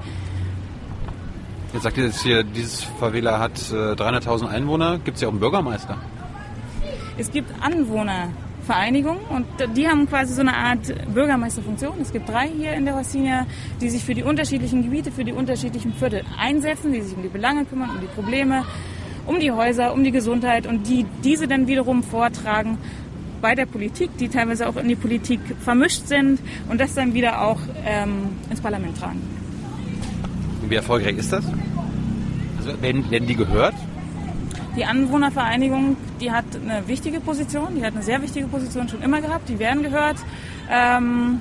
Jetzt 1.73 1.83
sagt 1.83 1.97
ihr 1.99 2.05
jetzt 2.05 2.23
hier, 2.23 2.44
dieses 2.44 2.85
Favela 2.85 3.40
hat 3.40 3.59
äh, 3.73 3.94
300.000 3.94 4.47
Einwohner. 4.47 4.99
Gibt 4.99 5.16
es 5.16 5.23
ja 5.23 5.29
auch 5.29 5.33
einen 5.33 5.40
Bürgermeister? 5.40 5.99
Es 7.16 7.31
gibt 7.31 7.50
Anwohnervereinigungen 7.61 9.22
und 9.31 9.46
die 9.77 9.88
haben 9.88 10.09
quasi 10.09 10.35
so 10.35 10.40
eine 10.40 10.55
Art 10.55 10.92
Bürgermeisterfunktion. 11.14 11.94
Es 12.00 12.12
gibt 12.12 12.29
drei 12.29 12.48
hier 12.48 12.72
in 12.72 12.85
der 12.85 12.94
Rossinia, 12.94 13.46
die 13.81 13.88
sich 13.88 14.03
für 14.03 14.14
die 14.14 14.24
unterschiedlichen 14.24 14.83
Gebiete, 14.83 15.12
für 15.12 15.24
die 15.24 15.33
unterschiedlichen 15.33 15.94
Viertel 15.94 16.24
einsetzen, 16.38 16.92
die 16.92 17.00
sich 17.00 17.16
um 17.16 17.22
die 17.22 17.29
Belange 17.29 17.66
kümmern, 17.66 17.90
um 17.90 18.00
die 18.00 18.07
Probleme, 18.07 18.64
um 19.27 19.38
die 19.38 19.53
Häuser, 19.53 19.94
um 19.94 20.03
die 20.03 20.11
Gesundheit 20.11 20.66
und 20.66 20.88
die 20.88 21.07
diese 21.22 21.46
dann 21.46 21.68
wiederum 21.68 22.03
vortragen 22.03 22.79
bei 23.40 23.55
der 23.55 23.66
Politik, 23.66 24.11
die 24.18 24.29
teilweise 24.29 24.68
auch 24.68 24.77
in 24.77 24.88
die 24.88 24.96
Politik 24.96 25.38
vermischt 25.61 26.07
sind 26.07 26.40
und 26.68 26.81
das 26.81 26.94
dann 26.94 27.14
wieder 27.14 27.42
auch 27.42 27.61
ähm, 27.87 28.31
ins 28.50 28.61
Parlament 28.61 28.98
tragen. 28.98 29.20
Wie 30.68 30.74
erfolgreich 30.74 31.16
ist 31.18 31.33
das? 31.33 31.44
Also 32.59 32.83
werden, 32.83 33.09
werden 33.11 33.29
die 33.29 33.37
gehört? 33.37 33.74
Die 34.76 34.84
Anwohnervereinigung, 34.84 35.96
die 36.20 36.32
hat 36.32 36.44
eine 36.54 36.87
wichtige 36.88 37.20
Position, 37.20 37.76
die 37.76 37.84
hat 37.84 37.94
eine 37.94 38.02
sehr 38.02 38.20
wichtige 38.22 38.46
Position 38.46 38.88
schon 38.88 39.02
immer 39.02 39.20
gehabt, 39.20 39.48
die 39.48 39.58
werden 39.58 39.82
gehört. 39.82 40.16
Ähm, 40.70 41.40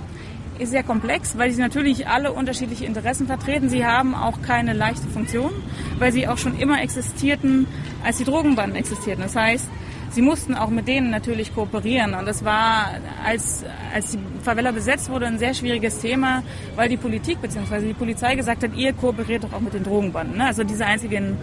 ist 0.59 0.69
sehr 0.69 0.83
komplex, 0.83 1.35
weil 1.37 1.51
sie 1.51 1.59
natürlich 1.59 2.07
alle 2.07 2.31
unterschiedliche 2.31 2.85
Interessen 2.85 3.25
vertreten. 3.25 3.69
Sie 3.69 3.85
haben 3.85 4.13
auch 4.13 4.41
keine 4.43 4.73
leichte 4.73 5.07
Funktion, 5.07 5.51
weil 5.97 6.11
sie 6.11 6.27
auch 6.27 6.37
schon 6.37 6.57
immer 6.59 6.81
existierten, 6.81 7.65
als 8.03 8.17
die 8.17 8.23
Drogenbanden 8.23 8.75
existierten. 8.75 9.23
Das 9.23 9.35
heißt, 9.35 9.67
sie 10.11 10.21
mussten 10.21 10.53
auch 10.53 10.69
mit 10.69 10.87
denen 10.87 11.09
natürlich 11.09 11.55
kooperieren. 11.55 12.13
Und 12.13 12.27
das 12.27 12.45
war, 12.45 12.91
als, 13.25 13.63
als 13.93 14.11
die 14.11 14.19
Favela 14.43 14.71
besetzt 14.71 15.09
wurde, 15.09 15.25
ein 15.25 15.39
sehr 15.39 15.55
schwieriges 15.55 15.99
Thema, 15.99 16.43
weil 16.75 16.87
die 16.87 16.97
Politik 16.97 17.41
bzw. 17.41 17.87
die 17.87 17.93
Polizei 17.93 18.35
gesagt 18.35 18.63
hat, 18.63 18.75
ihr 18.75 18.93
kooperiert 18.93 19.43
doch 19.43 19.53
auch 19.53 19.61
mit 19.61 19.73
den 19.73 19.83
Drogenbanden. 19.83 20.37
Ne? 20.37 20.45
Also 20.45 20.63
diese 20.63 20.85
einzigen 20.85 21.37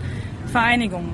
Vereinigungen. 0.53 1.13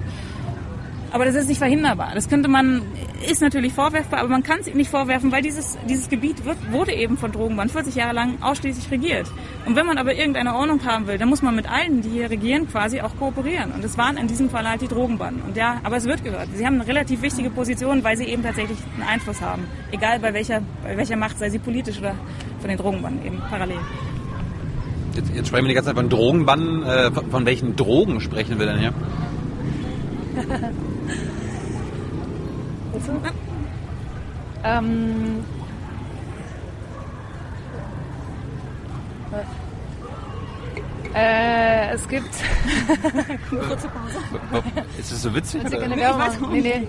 Aber 1.16 1.24
das 1.24 1.34
ist 1.34 1.48
nicht 1.48 1.56
verhinderbar. 1.56 2.10
Das 2.14 2.28
könnte 2.28 2.46
man, 2.46 2.82
ist 3.26 3.40
natürlich 3.40 3.72
vorwerfbar, 3.72 4.20
aber 4.20 4.28
man 4.28 4.42
kann 4.42 4.58
es 4.60 4.74
nicht 4.74 4.90
vorwerfen, 4.90 5.32
weil 5.32 5.40
dieses, 5.40 5.78
dieses 5.88 6.10
Gebiet 6.10 6.44
wird, 6.44 6.58
wurde 6.70 6.92
eben 6.92 7.16
von 7.16 7.32
Drogenbanden 7.32 7.72
40 7.72 7.94
Jahre 7.94 8.12
lang 8.12 8.34
ausschließlich 8.42 8.90
regiert. 8.90 9.26
Und 9.64 9.76
wenn 9.76 9.86
man 9.86 9.96
aber 9.96 10.14
irgendeine 10.14 10.54
Ordnung 10.54 10.84
haben 10.84 11.06
will, 11.06 11.16
dann 11.16 11.30
muss 11.30 11.40
man 11.40 11.56
mit 11.56 11.72
allen, 11.72 12.02
die 12.02 12.10
hier 12.10 12.28
regieren, 12.28 12.68
quasi 12.68 13.00
auch 13.00 13.16
kooperieren. 13.16 13.72
Und 13.72 13.82
das 13.82 13.96
waren 13.96 14.18
in 14.18 14.26
diesem 14.26 14.50
Fall 14.50 14.68
halt 14.68 14.82
die 14.82 14.88
Drogenbanden. 14.88 15.40
Und 15.40 15.56
ja, 15.56 15.80
aber 15.84 15.96
es 15.96 16.04
wird 16.04 16.22
gehört. 16.22 16.48
Sie 16.54 16.66
haben 16.66 16.74
eine 16.74 16.86
relativ 16.86 17.22
wichtige 17.22 17.48
Position, 17.48 18.04
weil 18.04 18.18
sie 18.18 18.24
eben 18.24 18.42
tatsächlich 18.42 18.76
einen 18.92 19.08
Einfluss 19.08 19.40
haben. 19.40 19.62
Egal 19.92 20.18
bei 20.18 20.34
welcher, 20.34 20.60
bei 20.82 20.98
welcher 20.98 21.16
Macht, 21.16 21.38
sei 21.38 21.48
sie 21.48 21.58
politisch 21.58 21.98
oder 21.98 22.14
von 22.58 22.68
den 22.68 22.76
Drogenbanden 22.76 23.24
eben 23.24 23.38
parallel. 23.48 23.78
Jetzt, 25.14 25.34
jetzt 25.34 25.48
sprechen 25.48 25.64
wir 25.64 25.68
die 25.70 25.76
ganze 25.76 25.88
Zeit 25.88 25.96
von 25.96 26.10
Drogenbanden. 26.10 26.82
Äh, 26.82 27.10
von 27.10 27.46
welchen 27.46 27.74
Drogen 27.74 28.20
sprechen 28.20 28.58
wir 28.58 28.66
denn 28.66 28.80
hier? 28.80 28.92
Ähm, 34.64 35.44
äh, 41.14 41.94
es 41.94 42.06
gibt. 42.08 42.28
Kurze 43.50 43.88
Pause. 43.88 44.62
Ist 44.98 45.12
das 45.12 45.22
so 45.22 45.34
witzig? 45.34 45.62
Du 45.62 45.68
Oder? 45.68 45.78
keine 45.78 45.96
Werbung 45.96 46.18
machen? 46.18 46.46
Nee, 46.52 46.60
nee. 46.60 46.86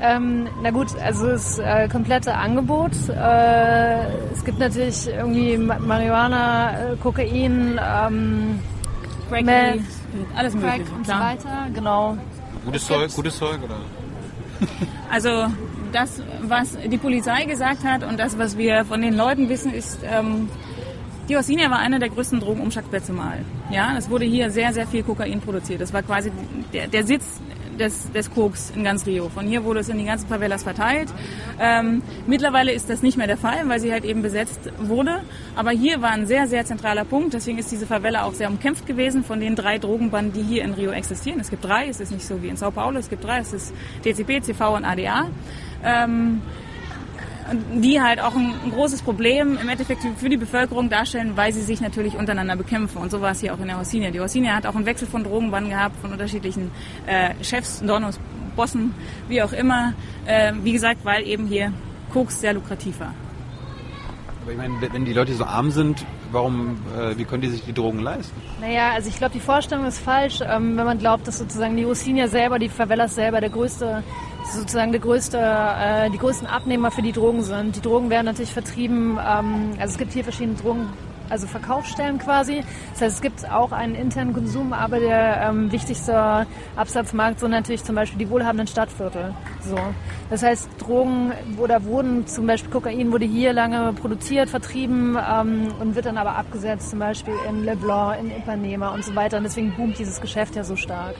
Ähm, 0.00 0.48
na 0.62 0.70
gut, 0.70 0.88
also 1.00 1.28
das 1.28 1.58
äh, 1.60 1.88
komplette 1.88 2.34
Angebot. 2.34 2.90
Äh, 3.08 4.00
es 4.32 4.44
gibt 4.44 4.58
natürlich 4.58 5.06
irgendwie 5.08 5.56
Ma- 5.58 5.78
Marihuana, 5.78 6.70
äh, 6.92 6.96
Kokain, 7.00 7.78
ähm, 7.80 8.58
Crack, 9.28 9.44
Meth, 9.44 9.80
alles 10.36 10.54
Crack 10.54 10.78
mögliche. 10.78 10.94
und 10.96 11.06
so 11.06 11.12
weiter. 11.12 11.66
Genau. 11.72 12.16
Gutes 12.64 12.82
Es 12.82 12.88
Zeug, 12.88 13.14
gutes 13.14 13.38
Zeug 13.38 13.62
oder? 13.62 13.80
Also 15.10 15.46
das, 15.92 16.22
was 16.40 16.78
die 16.86 16.96
Polizei 16.96 17.44
gesagt 17.44 17.84
hat 17.84 18.02
und 18.02 18.18
das, 18.18 18.38
was 18.38 18.56
wir 18.56 18.84
von 18.84 19.02
den 19.02 19.14
Leuten 19.14 19.48
wissen, 19.48 19.74
ist, 19.74 19.98
ähm, 20.04 20.48
die 21.28 21.36
Ossinia 21.36 21.70
war 21.70 21.78
einer 21.78 21.98
der 21.98 22.08
größten 22.08 22.40
Drogenumschlagsplätze 22.40 23.12
mal. 23.12 23.38
Ja, 23.70 23.94
es 23.96 24.08
wurde 24.10 24.24
hier 24.24 24.50
sehr, 24.50 24.72
sehr 24.72 24.86
viel 24.86 25.02
Kokain 25.02 25.40
produziert. 25.40 25.80
Das 25.80 25.92
war 25.92 26.02
quasi 26.02 26.32
der, 26.72 26.88
der 26.88 27.04
Sitz 27.04 27.40
des, 27.82 28.10
des 28.12 28.30
Koks 28.30 28.72
in 28.74 28.84
ganz 28.84 29.06
Rio. 29.06 29.28
Von 29.28 29.46
hier 29.46 29.64
wurde 29.64 29.80
es 29.80 29.88
in 29.88 29.98
die 29.98 30.04
ganzen 30.04 30.28
Favelas 30.28 30.62
verteilt. 30.62 31.08
Ähm, 31.60 32.02
mittlerweile 32.26 32.72
ist 32.72 32.88
das 32.88 33.02
nicht 33.02 33.18
mehr 33.18 33.26
der 33.26 33.36
Fall, 33.36 33.68
weil 33.68 33.80
sie 33.80 33.92
halt 33.92 34.04
eben 34.04 34.22
besetzt 34.22 34.60
wurde. 34.78 35.22
Aber 35.56 35.70
hier 35.70 36.00
war 36.00 36.10
ein 36.10 36.26
sehr, 36.26 36.46
sehr 36.46 36.64
zentraler 36.64 37.04
Punkt. 37.04 37.34
Deswegen 37.34 37.58
ist 37.58 37.70
diese 37.70 37.86
Favela 37.86 38.24
auch 38.24 38.34
sehr 38.34 38.48
umkämpft 38.48 38.86
gewesen 38.86 39.24
von 39.24 39.40
den 39.40 39.56
drei 39.56 39.78
Drogenbanden, 39.78 40.32
die 40.32 40.42
hier 40.42 40.64
in 40.64 40.72
Rio 40.72 40.90
existieren. 40.90 41.40
Es 41.40 41.50
gibt 41.50 41.64
drei, 41.64 41.88
es 41.88 42.00
ist 42.00 42.12
nicht 42.12 42.26
so 42.26 42.42
wie 42.42 42.48
in 42.48 42.56
Sao 42.56 42.70
Paulo, 42.70 42.98
es 42.98 43.10
gibt 43.10 43.24
drei, 43.24 43.40
es 43.40 43.52
ist 43.52 43.74
DCP, 44.04 44.42
CV 44.42 44.76
und 44.76 44.84
ADA. 44.84 45.28
Ähm, 45.84 46.40
die 47.74 48.00
halt 48.00 48.20
auch 48.20 48.34
ein, 48.34 48.54
großes 48.70 49.02
Problem 49.02 49.58
im 49.60 49.68
Endeffekt 49.68 50.02
für 50.16 50.28
die 50.28 50.36
Bevölkerung 50.36 50.88
darstellen, 50.88 51.32
weil 51.36 51.52
sie 51.52 51.62
sich 51.62 51.80
natürlich 51.80 52.16
untereinander 52.16 52.56
bekämpfen. 52.56 52.98
Und 52.98 53.10
so 53.10 53.20
war 53.20 53.32
es 53.32 53.40
hier 53.40 53.54
auch 53.54 53.60
in 53.60 53.66
der 53.66 53.78
Hosinia. 53.78 54.10
Die 54.10 54.20
Hosinia 54.20 54.54
hat 54.54 54.66
auch 54.66 54.74
einen 54.74 54.86
Wechsel 54.86 55.08
von 55.08 55.24
Drogenbanden 55.24 55.70
gehabt, 55.70 55.96
von 56.00 56.12
unterschiedlichen 56.12 56.70
äh, 57.06 57.32
Chefs, 57.42 57.80
Donos, 57.80 58.18
Bossen, 58.56 58.94
wie 59.28 59.42
auch 59.42 59.52
immer. 59.52 59.94
Äh, 60.26 60.52
wie 60.62 60.72
gesagt, 60.72 61.04
weil 61.04 61.26
eben 61.26 61.46
hier 61.46 61.72
Koks 62.12 62.40
sehr 62.40 62.54
lukrativ 62.54 63.00
war. 63.00 63.14
Aber 64.42 64.52
ich 64.52 64.58
meine, 64.58 64.74
wenn 64.92 65.04
die 65.04 65.12
Leute 65.12 65.34
so 65.34 65.44
arm 65.44 65.70
sind, 65.70 66.04
warum, 66.32 66.78
äh, 66.98 67.16
wie 67.16 67.24
können 67.24 67.42
die 67.42 67.48
sich 67.48 67.64
die 67.64 67.72
Drogen 67.72 68.00
leisten? 68.00 68.34
Naja, 68.60 68.92
also 68.92 69.08
ich 69.08 69.16
glaube, 69.16 69.32
die 69.32 69.40
Vorstellung 69.40 69.86
ist 69.86 69.98
falsch, 69.98 70.40
ähm, 70.40 70.76
wenn 70.76 70.84
man 70.84 70.98
glaubt, 70.98 71.26
dass 71.26 71.38
sozusagen 71.38 71.76
die 71.76 71.86
Hosinia 71.86 72.28
selber, 72.28 72.58
die 72.58 72.68
Favelas 72.68 73.14
selber 73.14 73.40
der 73.40 73.50
größte 73.50 74.02
sozusagen 74.50 74.92
der 74.92 75.00
größte, 75.00 75.38
äh, 75.38 76.10
die 76.10 76.18
größten 76.18 76.46
Abnehmer 76.46 76.90
für 76.90 77.02
die 77.02 77.12
Drogen 77.12 77.42
sind. 77.42 77.76
Die 77.76 77.80
Drogen 77.80 78.10
werden 78.10 78.26
natürlich 78.26 78.52
vertrieben, 78.52 79.18
ähm, 79.18 79.70
also 79.78 79.92
es 79.92 79.98
gibt 79.98 80.12
hier 80.12 80.24
verschiedene 80.24 80.56
Drogen, 80.56 80.88
also 81.32 81.46
Verkaufsstellen 81.46 82.18
quasi. 82.18 82.62
Das 82.92 83.02
heißt, 83.02 83.16
es 83.16 83.22
gibt 83.22 83.50
auch 83.50 83.72
einen 83.72 83.94
internen 83.94 84.34
Konsum, 84.34 84.72
aber 84.72 85.00
der 85.00 85.48
ähm, 85.48 85.72
wichtigste 85.72 86.46
Absatzmarkt 86.76 87.40
sind 87.40 87.50
natürlich 87.50 87.82
zum 87.82 87.96
Beispiel 87.96 88.18
die 88.18 88.30
wohlhabenden 88.30 88.66
Stadtviertel. 88.66 89.34
So. 89.60 89.76
Das 90.30 90.42
heißt, 90.42 90.68
Drogen 90.78 91.32
oder 91.56 91.84
wurden 91.84 92.26
zum 92.26 92.46
Beispiel 92.46 92.70
Kokain 92.70 93.10
wurde 93.10 93.24
hier 93.24 93.52
lange 93.52 93.92
produziert, 93.94 94.50
vertrieben 94.50 95.16
ähm, 95.16 95.68
und 95.80 95.96
wird 95.96 96.06
dann 96.06 96.18
aber 96.18 96.36
abgesetzt, 96.36 96.90
zum 96.90 96.98
Beispiel 96.98 97.34
in 97.48 97.64
Leblanc, 97.64 98.20
in 98.20 98.30
Ipanema 98.30 98.90
und 98.90 99.04
so 99.04 99.14
weiter. 99.14 99.38
Und 99.38 99.44
deswegen 99.44 99.72
boomt 99.72 99.98
dieses 99.98 100.20
Geschäft 100.20 100.54
ja 100.54 100.64
so 100.64 100.76
stark 100.76 101.14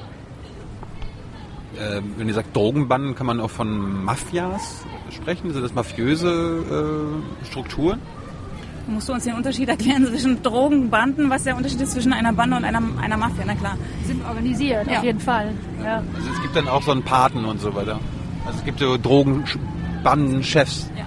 äh, 1.78 2.02
wenn 2.18 2.28
ihr 2.28 2.34
sagt 2.34 2.54
Drogenbanden, 2.54 3.14
kann 3.14 3.26
man 3.26 3.40
auch 3.40 3.50
von 3.50 4.04
Mafias 4.04 4.84
sprechen? 5.10 5.52
Sind 5.54 5.62
das 5.62 5.74
mafiöse 5.74 7.22
äh, 7.42 7.46
Strukturen? 7.46 7.98
Musst 8.86 9.08
du 9.08 9.12
uns 9.12 9.24
den 9.24 9.34
Unterschied 9.34 9.68
erklären 9.68 10.06
zwischen 10.06 10.42
Drogenbanden, 10.42 11.30
was 11.30 11.44
der 11.44 11.56
Unterschied 11.56 11.80
ist 11.80 11.92
zwischen 11.92 12.12
einer 12.12 12.32
Bande 12.32 12.56
und 12.56 12.64
einer, 12.64 12.82
einer 13.00 13.16
Mafia? 13.16 13.44
Na 13.46 13.54
klar. 13.54 13.76
Sind 14.04 14.24
organisiert, 14.26 14.86
ja. 14.90 14.98
auf 14.98 15.04
jeden 15.04 15.20
Fall. 15.20 15.52
Ja. 15.84 16.02
Also 16.14 16.30
es 16.32 16.42
gibt 16.42 16.56
dann 16.56 16.68
auch 16.68 16.82
so 16.82 16.90
einen 16.90 17.02
Paten 17.02 17.44
und 17.44 17.60
so 17.60 17.74
weiter. 17.74 18.00
Also 18.44 18.58
es 18.58 18.64
gibt 18.64 18.80
so 18.80 18.96
Drogenbandenchefs. 18.96 20.90
Ja. 20.96 21.04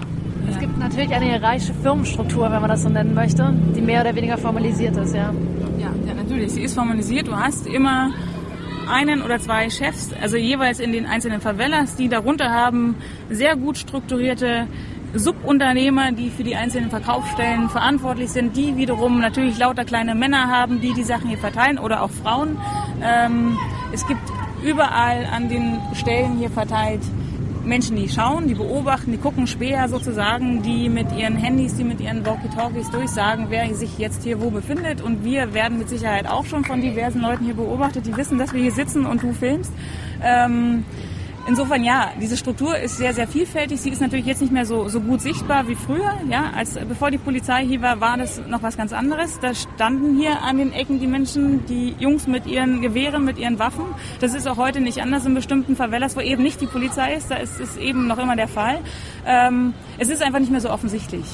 Es 0.50 0.58
gibt 0.58 0.78
natürlich 0.78 1.12
eine 1.12 1.42
reiche 1.42 1.74
Firmenstruktur, 1.74 2.50
wenn 2.50 2.60
man 2.60 2.70
das 2.70 2.82
so 2.82 2.88
nennen 2.88 3.14
möchte, 3.14 3.52
die 3.74 3.80
mehr 3.80 4.00
oder 4.00 4.14
weniger 4.14 4.38
formalisiert 4.38 4.96
ist, 4.96 5.14
ja. 5.14 5.32
Ja, 5.78 5.90
ja 6.06 6.14
natürlich. 6.14 6.52
Sie 6.52 6.62
ist 6.62 6.74
formalisiert. 6.74 7.26
Du 7.26 7.36
hast 7.36 7.66
immer 7.66 8.10
einen 8.88 9.22
oder 9.22 9.38
zwei 9.40 9.68
Chefs, 9.68 10.10
also 10.20 10.36
jeweils 10.36 10.80
in 10.80 10.92
den 10.92 11.06
einzelnen 11.06 11.40
Favelas, 11.40 11.96
die 11.96 12.08
darunter 12.08 12.50
haben 12.50 12.94
sehr 13.28 13.56
gut 13.56 13.76
strukturierte 13.76 14.66
Subunternehmer, 15.18 16.12
die 16.12 16.30
für 16.30 16.44
die 16.44 16.56
einzelnen 16.56 16.90
Verkaufsstellen 16.90 17.68
verantwortlich 17.68 18.30
sind, 18.30 18.56
die 18.56 18.76
wiederum 18.76 19.20
natürlich 19.20 19.58
lauter 19.58 19.84
kleine 19.84 20.14
Männer 20.14 20.48
haben, 20.48 20.80
die 20.80 20.92
die 20.92 21.04
Sachen 21.04 21.28
hier 21.28 21.38
verteilen 21.38 21.78
oder 21.78 22.02
auch 22.02 22.10
Frauen. 22.10 22.58
Ähm, 23.02 23.58
es 23.92 24.06
gibt 24.06 24.20
überall 24.64 25.26
an 25.26 25.48
den 25.48 25.78
Stellen 25.94 26.38
hier 26.38 26.50
verteilt 26.50 27.02
Menschen, 27.66 27.96
die 27.96 28.08
schauen, 28.08 28.46
die 28.46 28.54
beobachten, 28.54 29.10
die 29.10 29.18
gucken 29.18 29.46
Späher 29.46 29.88
sozusagen, 29.88 30.62
die 30.62 30.88
mit 30.88 31.10
ihren 31.12 31.36
Handys, 31.36 31.74
die 31.74 31.84
mit 31.84 32.00
ihren 32.00 32.24
Walkie-Talkies 32.24 32.90
durchsagen, 32.90 33.46
wer 33.48 33.74
sich 33.74 33.98
jetzt 33.98 34.22
hier 34.22 34.40
wo 34.40 34.50
befindet. 34.50 35.02
Und 35.02 35.24
wir 35.24 35.52
werden 35.52 35.78
mit 35.78 35.88
Sicherheit 35.88 36.28
auch 36.28 36.46
schon 36.46 36.64
von 36.64 36.80
diversen 36.80 37.20
Leuten 37.20 37.44
hier 37.44 37.54
beobachtet, 37.54 38.06
die 38.06 38.16
wissen, 38.16 38.38
dass 38.38 38.54
wir 38.54 38.62
hier 38.62 38.72
sitzen 38.72 39.04
und 39.04 39.22
du 39.22 39.32
filmst. 39.32 39.72
Ähm, 40.22 40.84
Insofern 41.48 41.84
ja, 41.84 42.10
diese 42.20 42.36
Struktur 42.36 42.76
ist 42.76 42.96
sehr, 42.96 43.14
sehr 43.14 43.28
vielfältig. 43.28 43.80
Sie 43.80 43.90
ist 43.90 44.00
natürlich 44.00 44.26
jetzt 44.26 44.40
nicht 44.40 44.52
mehr 44.52 44.66
so, 44.66 44.88
so 44.88 45.00
gut 45.00 45.20
sichtbar 45.20 45.68
wie 45.68 45.76
früher. 45.76 46.12
Ja, 46.28 46.50
als 46.56 46.74
bevor 46.74 47.12
die 47.12 47.18
Polizei 47.18 47.64
hier 47.64 47.80
war, 47.82 48.00
war 48.00 48.16
das 48.16 48.42
noch 48.48 48.64
was 48.64 48.76
ganz 48.76 48.92
anderes. 48.92 49.38
Da 49.38 49.54
standen 49.54 50.18
hier 50.18 50.42
an 50.42 50.58
den 50.58 50.72
Ecken 50.72 50.98
die 50.98 51.06
Menschen, 51.06 51.64
die 51.66 51.94
Jungs 52.00 52.26
mit 52.26 52.46
ihren 52.46 52.82
Gewehren, 52.82 53.24
mit 53.24 53.38
ihren 53.38 53.60
Waffen. 53.60 53.84
Das 54.20 54.34
ist 54.34 54.48
auch 54.48 54.56
heute 54.56 54.80
nicht 54.80 55.00
anders 55.00 55.24
in 55.24 55.34
bestimmten 55.34 55.76
Favelas, 55.76 56.16
wo 56.16 56.20
eben 56.20 56.42
nicht 56.42 56.60
die 56.60 56.66
Polizei 56.66 57.14
ist. 57.14 57.30
Da 57.30 57.36
ist 57.36 57.60
es 57.60 57.76
eben 57.76 58.08
noch 58.08 58.18
immer 58.18 58.34
der 58.34 58.48
Fall. 58.48 58.80
Ähm, 59.24 59.72
es 59.98 60.08
ist 60.08 60.22
einfach 60.22 60.40
nicht 60.40 60.50
mehr 60.50 60.60
so 60.60 60.70
offensichtlich. 60.70 61.26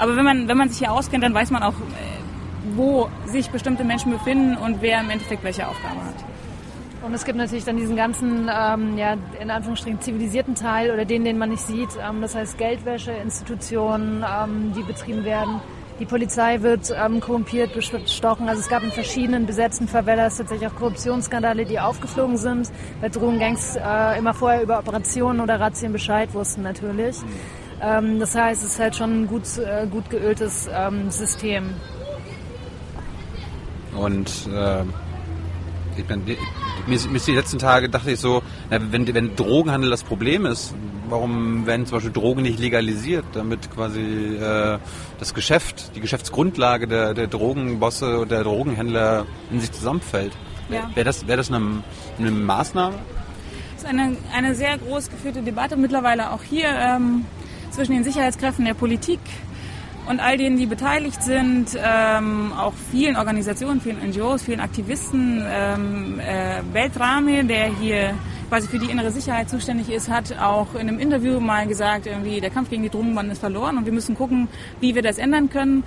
Aber 0.00 0.16
wenn 0.16 0.24
man, 0.24 0.48
wenn 0.48 0.56
man 0.56 0.68
sich 0.68 0.78
hier 0.78 0.92
auskennt, 0.92 1.22
dann 1.22 1.34
weiß 1.34 1.52
man 1.52 1.62
auch, 1.62 1.74
äh, 1.74 2.74
wo 2.74 3.08
sich 3.26 3.50
bestimmte 3.50 3.84
Menschen 3.84 4.10
befinden 4.10 4.56
und 4.56 4.82
wer 4.82 5.00
im 5.00 5.10
Endeffekt 5.10 5.44
welche 5.44 5.68
Aufgabe 5.68 6.00
hat. 6.04 6.29
Und 7.02 7.14
es 7.14 7.24
gibt 7.24 7.38
natürlich 7.38 7.64
dann 7.64 7.78
diesen 7.78 7.96
ganzen, 7.96 8.50
ähm, 8.52 8.98
ja, 8.98 9.16
in 9.40 9.50
Anführungsstrichen 9.50 10.00
zivilisierten 10.00 10.54
Teil 10.54 10.90
oder 10.90 11.04
den, 11.04 11.24
den 11.24 11.38
man 11.38 11.48
nicht 11.48 11.62
sieht. 11.62 11.88
Ähm, 12.06 12.20
das 12.20 12.34
heißt 12.34 12.58
Geldwäsche, 12.58 13.12
Institutionen, 13.12 14.22
ähm, 14.22 14.72
die 14.76 14.82
betrieben 14.82 15.24
werden. 15.24 15.60
Die 15.98 16.06
Polizei 16.06 16.62
wird 16.62 16.94
ähm, 16.96 17.20
korrumpiert, 17.20 17.74
bestochen. 17.74 18.48
Also 18.48 18.60
es 18.60 18.68
gab 18.68 18.82
in 18.82 18.90
verschiedenen 18.90 19.46
besetzten 19.46 19.86
Favelas 19.86 20.38
tatsächlich 20.38 20.68
auch 20.70 20.74
Korruptionsskandale, 20.74 21.66
die 21.66 21.78
aufgeflogen 21.78 22.38
sind, 22.38 22.70
weil 23.00 23.10
Drogengangs 23.10 23.76
äh, 23.76 24.18
immer 24.18 24.32
vorher 24.32 24.62
über 24.62 24.78
Operationen 24.78 25.40
oder 25.40 25.60
Razzien 25.60 25.92
Bescheid 25.92 26.32
wussten 26.32 26.62
natürlich. 26.62 27.16
Ähm, 27.82 28.18
das 28.18 28.34
heißt, 28.34 28.62
es 28.62 28.72
ist 28.72 28.80
halt 28.80 28.96
schon 28.96 29.22
ein 29.22 29.26
gut, 29.26 29.42
äh, 29.58 29.86
gut 29.86 30.08
geöltes 30.10 30.68
ähm, 30.72 31.10
System. 31.10 31.74
Und 33.94 34.48
äh, 34.54 34.84
ich 35.96 36.04
bin, 36.04 36.24
mir, 36.24 36.36
mir 36.86 37.20
die 37.20 37.32
letzten 37.32 37.58
Tage 37.58 37.88
dachte 37.88 38.12
ich 38.12 38.20
so, 38.20 38.42
na, 38.70 38.78
wenn, 38.90 39.12
wenn 39.12 39.36
Drogenhandel 39.36 39.90
das 39.90 40.04
Problem 40.04 40.46
ist, 40.46 40.74
warum 41.08 41.66
werden 41.66 41.86
zum 41.86 41.96
Beispiel 41.96 42.12
Drogen 42.12 42.42
nicht 42.42 42.58
legalisiert, 42.58 43.24
damit 43.32 43.70
quasi 43.70 44.00
äh, 44.00 44.78
das 45.18 45.34
Geschäft, 45.34 45.92
die 45.94 46.00
Geschäftsgrundlage 46.00 46.86
der, 46.86 47.14
der 47.14 47.26
Drogenbosse 47.26 48.18
oder 48.18 48.36
der 48.36 48.44
Drogenhändler 48.44 49.26
in 49.50 49.60
sich 49.60 49.72
zusammenfällt? 49.72 50.32
Ja. 50.70 50.88
Wäre 50.94 51.04
das, 51.04 51.26
wär 51.26 51.36
das 51.36 51.50
eine, 51.50 51.82
eine 52.18 52.30
Maßnahme? 52.30 52.94
Das 53.74 53.82
ist 53.82 53.88
eine, 53.88 54.16
eine 54.34 54.54
sehr 54.54 54.78
groß 54.78 55.10
geführte 55.10 55.42
Debatte 55.42 55.76
mittlerweile 55.76 56.32
auch 56.32 56.42
hier 56.42 56.68
ähm, 56.68 57.24
zwischen 57.70 57.92
den 57.92 58.04
Sicherheitskräften 58.04 58.64
der 58.64 58.74
Politik 58.74 59.20
und 60.06 60.20
all 60.20 60.36
denen, 60.36 60.56
die 60.56 60.66
beteiligt 60.66 61.22
sind, 61.22 61.78
ähm, 61.82 62.52
auch 62.52 62.72
vielen 62.90 63.16
Organisationen, 63.16 63.80
vielen 63.80 63.98
NGOs, 64.10 64.42
vielen 64.42 64.60
Aktivisten. 64.60 65.44
Ähm, 65.48 66.20
äh, 66.20 66.62
Beltrame, 66.72 67.44
der 67.44 67.66
hier 67.66 68.14
quasi 68.50 68.66
für 68.66 68.80
die 68.80 68.90
innere 68.90 69.12
Sicherheit 69.12 69.48
zuständig 69.48 69.90
ist, 69.90 70.10
hat 70.10 70.36
auch 70.40 70.74
in 70.74 70.80
einem 70.80 70.98
Interview 70.98 71.38
mal 71.38 71.68
gesagt, 71.68 72.06
irgendwie 72.06 72.40
der 72.40 72.50
Kampf 72.50 72.68
gegen 72.68 72.82
die 72.82 72.88
Drogenbanden 72.90 73.30
ist 73.30 73.38
verloren 73.38 73.78
und 73.78 73.84
wir 73.84 73.92
müssen 73.92 74.16
gucken, 74.16 74.48
wie 74.80 74.96
wir 74.96 75.02
das 75.02 75.18
ändern 75.18 75.50
können. 75.50 75.84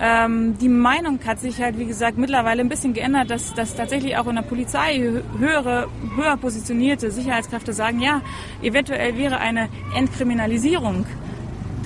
Ähm, 0.00 0.56
die 0.58 0.70
Meinung 0.70 1.18
hat 1.26 1.40
sich 1.40 1.60
halt, 1.60 1.78
wie 1.78 1.84
gesagt, 1.84 2.16
mittlerweile 2.16 2.62
ein 2.62 2.70
bisschen 2.70 2.94
geändert, 2.94 3.28
dass, 3.28 3.52
dass 3.52 3.74
tatsächlich 3.74 4.16
auch 4.16 4.26
in 4.28 4.36
der 4.36 4.42
Polizei 4.42 4.98
höhere, 5.38 5.88
höher 6.16 6.38
positionierte 6.38 7.10
Sicherheitskräfte 7.10 7.74
sagen, 7.74 8.00
ja, 8.00 8.22
eventuell 8.62 9.18
wäre 9.18 9.36
eine 9.36 9.68
Entkriminalisierung 9.94 11.04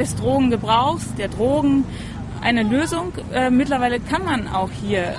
des 0.01 0.17
Drogengebrauchs, 0.17 1.15
der 1.17 1.29
Drogen 1.29 1.85
eine 2.41 2.63
Lösung. 2.65 3.13
Äh, 3.33 3.51
mittlerweile 3.51 4.01
kann 4.01 4.25
man 4.25 4.49
auch 4.49 4.71
hier 4.71 5.15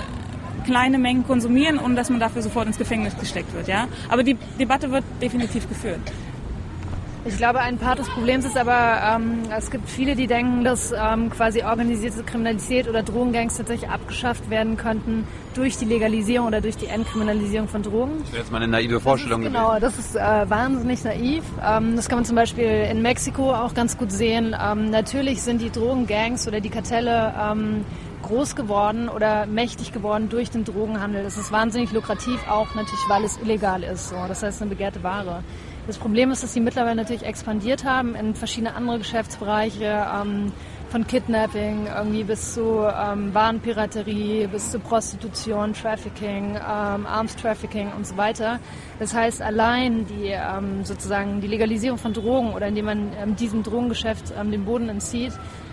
kleine 0.64 0.98
Mengen 0.98 1.26
konsumieren, 1.26 1.78
ohne 1.78 1.94
dass 1.94 2.10
man 2.10 2.20
dafür 2.20 2.42
sofort 2.42 2.66
ins 2.66 2.78
Gefängnis 2.78 3.16
gesteckt 3.18 3.54
wird. 3.54 3.68
Ja? 3.68 3.88
Aber 4.08 4.22
die 4.22 4.36
Debatte 4.58 4.90
wird 4.90 5.04
definitiv 5.20 5.68
geführt. 5.68 6.00
Ich 7.24 7.36
glaube, 7.36 7.60
ein 7.60 7.78
Part 7.78 8.00
des 8.00 8.08
Problems 8.08 8.44
ist 8.44 8.56
aber, 8.56 9.00
ähm, 9.14 9.42
es 9.56 9.70
gibt 9.70 9.88
viele, 9.88 10.16
die 10.16 10.26
denken, 10.26 10.64
dass 10.64 10.92
ähm, 10.92 11.30
quasi 11.30 11.62
organisierte 11.62 12.24
Kriminalität 12.24 12.88
oder 12.88 13.04
Drogengangs 13.04 13.56
tatsächlich 13.56 13.88
abgeschafft 13.88 14.50
werden 14.50 14.76
könnten 14.76 15.24
durch 15.54 15.76
die 15.76 15.84
Legalisierung 15.84 16.48
oder 16.48 16.60
durch 16.60 16.76
die 16.76 16.86
Entkriminalisierung 16.86 17.68
von 17.68 17.84
Drogen. 17.84 18.18
Das 18.20 18.32
wäre 18.32 18.42
jetzt 18.42 18.50
mal 18.50 18.58
eine 18.58 18.66
naive 18.68 18.98
Vorstellung 18.98 19.42
das 19.42 19.52
ist, 19.52 19.54
Genau, 19.54 19.78
das 19.78 19.98
ist 19.98 20.16
äh, 20.16 20.50
wahnsinnig 20.50 21.04
naiv. 21.04 21.44
Ähm, 21.64 21.94
das 21.94 22.08
kann 22.08 22.18
man 22.18 22.24
zum 22.24 22.34
Beispiel 22.34 22.88
in 22.90 23.02
Mexiko 23.02 23.54
auch 23.54 23.72
ganz 23.74 23.96
gut 23.96 24.10
sehen. 24.10 24.56
Ähm, 24.60 24.90
natürlich 24.90 25.42
sind 25.42 25.60
die 25.62 25.70
Drogengangs 25.70 26.48
oder 26.48 26.60
die 26.60 26.70
Kartelle 26.70 27.32
ähm, 27.40 27.84
groß 28.22 28.56
geworden 28.56 29.08
oder 29.08 29.46
mächtig 29.46 29.92
geworden 29.92 30.28
durch 30.28 30.50
den 30.50 30.64
Drogenhandel. 30.64 31.22
Das 31.22 31.36
ist 31.36 31.52
wahnsinnig 31.52 31.92
lukrativ, 31.92 32.40
auch 32.48 32.74
natürlich, 32.74 33.04
weil 33.08 33.22
es 33.24 33.36
illegal 33.36 33.84
ist. 33.84 34.08
So. 34.08 34.16
Das 34.26 34.42
heißt, 34.42 34.60
eine 34.60 34.70
begehrte 34.70 35.04
Ware. 35.04 35.44
Das 35.86 35.98
Problem 35.98 36.30
ist, 36.30 36.44
dass 36.44 36.52
sie 36.52 36.60
mittlerweile 36.60 36.94
natürlich 36.94 37.24
expandiert 37.24 37.84
haben 37.84 38.14
in 38.14 38.34
verschiedene 38.36 38.74
andere 38.74 38.98
Geschäftsbereiche, 38.98 40.06
ähm, 40.14 40.52
von 40.92 41.06
Kidnapping 41.06 41.86
irgendwie 41.86 42.22
bis 42.22 42.52
zu 42.52 42.86
ähm, 42.86 43.32
Warenpiraterie, 43.32 44.46
bis 44.46 44.70
zu 44.70 44.78
Prostitution, 44.78 45.72
Trafficking, 45.72 46.54
ähm, 46.56 47.06
Arms 47.06 47.34
Trafficking 47.34 47.90
und 47.96 48.06
so 48.06 48.18
weiter. 48.18 48.60
Das 48.98 49.14
heißt, 49.14 49.40
allein 49.40 50.06
die 50.06 50.28
ähm, 50.28 50.84
sozusagen 50.84 51.40
die 51.40 51.46
Legalisierung 51.46 51.98
von 51.98 52.12
Drogen 52.12 52.52
oder 52.52 52.68
indem 52.68 52.84
man 52.84 53.12
ähm, 53.18 53.36
diesem 53.36 53.62
Drogengeschäft 53.62 54.34
ähm, 54.38 54.50
den 54.50 54.66
Boden 54.66 54.90
entzieht, 54.90 55.32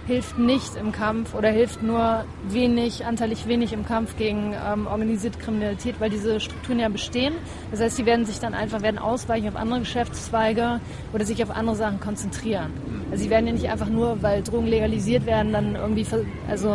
hilft 0.09 0.39
nicht 0.39 0.75
im 0.75 0.91
Kampf 0.91 1.35
oder 1.35 1.49
hilft 1.49 1.83
nur 1.83 2.25
wenig, 2.47 3.05
anteilig 3.05 3.47
wenig 3.47 3.73
im 3.73 3.85
Kampf 3.85 4.17
gegen 4.17 4.53
ähm, 4.53 4.87
organisierte 4.87 5.37
Kriminalität, 5.37 5.99
weil 5.99 6.09
diese 6.09 6.39
Strukturen 6.39 6.79
ja 6.79 6.89
bestehen. 6.89 7.35
Das 7.69 7.79
heißt, 7.79 7.95
sie 7.95 8.07
werden 8.07 8.25
sich 8.25 8.39
dann 8.39 8.55
einfach 8.55 8.81
werden 8.81 8.97
ausweichen 8.97 9.47
auf 9.49 9.55
andere 9.55 9.81
Geschäftszweige 9.81 10.81
oder 11.13 11.25
sich 11.25 11.43
auf 11.43 11.51
andere 11.51 11.75
Sachen 11.75 11.99
konzentrieren. 11.99 12.71
Also 13.11 13.23
sie 13.23 13.29
werden 13.29 13.45
ja 13.45 13.53
nicht 13.53 13.69
einfach 13.69 13.87
nur, 13.87 14.21
weil 14.23 14.41
Drogen 14.41 14.65
legalisiert 14.65 15.27
werden, 15.27 15.53
dann 15.53 15.75
irgendwie, 15.75 16.05
also 16.49 16.69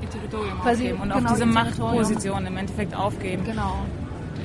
Ihr 0.00 0.08
Territorium 0.08 0.58
Quasi, 0.60 0.84
aufgeben 0.84 1.02
und 1.02 1.12
genau, 1.12 1.28
auch 1.28 1.32
diese. 1.34 1.46
Machtposition 1.46 2.46
im 2.46 2.56
Endeffekt 2.56 2.96
aufgeben. 2.96 3.44
genau. 3.44 3.76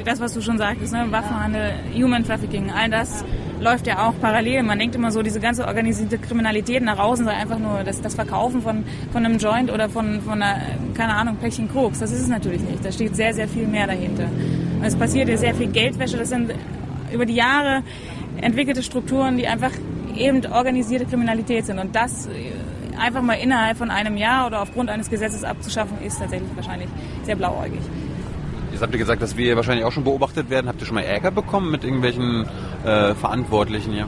das, 0.04 0.20
was 0.20 0.34
du 0.34 0.42
schon 0.42 0.58
sagtest, 0.58 0.92
ne? 0.92 1.08
Waffenhandel, 1.10 1.72
Human 1.96 2.26
Trafficking, 2.26 2.70
all 2.70 2.90
das 2.90 3.24
läuft 3.60 3.88
ja 3.88 4.08
auch 4.08 4.14
parallel. 4.20 4.64
Man 4.64 4.80
denkt 4.80 4.96
immer 4.96 5.12
so, 5.12 5.22
diese 5.22 5.40
ganze 5.40 5.68
organisierte 5.68 6.18
Kriminalität 6.18 6.84
nach 6.84 7.00
außen 7.00 7.26
sei 7.26 7.32
einfach 7.32 7.60
nur 7.60 7.84
das, 7.84 8.02
das 8.02 8.16
Verkaufen 8.16 8.62
von, 8.62 8.84
von 9.12 9.26
einem 9.26 9.38
Joint 9.38 9.72
oder 9.72 9.90
von, 9.90 10.22
von 10.22 10.42
einer, 10.42 10.62
keine 10.94 11.14
Ahnung, 11.16 11.38
Päckchen 11.38 11.70
Koks. 11.70 12.00
Das 12.00 12.12
ist 12.12 12.22
es 12.22 12.28
natürlich 12.28 12.62
nicht. 12.62 12.84
Da 12.84 12.92
steht 12.92 13.16
sehr, 13.16 13.34
sehr 13.34 13.48
viel 13.48 13.68
mehr 13.68 13.88
dahinter. 13.88 14.26
Und 14.26 14.86
es 14.86 14.96
passiert 14.96 15.30
ja 15.30 15.38
sehr 15.38 15.54
viel 15.54 15.68
Geldwäsche. 15.68 16.18
Das 16.18 16.30
sind 16.30 16.54
über 17.12 17.26
die 17.26 17.36
Jahre 17.36 17.84
entwickelte 18.42 18.84
Strukturen, 18.84 19.38
die 19.38 19.48
einfach 19.48 19.72
eben 20.16 20.46
organisierte 20.46 21.06
Kriminalität 21.06 21.66
sind. 21.66 21.80
Und 21.80 21.96
das 21.96 22.28
äh, 22.28 23.00
einfach 23.00 23.22
mal 23.22 23.36
innerhalb 23.36 23.78
von 23.78 23.90
einem 23.90 24.18
Jahr 24.18 24.48
oder 24.48 24.62
aufgrund 24.62 24.90
eines 24.90 25.10
Gesetzes 25.10 25.44
abzuschaffen, 25.44 25.98
ist 26.06 26.20
tatsächlich 26.20 26.50
wahrscheinlich 26.56 26.90
sehr 27.24 27.36
blauäugig. 27.36 27.82
Jetzt 28.80 28.84
habt 28.84 28.94
ihr 28.94 29.00
gesagt, 29.00 29.22
dass 29.22 29.36
wir 29.36 29.58
wahrscheinlich 29.58 29.84
auch 29.84 29.92
schon 29.92 30.06
beobachtet 30.06 30.50
werden. 30.50 30.70
Habt 30.70 30.80
ihr 30.80 30.88
schon 30.88 30.96
mal 30.96 31.04
Ärger 31.04 31.32
bekommen 31.32 31.70
mit 31.70 31.84
irgendwelchen 31.84 32.46
äh, 32.86 33.14
Verantwortlichen 33.14 33.92
hier? 33.92 34.08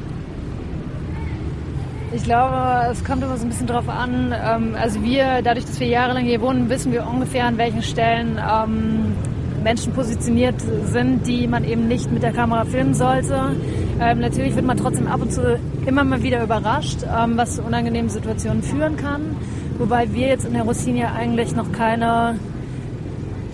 Ich 2.13 2.23
glaube, 2.23 2.89
es 2.89 3.03
kommt 3.03 3.21
immer 3.21 3.35
so 3.35 3.43
ein 3.43 3.49
bisschen 3.49 3.67
drauf 3.67 3.89
an. 3.89 4.33
Ähm, 4.33 4.77
also 4.79 5.03
wir, 5.03 5.41
dadurch, 5.43 5.65
dass 5.65 5.77
wir 5.81 5.87
jahrelang 5.87 6.23
hier 6.23 6.39
wohnen, 6.39 6.69
wissen 6.69 6.93
wir 6.93 7.05
ungefähr, 7.05 7.47
an 7.47 7.57
welchen 7.57 7.83
Stellen 7.83 8.39
ähm, 8.39 9.13
Menschen 9.61 9.91
positioniert 9.91 10.55
sind, 10.85 11.27
die 11.27 11.49
man 11.49 11.65
eben 11.65 11.89
nicht 11.89 12.09
mit 12.09 12.23
der 12.23 12.31
Kamera 12.31 12.63
filmen 12.63 12.93
sollte. 12.93 13.57
Ähm, 13.99 14.19
natürlich 14.19 14.55
wird 14.55 14.65
man 14.65 14.77
trotzdem 14.77 15.07
ab 15.07 15.21
und 15.21 15.33
zu 15.33 15.59
immer 15.85 16.05
mal 16.05 16.23
wieder 16.23 16.41
überrascht, 16.41 16.99
ähm, 17.03 17.35
was 17.35 17.57
zu 17.57 17.63
unangenehmen 17.63 18.09
Situationen 18.09 18.63
führen 18.63 18.95
kann. 18.95 19.35
Wobei 19.79 20.13
wir 20.13 20.27
jetzt 20.27 20.45
in 20.45 20.53
der 20.53 20.63
Rossinia 20.63 21.11
eigentlich 21.11 21.57
noch 21.57 21.73
keine 21.73 22.39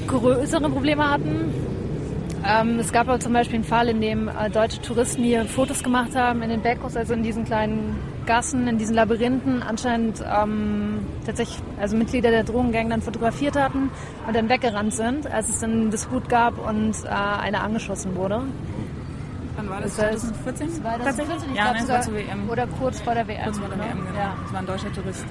größeren 0.07 0.71
Probleme 0.71 1.09
hatten. 1.09 1.53
Ähm, 2.45 2.79
es 2.79 2.91
gab 2.93 3.09
aber 3.09 3.19
zum 3.19 3.33
Beispiel 3.33 3.55
einen 3.55 3.63
Fall, 3.65 3.89
in 3.89 3.99
dem 3.99 4.27
äh, 4.29 4.49
deutsche 4.49 4.81
Touristen 4.81 5.23
hier 5.23 5.45
Fotos 5.45 5.83
gemacht 5.83 6.15
haben 6.15 6.41
in 6.43 6.49
den 6.49 6.61
Becos, 6.61 6.95
also 6.95 7.13
in 7.13 7.23
diesen 7.23 7.43
kleinen 7.45 7.97
Gassen, 8.25 8.67
in 8.67 8.77
diesen 8.77 8.95
Labyrinthen, 8.95 9.61
anscheinend 9.63 10.23
ähm, 10.23 10.99
tatsächlich 11.25 11.59
also 11.79 11.97
Mitglieder 11.97 12.29
der 12.31 12.43
Drogengang 12.43 12.89
dann 12.89 13.01
fotografiert 13.01 13.55
hatten 13.57 13.89
und 14.27 14.35
dann 14.35 14.47
weggerannt 14.49 14.93
sind, 14.93 15.29
als 15.31 15.49
es 15.49 15.59
dann 15.59 15.71
einen 15.71 15.91
Disput 15.91 16.29
gab 16.29 16.57
und 16.65 16.93
äh, 17.05 17.07
einer 17.09 17.63
angeschossen 17.63 18.15
wurde. 18.15 18.41
Wann 19.57 19.69
war 19.69 19.81
das? 19.81 19.95
Das 19.97 20.05
heißt, 20.05 20.19
2014? 20.43 20.67
Das 20.67 20.83
war 20.83 20.97
das 20.97 21.05
Tatsächlich? 21.07 21.35
14, 21.37 21.51
ich 21.51 21.57
Ja, 21.57 21.63
glaub 21.63 21.73
ne, 21.75 21.81
sogar- 21.81 21.95
war 21.95 22.01
zur 22.03 22.13
WM. 22.13 22.49
Oder 22.49 22.67
kurz 22.79 23.01
vor 23.01 23.13
der 23.15 23.27
WM. 23.27 23.43
Kurz 23.43 23.57
vor 23.57 23.67
der 23.69 23.77
ne? 23.77 23.83
WM, 23.83 23.97
genau. 24.05 24.19
Ja. 24.19 24.33
Das 24.43 24.53
war 24.53 24.59
ein 24.59 24.65
deutscher 24.67 24.93
Tourist. 24.93 25.25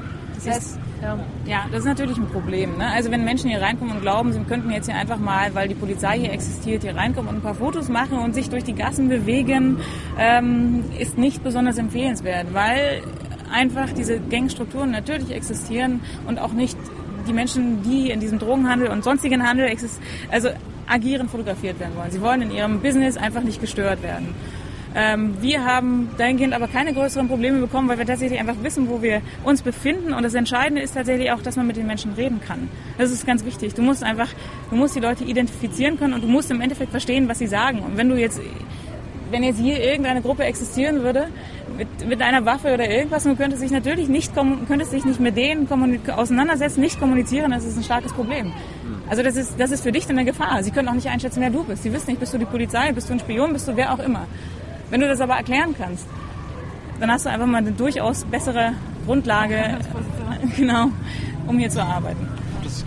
Das 0.47 0.79
ja. 1.03 1.19
Ja, 1.47 1.67
das 1.71 1.81
ist 1.81 1.87
natürlich 1.87 2.17
ein 2.17 2.27
Problem. 2.29 2.79
Ne? 2.79 2.87
Also 2.87 3.11
wenn 3.11 3.25
Menschen 3.25 3.51
hier 3.51 3.61
reinkommen 3.61 3.95
und 3.97 4.01
glauben, 4.01 4.33
sie 4.33 4.41
könnten 4.41 4.71
jetzt 4.71 4.87
hier 4.87 4.97
einfach 4.97 5.19
mal, 5.19 5.55
weil 5.55 5.69
die 5.69 5.75
Polizei 5.75 6.19
hier 6.19 6.33
existiert, 6.33 6.83
hier 6.83 6.97
reinkommen 6.97 7.29
und 7.29 7.37
ein 7.37 7.43
paar 7.43 7.55
Fotos 7.55 7.89
machen 7.89 8.19
und 8.19 8.35
sich 8.35 8.49
durch 8.49 8.65
die 8.65 8.75
Gassen 8.75 9.09
bewegen, 9.09 9.79
ähm, 10.19 10.85
ist 10.99 11.19
nicht 11.19 11.45
besonders 11.45 11.79
empfehlenswert, 11.79 12.55
weil 12.55 13.03
einfach 13.53 13.93
diese 13.93 14.19
Gangstrukturen 14.19 14.91
natürlich 14.91 15.31
existieren 15.31 16.01
und 16.27 16.41
auch 16.41 16.53
nicht 16.53 16.79
die 17.29 17.33
Menschen, 17.33 17.83
die 17.83 18.11
in 18.11 18.21
diesem 18.21 18.39
Drogenhandel 18.39 18.89
und 18.89 19.05
sonstigen 19.05 19.47
Handel 19.47 19.67
exist 19.67 20.01
also 20.31 20.49
agieren, 20.89 21.29
fotografiert 21.29 21.79
werden 21.81 21.97
wollen. 21.97 22.11
Sie 22.11 22.21
wollen 22.21 22.43
in 22.43 22.51
ihrem 22.51 22.81
Business 22.81 23.17
einfach 23.17 23.43
nicht 23.43 23.61
gestört 23.61 24.03
werden. 24.03 24.35
Ähm, 24.99 25.37
wir 25.43 25.63
haben 25.63 26.09
dahingehend 26.17 26.55
aber 26.55 26.69
keine 26.69 26.95
größeren 26.95 27.29
Probleme 27.29 27.61
bekommen, 27.61 27.87
weil 27.87 27.99
wir 27.99 28.07
tatsächlich 28.07 28.41
einfach 28.41 28.57
wissen, 28.63 28.89
wo 28.89 29.03
wir 29.03 29.21
uns 29.45 29.61
befinden. 29.61 30.15
Und 30.15 30.23
das 30.23 30.33
Entscheidende 30.33 30.81
ist 30.81 30.95
tatsächlich 30.95 31.31
auch, 31.33 31.43
dass 31.43 31.57
man 31.57 31.67
mit 31.67 31.77
den 31.77 31.87
Menschen 31.87 32.15
reden 32.15 32.41
kann. 32.41 32.71
Das 32.97 33.11
ist 33.11 33.27
ganz 33.27 33.45
wichtig. 33.45 33.75
Du 33.75 33.83
musst 33.83 34.03
einfach, 34.03 34.31
du 34.71 34.77
musst 34.77 34.97
die 34.97 35.01
Leute 35.01 35.25
identifizieren 35.25 35.99
können 35.99 36.15
und 36.15 36.25
du 36.25 36.29
musst 36.29 36.51
im 36.51 36.63
Endeffekt 36.63 36.93
verstehen, 36.93 37.29
was 37.29 37.39
sie 37.39 37.47
sagen. 37.47 37.81
Und 37.81 37.99
wenn 37.99 38.09
du 38.09 38.17
jetzt, 38.17 38.41
wenn 39.31 39.43
jetzt 39.43 39.61
hier 39.61 39.85
irgendeine 39.85 40.23
Gruppe 40.23 40.45
existieren 40.45 41.03
würde, 41.03 41.29
mit, 41.77 42.09
mit 42.09 42.23
einer 42.23 42.47
Waffe 42.47 42.73
oder 42.73 42.89
irgendwas, 42.89 43.25
du 43.25 43.37
könntest 43.37 43.63
dich 43.63 43.73
natürlich 43.73 44.09
nicht, 44.09 44.33
könntest 44.35 44.95
dich 44.95 45.05
nicht 45.05 45.21
mit 45.21 45.37
denen 45.37 45.69
auseinandersetzen, 46.09 46.81
nicht 46.81 46.99
kommunizieren, 46.99 47.51
das 47.51 47.67
ist 47.67 47.77
ein 47.77 47.85
starkes 47.85 48.15
Problem. 48.15 48.51
Also 49.11 49.23
das 49.23 49.37
ist, 49.37 49.61
das 49.61 49.73
ist 49.73 49.83
für 49.83 49.93
dich 49.93 50.07
dann 50.07 50.17
eine 50.17 50.25
Gefahr. 50.25 50.63
Sie 50.63 50.71
können 50.71 50.89
auch 50.89 50.95
nicht 50.95 51.09
einschätzen, 51.09 51.43
wer 51.43 51.51
du 51.51 51.65
bist. 51.65 51.83
Sie 51.83 51.93
wissen 51.93 52.09
nicht, 52.09 52.21
bist 52.21 52.33
du 52.33 52.39
die 52.39 52.47
Polizei, 52.47 52.93
bist 52.93 53.11
du 53.11 53.13
ein 53.13 53.21
Spion, 53.21 53.53
bist 53.53 53.69
du 53.69 53.77
wer 53.77 53.93
auch 53.93 53.99
immer. 53.99 54.27
Wenn 54.91 55.01
du 55.01 55.09
das 55.09 55.21
aber 55.21 55.35
erklären 55.35 55.75
kannst, 55.77 56.07
dann 57.01 57.11
hast 57.11 57.27
du 57.27 57.31
einfach 57.31 57.47
mal 57.47 57.59
eine 57.59 57.73
durchaus 57.73 58.25
bessere 58.25 58.73
Grundlage, 59.05 59.79
genau, 60.57 60.89
um 61.47 61.59
hier 61.59 61.71
zu 61.71 61.83
arbeiten. 61.83 62.29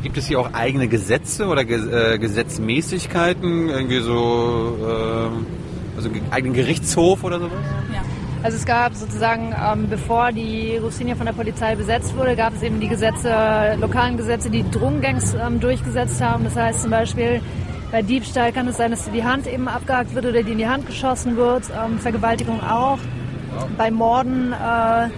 Gibt 0.04 0.18
es, 0.18 0.28
hier 0.28 0.39
auch 0.39 0.54
eigene 0.54 0.88
Gesetze 0.88 1.47
oder 1.47 1.64
Ge 1.64 1.78
äh, 1.78 2.18
Gesetzmäßigkeiten? 2.20 3.70
Irgendwie 3.70 4.00
so, 4.00 4.78
äh, 4.82 5.95
also 5.95 6.10
einen 6.10 6.32
eigenen 6.32 6.54
Gerichtshof 6.54 7.24
oder 7.24 7.39
sowas? 7.39 7.60
Ja. 7.93 8.02
Also 8.41 8.58
es 8.58 8.66
gab 8.66 8.95
sozusagen, 8.95 9.54
ähm, 9.54 9.88
bevor 9.89 10.32
die 10.32 10.78
Russinia 10.78 11.16
von 11.16 11.26
der 11.26 11.34
Polizei 11.34 11.76
besetzt 11.76 12.16
wurde, 12.16 12.36
gab 12.36 12.56
es 12.56 12.62
eben 12.62 12.80
die 12.80 12.88
Gesetze, 12.88 13.76
lokalen 13.80 14.16
Gesetze, 14.16 14.50
die 14.50 14.70
Drogengangs 14.70 15.34
ähm, 15.34 15.60
durchgesetzt 15.60 16.22
haben. 16.22 16.45
Das 16.45 16.56
heißt 16.56 16.82
zum 16.82 16.91
Beispiel, 16.91 17.41
bei 17.92 18.02
Diebstahl 18.02 18.52
kann 18.52 18.68
es 18.68 18.78
sein, 18.78 18.92
dass 18.92 19.06
dir 19.06 19.12
die 19.12 19.24
Hand 19.24 19.48
eben 19.48 19.68
abgehakt 19.68 20.14
wird 20.14 20.26
oder 20.26 20.44
dir 20.44 20.52
in 20.52 20.58
die 20.58 20.68
Hand 20.68 20.86
geschossen 20.86 21.38
wird. 21.38 21.64
Ähm, 21.70 22.00
Vergewaltigung 22.00 22.62
auch. 22.62 23.00
Bei 23.78 23.90
Morden 23.90 24.54
äh, 24.54 25.10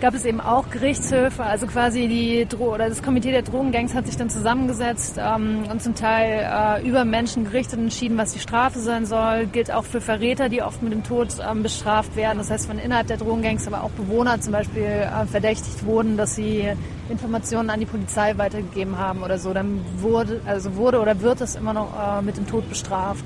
gab 0.00 0.14
es 0.14 0.24
eben 0.24 0.40
auch 0.40 0.68
Gerichtshöfe, 0.70 1.42
also 1.42 1.66
quasi 1.66 2.06
die 2.08 2.46
Dro 2.46 2.74
oder 2.74 2.88
das 2.88 3.02
Komitee 3.02 3.30
der 3.30 3.42
Drogengangs 3.42 3.94
hat 3.94 4.06
sich 4.06 4.16
dann 4.16 4.28
zusammengesetzt 4.28 5.18
ähm, 5.18 5.64
und 5.70 5.82
zum 5.82 5.94
Teil 5.94 6.46
äh, 6.82 6.86
über 6.86 7.04
Menschen 7.04 7.44
gerichtet 7.44 7.78
und 7.78 7.84
entschieden, 7.84 8.18
was 8.18 8.32
die 8.32 8.38
Strafe 8.38 8.78
sein 8.78 9.06
soll. 9.06 9.46
Gilt 9.46 9.72
auch 9.72 9.84
für 9.84 10.00
Verräter, 10.00 10.48
die 10.48 10.62
oft 10.62 10.82
mit 10.82 10.92
dem 10.92 11.02
Tod 11.02 11.28
ähm, 11.48 11.62
bestraft 11.62 12.14
werden. 12.16 12.38
Das 12.38 12.50
heißt, 12.50 12.66
von 12.66 12.78
innerhalb 12.78 13.06
der 13.06 13.16
Drogengangs, 13.16 13.66
aber 13.66 13.82
auch 13.82 13.90
Bewohner 13.90 14.40
zum 14.40 14.52
Beispiel 14.52 14.82
äh, 14.82 15.26
verdächtigt 15.26 15.84
wurden, 15.86 16.16
dass 16.16 16.34
sie 16.34 16.72
Informationen 17.08 17.70
an 17.70 17.80
die 17.80 17.86
Polizei 17.86 18.36
weitergegeben 18.36 18.98
haben 18.98 19.22
oder 19.22 19.38
so. 19.38 19.54
Dann 19.54 19.80
wurde, 19.98 20.40
also 20.44 20.76
wurde 20.76 21.00
oder 21.00 21.20
wird 21.20 21.40
es 21.40 21.54
immer 21.54 21.72
noch 21.72 21.92
äh, 21.98 22.22
mit 22.22 22.36
dem 22.36 22.46
Tod 22.46 22.68
bestraft. 22.68 23.24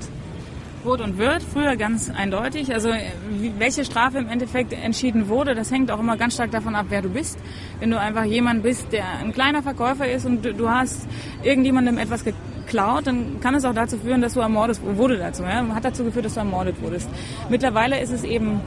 Wurde 0.83 1.03
und 1.03 1.17
wird, 1.17 1.43
früher 1.43 1.75
ganz 1.75 2.09
eindeutig. 2.09 2.73
Also 2.73 2.89
welche 3.59 3.85
Strafe 3.85 4.17
im 4.17 4.27
Endeffekt 4.27 4.73
entschieden 4.73 5.27
wurde, 5.27 5.53
das 5.53 5.71
hängt 5.71 5.91
auch 5.91 5.99
immer 5.99 6.17
ganz 6.17 6.33
stark 6.33 6.49
davon 6.51 6.73
ab, 6.73 6.87
wer 6.89 7.03
du 7.03 7.09
bist. 7.09 7.37
Wenn 7.79 7.91
du 7.91 7.99
einfach 7.99 8.23
jemand 8.23 8.63
bist, 8.63 8.91
der 8.91 9.05
ein 9.19 9.31
kleiner 9.31 9.61
Verkäufer 9.61 10.09
ist 10.09 10.25
und 10.25 10.43
du, 10.43 10.53
du 10.53 10.69
hast 10.69 11.07
irgendjemandem 11.43 11.99
etwas 11.99 12.23
geklaut, 12.23 13.05
dann 13.05 13.39
kann 13.41 13.53
es 13.53 13.63
auch 13.63 13.75
dazu 13.75 13.97
führen, 13.97 14.21
dass 14.21 14.33
du 14.33 14.39
ermordet 14.39 14.79
wurde 14.83 15.17
dazu. 15.17 15.43
Ja? 15.43 15.63
Hat 15.73 15.85
dazu 15.85 16.03
geführt, 16.03 16.25
dass 16.25 16.33
du 16.33 16.39
ermordet 16.39 16.81
wurdest. 16.81 17.09
Mittlerweile 17.49 17.99
ist 17.99 18.11
es 18.11 18.23
eben 18.23 18.61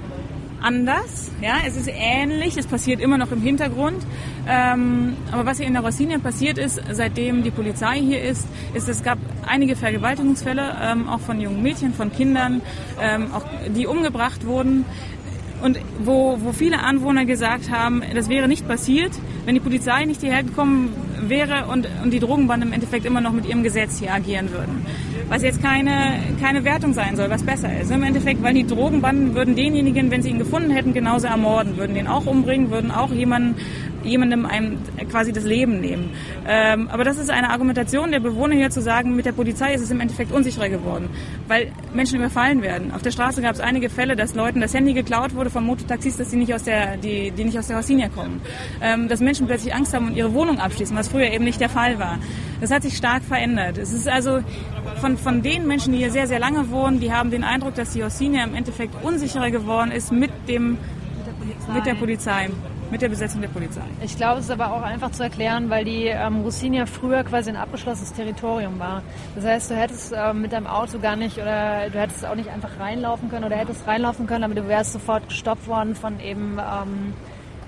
anders. 0.65 1.31
Ja, 1.43 1.59
es 1.67 1.77
ist 1.77 1.89
ähnlich, 1.93 2.57
es 2.57 2.67
passiert 2.67 3.01
immer 3.01 3.19
noch 3.19 3.31
im 3.31 3.41
Hintergrund. 3.41 4.05
Ähm, 4.49 5.17
aber 5.31 5.47
was 5.47 5.59
hier 5.59 5.67
in 5.67 5.75
der 5.75 5.83
Rossinia 5.83 6.19
passiert 6.19 6.59
ist, 6.59 6.81
seitdem 6.91 7.43
die 7.43 7.51
Polizei 7.51 8.01
hier 8.01 8.23
ist, 8.23 8.47
ist, 8.73 8.89
es 8.89 9.03
gab 9.03 9.19
einige 9.47 9.77
Vergewaltigungsfälle, 9.77 10.77
ähm, 10.83 11.09
auch 11.09 11.21
von 11.21 11.41
jungen 11.41 11.63
Mädchen, 11.63 11.95
von 11.95 12.13
Kindern, 12.13 12.63
ähm, 13.01 13.33
auch 13.33 13.45
die 13.77 13.87
umgebracht 13.87 14.47
wurden. 14.47 14.85
Und 15.63 15.79
wo, 15.99 16.39
wo 16.41 16.53
viele 16.53 16.81
Anwohner 16.81 17.25
gesagt 17.25 17.71
haben, 17.71 18.03
das 18.15 18.29
wäre 18.29 18.49
nicht 18.49 18.67
passiert, 18.67 19.13
wenn 19.45 19.55
die 19.55 19.61
Polizei 19.61 20.05
nicht 20.05 20.21
hierher 20.21 20.43
gekommen 20.43 20.93
wäre 21.29 21.67
und, 21.67 21.89
und 22.03 22.11
die 22.11 22.21
Drogenbanden 22.21 22.69
im 22.69 22.75
Endeffekt 22.75 23.07
immer 23.07 23.21
noch 23.21 23.33
mit 23.33 23.47
ihrem 23.47 23.63
Gesetz 23.63 23.99
hier 23.99 24.13
agieren 24.13 24.51
würden. 24.51 24.85
Was 25.29 25.43
jetzt 25.43 25.63
keine, 25.63 26.19
keine 26.41 26.65
Wertung 26.65 26.93
sein 26.93 27.17
soll, 27.17 27.31
was 27.31 27.43
besser 27.43 27.69
ist. 27.81 27.91
Im 27.91 28.03
Endeffekt, 28.03 28.43
weil 28.43 28.55
die 28.55 28.67
Drogenbanden 28.67 29.35
würden 29.35 29.57
denjenigen, 29.57 30.11
wenn 30.11 30.23
sie 30.23 30.31
ihn 30.31 30.39
gefunden 30.39 30.71
hätten, 30.71 30.93
genauso 30.93 31.27
ermorden, 31.27 31.77
würden 31.77 31.95
den 31.95 32.07
auch 32.07 32.27
umbringen, 32.27 32.71
würden 32.71 32.91
auch 32.91 33.11
jemanden 33.11 33.57
jemandem 34.05 34.47
einem 34.47 34.79
quasi 35.11 35.33
das 35.33 35.45
Leben 35.45 35.81
nehmen. 35.81 36.11
Ähm, 36.47 36.89
aber 36.91 37.05
das 37.05 37.19
ist 37.19 37.31
eine 37.31 37.51
Argumentation 37.51 38.13
der 38.13 38.21
Bewohner 38.21 38.55
hier 38.55 38.71
zu 38.71 38.83
sagen, 38.83 39.17
mit 39.17 39.27
der 39.27 39.33
Polizei 39.33 39.75
ist 39.75 39.81
es 39.81 39.91
im 39.91 40.01
Endeffekt 40.01 40.33
unsicherer 40.33 40.69
geworden, 40.69 41.09
weil 41.49 41.73
Menschen 41.95 42.19
überfallen 42.19 42.63
werden. 42.63 42.93
Auf 42.93 43.03
der 43.03 43.11
Straße 43.11 43.43
gab 43.43 43.55
es 43.55 43.61
einige 43.61 43.91
Fälle, 43.91 44.17
dass 44.17 44.35
Leuten 44.35 44.61
das 44.61 44.75
Handy 44.75 44.93
geklaut 44.93 45.35
wurde 45.35 45.51
von 45.51 45.65
Mototaxis, 45.65 46.17
dass 46.17 46.29
die 46.29 46.37
nicht 46.37 46.55
aus 46.55 46.65
der, 46.65 46.97
die, 46.97 47.31
die 47.31 47.45
nicht 47.45 47.59
aus 47.59 47.67
der 47.67 47.77
Hausinia 47.77 48.09
kommen. 48.09 48.41
Ähm, 48.83 49.09
dass 49.09 49.21
Menschen 49.21 49.47
plötzlich 49.47 49.75
Angst 49.75 49.95
haben 49.95 50.09
und 50.09 50.17
ihre 50.17 50.33
Wohnung 50.35 50.59
abschließen, 50.59 50.97
was 50.97 51.09
früher 51.09 51.31
eben 51.33 51.45
nicht 51.45 51.61
der 51.61 51.69
Fall 51.69 51.99
war. 51.99 52.19
Das 52.61 52.71
hat 52.71 52.83
sich 52.83 52.97
stark 52.97 53.23
verändert. 53.23 53.79
Es 53.79 53.93
ist 53.93 54.09
also 54.09 54.41
von, 55.01 55.14
von 55.17 55.43
den 55.43 55.67
Menschen, 55.67 55.93
die 55.93 55.99
hier 55.99 56.11
sehr, 56.11 56.27
sehr 56.27 56.39
lange 56.39 56.71
wohnen, 56.71 57.01
die 57.01 57.13
haben 57.13 57.31
den 57.31 57.45
Eindruck, 57.45 57.75
dass 57.75 57.93
die 57.93 58.05
Hausinia 58.05 58.45
im 58.45 58.55
Endeffekt 58.55 58.95
unsicherer 59.03 59.51
geworden 59.51 59.91
ist 59.91 60.13
mit 60.13 60.31
dem, 60.49 60.79
mit 61.73 61.87
der 61.87 61.95
Polizei 61.95 62.49
mit 62.91 63.03
der 63.03 63.09
Besetzung 63.09 63.41
der 63.41 63.49
Polizei. 63.49 63.83
Ich 64.03 64.17
glaube, 64.17 64.39
es 64.39 64.45
ist 64.45 64.51
aber 64.53 64.73
auch 64.73 64.83
einfach 64.83 65.11
zu 65.11 65.25
erklären, 65.25 65.71
weil 65.71 65.85
die 65.85 66.05
ähm, 66.05 66.43
Rusinia 66.43 66.87
früher 66.87 67.25
quasi 67.25 67.51
ein 67.51 67.57
abgeschlossenes 67.57 68.13
Territorium 68.13 68.79
war. 68.79 69.03
Das 69.35 69.45
heißt, 69.45 69.71
du 69.71 69.75
hättest 69.75 70.15
ähm, 70.17 70.43
mit 70.43 70.53
deinem 70.53 70.69
Auto 70.69 70.99
gar 70.99 71.17
nicht 71.17 71.39
oder 71.39 71.91
du 71.91 71.99
hättest 71.99 72.25
auch 72.25 72.37
nicht 72.37 72.51
einfach 72.51 72.79
reinlaufen 72.79 73.31
können 73.31 73.45
oder 73.45 73.57
hättest 73.57 73.87
reinlaufen 73.87 74.29
können, 74.29 74.45
aber 74.45 74.55
du 74.55 74.69
wärst 74.69 74.93
sofort 74.93 75.29
gestoppt 75.29 75.67
worden 75.67 75.97
von 75.97 76.21
eben 76.21 76.53
ähm, 76.59 77.15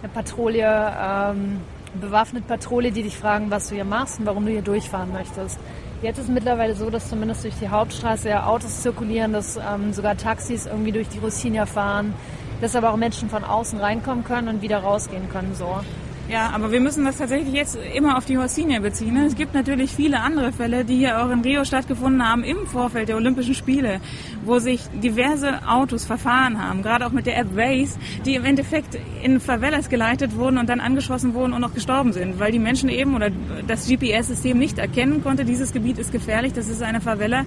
einer 0.03 0.13
Patrouille, 0.13 0.93
ähm, 0.97 1.61
bewaffnet 2.01 2.47
Patrouille, 2.47 2.93
die 2.93 3.03
dich 3.03 3.17
fragen, 3.17 3.51
was 3.51 3.69
du 3.69 3.75
hier 3.75 3.85
machst 3.85 4.21
und 4.21 4.27
warum 4.27 4.45
du 4.45 4.53
hier 4.53 4.63
durchfahren 4.63 5.13
möchtest. 5.13 5.59
Jetzt 6.07 6.19
ist 6.19 6.27
es 6.27 6.31
mittlerweile 6.31 6.77
so, 6.77 6.89
dass 6.89 7.09
zumindest 7.09 7.43
durch 7.43 7.57
die 7.61 7.69
Hauptstraße 7.69 8.29
ja 8.29 8.47
Autos 8.47 8.81
zirkulieren, 8.83 9.33
dass 9.33 9.57
ähm, 9.57 9.93
sogar 9.93 10.17
Taxis 10.17 10.67
irgendwie 10.67 10.93
durch 10.93 11.09
die 11.09 11.19
Rusinia 11.19 11.67
fahren 11.67 12.15
dass 12.61 12.75
aber 12.75 12.91
auch 12.91 12.97
Menschen 12.97 13.29
von 13.29 13.45
außen 13.45 13.79
reinkommen 13.79 14.25
können 14.25 14.49
und 14.49 14.63
wieder 14.63 14.79
rausgehen 14.79 15.29
können. 15.29 15.55
So. 15.55 15.81
Ja, 16.29 16.51
aber 16.53 16.73
wir 16.73 16.81
müssen 16.81 17.05
das 17.05 17.19
tatsächlich 17.19 17.55
jetzt 17.55 17.79
immer 17.95 18.19
auf 18.19 18.25
die 18.25 18.37
Horsinia 18.37 18.81
beziehen. 18.81 19.17
Es 19.17 19.37
gibt 19.37 19.55
natürlich 19.55 19.93
viele 19.93 20.21
andere 20.21 20.51
Fälle, 20.51 20.85
die 20.85 20.97
hier 20.97 21.23
auch 21.23 21.31
in 21.31 21.41
Rio 21.41 21.65
stattgefunden 21.65 22.29
haben 22.29 22.43
im 22.43 22.67
Vorfeld 22.67 23.09
der 23.09 23.15
Olympischen 23.15 23.55
Spiele, 23.55 24.01
wo 24.45 24.59
sich 24.59 24.81
diverse 24.93 25.69
Autos 25.69 26.05
verfahren 26.05 26.61
haben, 26.61 26.83
gerade 26.83 27.07
auch 27.07 27.13
mit 27.13 27.27
der 27.27 27.39
App 27.39 27.55
Waze, 27.55 27.97
die 28.25 28.35
im 28.35 28.45
Endeffekt 28.45 28.99
in 29.23 29.39
Favelas 29.39 29.89
geleitet 29.89 30.37
wurden 30.37 30.59
und 30.59 30.69
dann 30.69 30.81
angeschossen 30.81 31.33
wurden 31.33 31.53
und 31.53 31.61
noch 31.61 31.75
gestorben 31.75 32.13
sind, 32.13 32.41
weil 32.41 32.51
die 32.51 32.59
Menschen 32.59 32.89
eben 32.89 33.15
oder 33.15 33.31
das 33.69 33.87
GPS-System 33.87 34.59
nicht 34.59 34.79
erkennen 34.79 35.23
konnte, 35.23 35.45
dieses 35.45 35.73
Gebiet 35.73 35.97
ist 35.99 36.11
gefährlich, 36.11 36.53
das 36.53 36.67
ist 36.67 36.83
eine 36.83 37.01
Favela, 37.01 37.45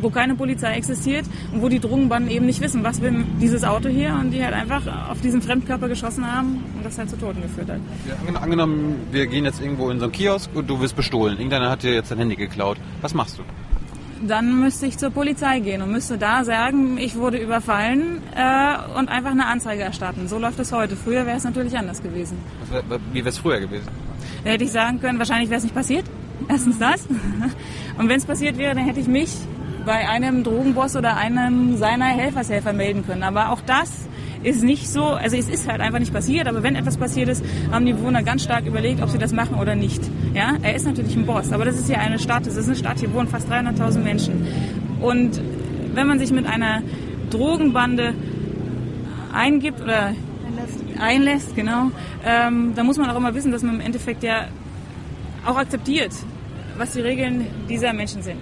wo 0.00 0.10
keine 0.10 0.34
Polizei 0.34 0.74
existiert 0.74 1.26
und 1.52 1.62
wo 1.62 1.68
die 1.68 1.80
Drogenbanden 1.80 2.30
eben 2.30 2.46
nicht 2.46 2.60
wissen, 2.60 2.84
was 2.84 3.00
will 3.00 3.24
dieses 3.40 3.64
Auto 3.64 3.88
hier 3.88 4.14
und 4.20 4.30
die 4.30 4.42
halt 4.42 4.54
einfach 4.54 4.82
auf 5.10 5.20
diesen 5.20 5.42
Fremdkörper 5.42 5.88
geschossen 5.88 6.30
haben 6.30 6.64
und 6.76 6.84
das 6.84 6.98
halt 6.98 7.10
zu 7.10 7.18
Toten 7.18 7.42
geführt 7.42 7.68
hat. 7.68 7.80
Ja, 8.06 8.40
angenommen, 8.40 8.96
wir 9.10 9.26
gehen 9.26 9.44
jetzt 9.44 9.60
irgendwo 9.60 9.90
in 9.90 9.98
so 9.98 10.04
einen 10.04 10.12
Kiosk 10.12 10.50
und 10.54 10.68
du 10.68 10.80
wirst 10.80 10.96
bestohlen. 10.96 11.36
Irgendeiner 11.36 11.70
hat 11.70 11.82
dir 11.82 11.94
jetzt 11.94 12.10
dein 12.10 12.18
Handy 12.18 12.36
geklaut. 12.36 12.78
Was 13.00 13.14
machst 13.14 13.38
du? 13.38 13.42
Dann 14.26 14.60
müsste 14.60 14.86
ich 14.86 14.96
zur 14.96 15.10
Polizei 15.10 15.60
gehen 15.60 15.82
und 15.82 15.92
müsste 15.92 16.16
da 16.16 16.42
sagen, 16.44 16.96
ich 16.96 17.16
wurde 17.16 17.36
überfallen 17.36 18.22
äh, 18.34 18.98
und 18.98 19.10
einfach 19.10 19.30
eine 19.30 19.46
Anzeige 19.46 19.82
erstatten. 19.82 20.26
So 20.26 20.38
läuft 20.38 20.58
es 20.58 20.72
heute. 20.72 20.96
Früher 20.96 21.26
wäre 21.26 21.36
es 21.36 21.44
natürlich 21.44 21.76
anders 21.76 22.02
gewesen. 22.02 22.38
Wär, 22.70 22.82
wie 23.12 23.18
wäre 23.18 23.28
es 23.28 23.38
früher 23.38 23.60
gewesen? 23.60 23.88
Da 24.42 24.50
hätte 24.50 24.64
ich 24.64 24.72
sagen 24.72 25.00
können, 25.00 25.18
wahrscheinlich 25.18 25.50
wäre 25.50 25.58
es 25.58 25.64
nicht 25.64 25.74
passiert. 25.74 26.06
Erstens 26.48 26.78
das. 26.78 27.06
Und 27.98 28.08
wenn 28.08 28.16
es 28.16 28.24
passiert 28.24 28.56
wäre, 28.56 28.74
dann 28.74 28.84
hätte 28.84 29.00
ich 29.00 29.08
mich 29.08 29.30
bei 29.86 30.08
einem 30.08 30.42
Drogenboss 30.42 30.96
oder 30.96 31.16
einem 31.16 31.78
seiner 31.78 32.06
Helfershelfer 32.06 32.72
melden 32.72 33.06
können. 33.06 33.22
Aber 33.22 33.50
auch 33.52 33.60
das 33.64 34.08
ist 34.42 34.62
nicht 34.62 34.88
so, 34.88 35.04
also 35.04 35.36
es 35.36 35.48
ist 35.48 35.68
halt 35.68 35.80
einfach 35.80 36.00
nicht 36.00 36.12
passiert, 36.12 36.46
aber 36.48 36.62
wenn 36.62 36.76
etwas 36.76 36.96
passiert 36.96 37.28
ist, 37.28 37.44
haben 37.70 37.86
die 37.86 37.94
Bewohner 37.94 38.22
ganz 38.22 38.42
stark 38.42 38.66
überlegt, 38.66 39.00
ob 39.00 39.08
sie 39.08 39.18
das 39.18 39.32
machen 39.32 39.56
oder 39.58 39.74
nicht. 39.74 40.02
Ja, 40.34 40.54
er 40.60 40.74
ist 40.74 40.86
natürlich 40.86 41.16
ein 41.16 41.24
Boss, 41.24 41.52
aber 41.52 41.64
das 41.64 41.76
ist 41.76 41.88
ja 41.88 41.98
eine 41.98 42.18
Stadt, 42.18 42.46
das 42.46 42.56
ist 42.56 42.66
eine 42.66 42.76
Stadt, 42.76 42.98
hier 42.98 43.14
wohnen 43.14 43.28
fast 43.28 43.50
300.000 43.50 44.00
Menschen. 44.00 44.46
Und 45.00 45.40
wenn 45.94 46.06
man 46.06 46.18
sich 46.18 46.32
mit 46.32 46.46
einer 46.46 46.82
Drogenbande 47.30 48.12
eingibt 49.32 49.80
oder 49.80 50.12
einlässt, 50.44 50.84
einlässt 50.98 51.56
genau, 51.56 51.90
ähm, 52.24 52.72
dann 52.74 52.86
muss 52.86 52.98
man 52.98 53.08
auch 53.08 53.16
immer 53.16 53.34
wissen, 53.34 53.52
dass 53.52 53.62
man 53.62 53.76
im 53.76 53.80
Endeffekt 53.80 54.22
ja 54.22 54.46
auch 55.44 55.56
akzeptiert, 55.56 56.12
was 56.76 56.92
die 56.92 57.00
Regeln 57.00 57.46
dieser 57.68 57.92
Menschen 57.92 58.22
sind. 58.22 58.40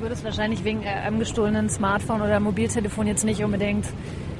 Du 0.00 0.06
würdest 0.06 0.24
wahrscheinlich 0.24 0.64
wegen 0.64 0.82
äh, 0.82 0.86
einem 0.86 1.18
gestohlenen 1.18 1.68
Smartphone 1.68 2.22
oder 2.22 2.40
Mobiltelefon 2.40 3.06
jetzt 3.06 3.22
nicht 3.22 3.44
unbedingt 3.44 3.84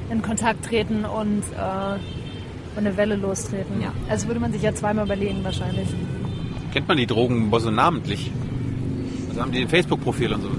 in 0.08 0.22
Kontakt 0.22 0.64
treten 0.64 1.04
und 1.04 1.42
äh, 1.54 2.78
eine 2.78 2.96
Welle 2.96 3.16
lostreten. 3.16 3.82
Ja. 3.82 3.92
Also 4.08 4.26
würde 4.26 4.40
man 4.40 4.54
sich 4.54 4.62
ja 4.62 4.74
zweimal 4.74 5.04
überlegen 5.04 5.44
wahrscheinlich. 5.44 5.86
Kennt 6.72 6.88
man 6.88 6.96
die 6.96 7.06
Drogenbosse 7.06 7.70
namentlich? 7.70 8.32
Also 9.28 9.42
haben 9.42 9.52
die 9.52 9.60
ein 9.60 9.68
Facebook-Profil 9.68 10.32
und 10.32 10.42
so? 10.44 10.50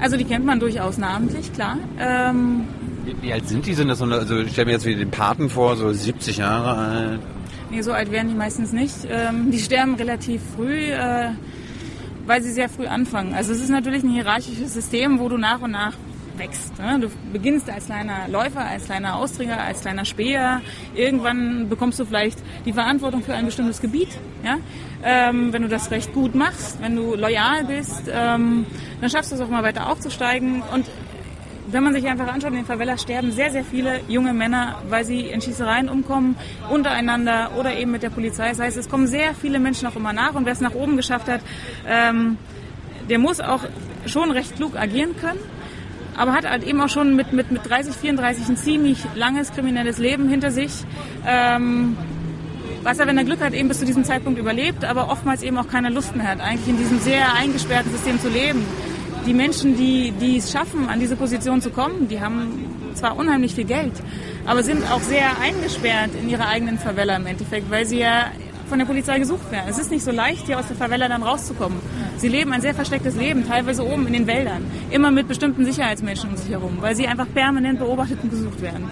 Also 0.00 0.16
die 0.16 0.24
kennt 0.24 0.44
man 0.44 0.58
durchaus 0.58 0.98
namentlich, 0.98 1.52
klar. 1.52 1.78
Ähm 2.00 2.64
wie, 3.04 3.14
wie, 3.22 3.32
alt 3.32 3.48
sind 3.48 3.64
die? 3.64 3.74
Sind 3.74 3.86
das 3.86 3.98
so 3.98 4.06
eine, 4.06 4.16
also 4.16 4.38
ich 4.38 4.50
stelle 4.50 4.66
mir 4.66 4.72
jetzt 4.72 4.86
wieder 4.86 4.98
den 4.98 5.12
Paten 5.12 5.48
vor, 5.48 5.76
so 5.76 5.92
70 5.92 6.38
Jahre 6.38 6.74
alt. 6.74 7.20
Nee, 7.70 7.82
so 7.82 7.92
alt 7.92 8.10
werden 8.10 8.26
die 8.26 8.34
meistens 8.34 8.72
nicht. 8.72 9.06
Ähm, 9.08 9.52
die 9.52 9.60
sterben 9.60 9.94
relativ 9.94 10.42
früh. 10.56 10.90
Äh, 10.90 11.30
weil 12.30 12.42
sie 12.44 12.52
sehr 12.52 12.68
früh 12.68 12.86
anfangen. 12.86 13.34
Also 13.34 13.52
es 13.52 13.60
ist 13.60 13.70
natürlich 13.70 14.04
ein 14.04 14.10
hierarchisches 14.10 14.72
System, 14.72 15.18
wo 15.18 15.28
du 15.28 15.36
nach 15.36 15.62
und 15.62 15.72
nach 15.72 15.94
wächst. 16.36 16.78
Ne? 16.78 17.00
Du 17.00 17.08
beginnst 17.32 17.68
als 17.68 17.86
kleiner 17.86 18.28
Läufer, 18.28 18.64
als 18.64 18.84
kleiner 18.84 19.16
Austräger, 19.16 19.60
als 19.60 19.80
kleiner 19.80 20.04
Späher. 20.04 20.60
Irgendwann 20.94 21.68
bekommst 21.68 21.98
du 21.98 22.04
vielleicht 22.04 22.38
die 22.64 22.72
Verantwortung 22.72 23.24
für 23.24 23.34
ein 23.34 23.46
bestimmtes 23.46 23.80
Gebiet. 23.80 24.10
Ja? 24.44 24.58
Ähm, 25.02 25.52
wenn 25.52 25.62
du 25.62 25.68
das 25.68 25.90
recht 25.90 26.14
gut 26.14 26.36
machst, 26.36 26.80
wenn 26.80 26.94
du 26.94 27.16
loyal 27.16 27.64
bist, 27.64 28.04
ähm, 28.08 28.64
dann 29.00 29.10
schaffst 29.10 29.32
du 29.32 29.34
es 29.34 29.40
auch 29.40 29.48
mal 29.48 29.64
weiter 29.64 29.90
aufzusteigen. 29.90 30.62
Und 30.72 30.86
wenn 31.72 31.84
man 31.84 31.94
sich 31.94 32.06
einfach 32.06 32.28
anschaut, 32.28 32.50
in 32.50 32.56
den 32.56 32.66
Favelas 32.66 33.02
sterben 33.02 33.32
sehr, 33.32 33.50
sehr 33.50 33.64
viele 33.64 34.00
junge 34.08 34.32
Männer, 34.32 34.82
weil 34.88 35.04
sie 35.04 35.20
in 35.20 35.40
Schießereien 35.40 35.88
umkommen, 35.88 36.36
untereinander 36.68 37.52
oder 37.58 37.76
eben 37.76 37.90
mit 37.90 38.02
der 38.02 38.10
Polizei. 38.10 38.48
Das 38.50 38.60
heißt, 38.60 38.76
es 38.76 38.88
kommen 38.88 39.06
sehr 39.06 39.34
viele 39.34 39.58
Menschen 39.58 39.86
auch 39.86 39.96
immer 39.96 40.12
nach 40.12 40.34
und 40.34 40.46
wer 40.46 40.52
es 40.52 40.60
nach 40.60 40.74
oben 40.74 40.96
geschafft 40.96 41.28
hat, 41.28 41.40
ähm, 41.86 42.38
der 43.08 43.18
muss 43.18 43.40
auch 43.40 43.64
schon 44.06 44.30
recht 44.30 44.56
klug 44.56 44.76
agieren 44.76 45.16
können, 45.16 45.40
aber 46.16 46.32
hat 46.32 46.48
halt 46.48 46.64
eben 46.64 46.80
auch 46.80 46.88
schon 46.88 47.16
mit, 47.16 47.32
mit, 47.32 47.50
mit 47.50 47.68
30, 47.68 47.94
34 47.94 48.48
ein 48.48 48.56
ziemlich 48.56 48.98
langes 49.14 49.52
kriminelles 49.52 49.98
Leben 49.98 50.28
hinter 50.28 50.50
sich. 50.50 50.72
Ähm, 51.26 51.96
was 52.82 52.98
er, 52.98 53.06
wenn 53.06 53.18
er 53.18 53.24
Glück 53.24 53.42
hat, 53.42 53.52
eben 53.52 53.68
bis 53.68 53.78
zu 53.78 53.84
diesem 53.84 54.04
Zeitpunkt 54.04 54.38
überlebt, 54.38 54.84
aber 54.84 55.10
oftmals 55.10 55.42
eben 55.42 55.58
auch 55.58 55.68
keine 55.68 55.90
Lust 55.90 56.16
mehr 56.16 56.26
hat, 56.26 56.40
eigentlich 56.40 56.68
in 56.68 56.78
diesem 56.78 56.98
sehr 56.98 57.34
eingesperrten 57.34 57.92
System 57.92 58.18
zu 58.20 58.28
leben 58.28 58.64
die 59.26 59.34
Menschen, 59.34 59.76
die, 59.76 60.12
die 60.12 60.38
es 60.38 60.52
schaffen, 60.52 60.88
an 60.88 61.00
diese 61.00 61.16
Position 61.16 61.60
zu 61.60 61.70
kommen, 61.70 62.08
die 62.08 62.20
haben 62.20 62.64
zwar 62.94 63.16
unheimlich 63.16 63.54
viel 63.54 63.64
Geld, 63.64 63.92
aber 64.46 64.62
sind 64.62 64.82
auch 64.90 65.00
sehr 65.00 65.38
eingesperrt 65.40 66.10
in 66.20 66.28
ihrer 66.28 66.48
eigenen 66.48 66.78
Favela 66.78 67.16
im 67.16 67.26
Endeffekt, 67.26 67.70
weil 67.70 67.86
sie 67.86 67.98
ja 67.98 68.26
von 68.68 68.78
der 68.78 68.86
Polizei 68.86 69.18
gesucht 69.18 69.50
werden. 69.50 69.66
Es 69.68 69.78
ist 69.78 69.90
nicht 69.90 70.04
so 70.04 70.12
leicht, 70.12 70.46
hier 70.46 70.58
aus 70.58 70.68
der 70.68 70.76
Favela 70.76 71.08
dann 71.08 71.22
rauszukommen. 71.22 71.78
Sie 72.18 72.28
leben 72.28 72.52
ein 72.52 72.60
sehr 72.60 72.74
verstecktes 72.74 73.16
Leben, 73.16 73.46
teilweise 73.46 73.84
oben 73.84 74.06
in 74.06 74.12
den 74.12 74.26
Wäldern, 74.26 74.64
immer 74.90 75.10
mit 75.10 75.26
bestimmten 75.26 75.64
Sicherheitsmenschen 75.64 76.30
um 76.30 76.36
sich 76.36 76.50
herum, 76.50 76.78
weil 76.80 76.94
sie 76.94 77.06
einfach 77.06 77.26
permanent 77.34 77.80
beobachtet 77.80 78.18
und 78.22 78.30
gesucht 78.30 78.62
werden. 78.62 78.88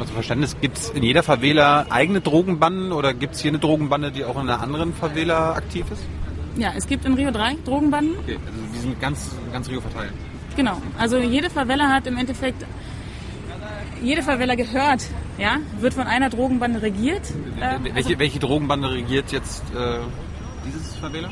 Also 0.00 0.14
Verständnis, 0.14 0.56
gibt 0.60 0.78
es 0.78 0.90
in 0.90 1.02
jeder 1.02 1.22
Favela 1.22 1.86
eigene 1.90 2.22
Drogenbanden 2.22 2.92
oder 2.92 3.12
gibt 3.12 3.34
es 3.34 3.40
hier 3.40 3.50
eine 3.50 3.58
Drogenbande, 3.58 4.10
die 4.10 4.24
auch 4.24 4.36
in 4.36 4.48
einer 4.48 4.60
anderen 4.60 4.94
Favela 4.94 5.52
aktiv 5.52 5.84
ist? 5.92 6.02
Ja, 6.56 6.72
es 6.76 6.86
gibt 6.86 7.04
in 7.04 7.14
Rio 7.14 7.30
drei 7.30 7.56
Drogenbanden. 7.64 8.18
Okay, 8.18 8.36
also 8.46 8.58
die 8.74 8.78
sind 8.78 9.00
ganz, 9.00 9.34
ganz 9.52 9.68
Rio 9.68 9.80
verteilt. 9.80 10.12
Genau, 10.56 10.80
also 10.98 11.18
jede 11.18 11.48
Favela 11.48 11.88
hat 11.88 12.06
im 12.06 12.16
Endeffekt, 12.16 12.66
jede 14.02 14.22
Favela 14.22 14.54
gehört, 14.54 15.02
ja, 15.38 15.56
wird 15.80 15.94
von 15.94 16.06
einer 16.06 16.28
Drogenbande 16.28 16.82
regiert. 16.82 17.22
Äh, 17.58 17.78
welche, 17.82 17.96
also 17.96 18.18
welche 18.18 18.38
Drogenbande 18.38 18.90
regiert 18.90 19.32
jetzt 19.32 19.62
äh, 19.74 19.98
dieses 20.66 20.94
Favela? 20.96 21.30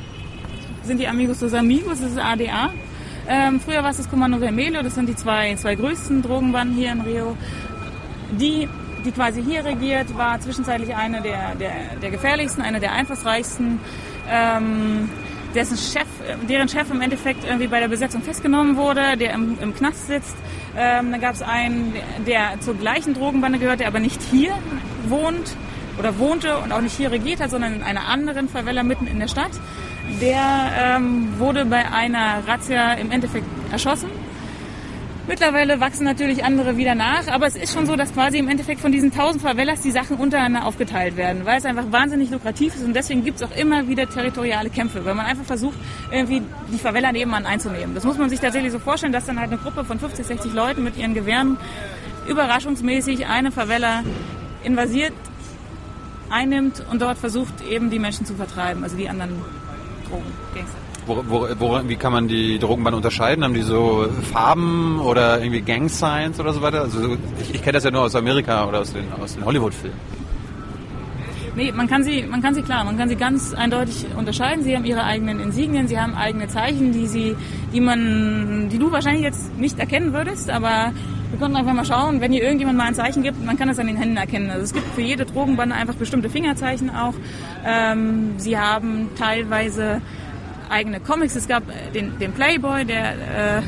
Sind 0.83 0.99
die 0.99 1.07
Amigos 1.07 1.41
dos 1.41 1.53
Amigos, 1.53 2.01
das 2.01 2.13
ist 2.13 2.19
ADA. 2.19 2.71
Ähm, 3.29 3.61
früher 3.61 3.83
war 3.83 3.91
es 3.91 3.99
das 3.99 4.09
Kommando 4.09 4.39
Vermelho, 4.39 4.83
das 4.83 4.95
sind 4.95 5.09
die 5.09 5.15
zwei, 5.15 5.55
zwei 5.57 5.75
größten 5.75 6.23
Drogenbanden 6.23 6.75
hier 6.75 6.93
in 6.93 7.03
Rio. 7.03 7.37
Die, 8.33 8.67
die 9.05 9.13
quasi 9.13 9.43
hier 9.43 9.65
regiert, 9.65 10.17
war 10.17 10.41
zwischenzeitlich 10.41 10.97
eine 10.97 11.21
der, 11.21 11.55
der, 11.57 11.73
der 12.01 12.11
gefährlichsten, 12.11 12.63
eine 12.63 12.81
der 12.81 12.93
einflussreichsten 12.93 13.81
ähm, 14.29 15.09
dessen 15.55 15.77
Chef, 15.77 16.07
deren 16.49 16.69
Chef 16.69 16.91
im 16.91 17.01
Endeffekt 17.01 17.45
irgendwie 17.45 17.67
bei 17.67 17.81
der 17.81 17.89
Besetzung 17.89 18.23
festgenommen 18.23 18.77
wurde, 18.77 19.17
der 19.17 19.35
im, 19.35 19.59
im 19.61 19.75
Knast 19.75 20.07
sitzt. 20.07 20.37
Ähm, 20.77 21.11
dann 21.11 21.21
gab 21.21 21.35
es 21.35 21.43
einen, 21.43 21.95
der 22.27 22.61
zur 22.61 22.75
gleichen 22.75 23.15
Drogenbande 23.15 23.59
gehört, 23.59 23.81
der 23.81 23.89
aber 23.89 24.01
nicht 24.01 24.21
hier 24.23 24.53
wohnt 25.09 25.57
oder 25.99 26.19
wohnte 26.19 26.59
und 26.59 26.73
auch 26.73 26.81
nicht 26.81 26.97
hier 26.97 27.11
regiert 27.11 27.41
hat, 27.41 27.51
sondern 27.51 27.75
in 27.75 27.83
einer 27.83 28.07
anderen 28.07 28.49
Favela 28.49 28.83
mitten 28.83 29.07
in 29.07 29.19
der 29.19 29.29
Stadt. 29.29 29.51
Der 30.21 30.97
ähm, 30.97 31.39
wurde 31.39 31.65
bei 31.65 31.91
einer 31.91 32.43
Razzia 32.47 32.95
im 32.95 33.11
Endeffekt 33.11 33.47
erschossen. 33.71 34.09
Mittlerweile 35.31 35.79
wachsen 35.79 36.03
natürlich 36.03 36.43
andere 36.43 36.77
wieder 36.77 36.97
nach, 36.97 37.29
aber 37.29 37.47
es 37.47 37.55
ist 37.55 37.73
schon 37.73 37.87
so, 37.87 37.95
dass 37.95 38.13
quasi 38.13 38.39
im 38.39 38.49
Endeffekt 38.49 38.81
von 38.81 38.91
diesen 38.91 39.13
1000 39.13 39.41
Favelas 39.41 39.81
die 39.81 39.93
Sachen 39.93 40.17
untereinander 40.17 40.67
aufgeteilt 40.67 41.17
werden, 41.17 41.47
weil 41.47 41.59
es 41.59 41.65
einfach 41.65 41.85
wahnsinnig 41.93 42.31
lukrativ 42.31 42.75
ist 42.75 42.83
und 42.83 42.95
deswegen 42.95 43.23
gibt 43.23 43.41
es 43.41 43.47
auch 43.47 43.57
immer 43.57 43.87
wieder 43.87 44.09
territoriale 44.09 44.71
Kämpfe, 44.71 45.05
weil 45.05 45.15
man 45.15 45.27
einfach 45.27 45.45
versucht, 45.45 45.79
irgendwie 46.11 46.43
die 46.73 46.79
Favela 46.79 47.13
nebenan 47.13 47.47
einzunehmen. 47.47 47.95
Das 47.95 48.03
muss 48.03 48.19
man 48.19 48.29
sich 48.29 48.41
tatsächlich 48.41 48.73
so 48.73 48.81
vorstellen, 48.81 49.13
dass 49.13 49.27
dann 49.27 49.39
halt 49.39 49.53
eine 49.53 49.61
Gruppe 49.61 49.85
von 49.85 50.01
50, 50.01 50.27
60 50.27 50.53
Leuten 50.53 50.83
mit 50.83 50.97
ihren 50.97 51.15
Gewehren 51.15 51.59
überraschungsmäßig 52.27 53.27
eine 53.27 53.53
Favela 53.53 54.03
invasiert, 54.65 55.13
einnimmt 56.29 56.85
und 56.91 57.03
dort 57.03 57.19
versucht 57.19 57.55
eben 57.71 57.89
die 57.89 58.01
Menschen 58.01 58.27
zu 58.27 58.35
vertreiben, 58.35 58.83
also 58.83 58.97
die 58.97 59.09
anderen 59.09 59.41
Drogengangster. 60.09 60.80
Wo, 61.11 61.49
wo, 61.59 61.81
wie 61.89 61.97
kann 61.97 62.13
man 62.13 62.29
die 62.29 62.59
Drogenbanden 62.59 62.99
unterscheiden? 62.99 63.43
Haben 63.43 63.55
die 63.55 63.63
so 63.63 64.07
Farben 64.33 65.01
oder 65.01 65.41
irgendwie 65.41 65.61
Gang 65.61 65.91
Signs 65.91 66.39
oder 66.39 66.53
so 66.53 66.63
weiter? 66.63 66.83
Also 66.83 67.17
ich, 67.41 67.55
ich 67.55 67.63
kenne 67.63 67.73
das 67.73 67.85
ja 67.85 67.91
nur 67.91 68.03
aus 68.03 68.15
Amerika 68.15 68.67
oder 68.67 68.81
aus 68.81 68.93
den, 68.93 69.05
aus 69.21 69.35
den 69.35 69.45
Hollywood-Filmen. 69.45 69.99
Nee, 71.57 71.73
man 71.73 71.89
kann 71.89 72.05
sie, 72.05 72.23
man 72.23 72.41
kann 72.43 72.55
sie 72.55 72.63
klar, 72.63 72.85
man 72.85 72.97
kann 72.97 73.09
sie 73.09 73.17
ganz 73.17 73.53
eindeutig 73.55 74.07
unterscheiden. 74.17 74.63
Sie 74.63 74.77
haben 74.77 74.85
ihre 74.85 75.03
eigenen 75.03 75.41
Insignien, 75.41 75.89
sie 75.89 75.99
haben 75.99 76.15
eigene 76.15 76.47
Zeichen, 76.47 76.93
die 76.93 77.07
sie, 77.07 77.37
die 77.73 77.81
man, 77.81 78.69
die 78.71 78.79
du 78.79 78.93
wahrscheinlich 78.93 79.25
jetzt 79.25 79.59
nicht 79.59 79.79
erkennen 79.79 80.13
würdest, 80.13 80.49
aber 80.49 80.93
wir 81.31 81.39
konnten 81.39 81.57
einfach 81.57 81.73
mal 81.73 81.85
schauen, 81.85 82.21
wenn 82.21 82.33
hier 82.33 82.43
irgendjemand 82.43 82.79
mal 82.79 82.85
ein 82.85 82.95
Zeichen 82.95 83.23
gibt, 83.23 83.45
man 83.45 83.57
kann 83.57 83.69
das 83.69 83.79
an 83.79 83.87
den 83.87 83.97
Händen 83.97 84.17
erkennen. 84.17 84.51
Also 84.51 84.63
es 84.63 84.73
gibt 84.73 84.87
für 84.95 85.01
jede 85.01 85.25
Drogenbande 85.25 85.75
einfach 85.75 85.95
bestimmte 85.95 86.31
Fingerzeichen 86.31 86.91
auch. 86.91 87.15
Ähm, 87.65 88.35
sie 88.37 88.59
haben 88.59 89.09
teilweise 89.17 90.03
eigene 90.71 91.01
Comics. 91.01 91.37
Es 91.37 91.49
gab 91.49 91.63
den, 91.95 92.19
den 92.19 92.33
Playboy, 92.33 92.85
der, 92.85 93.13
äh, 93.13 93.63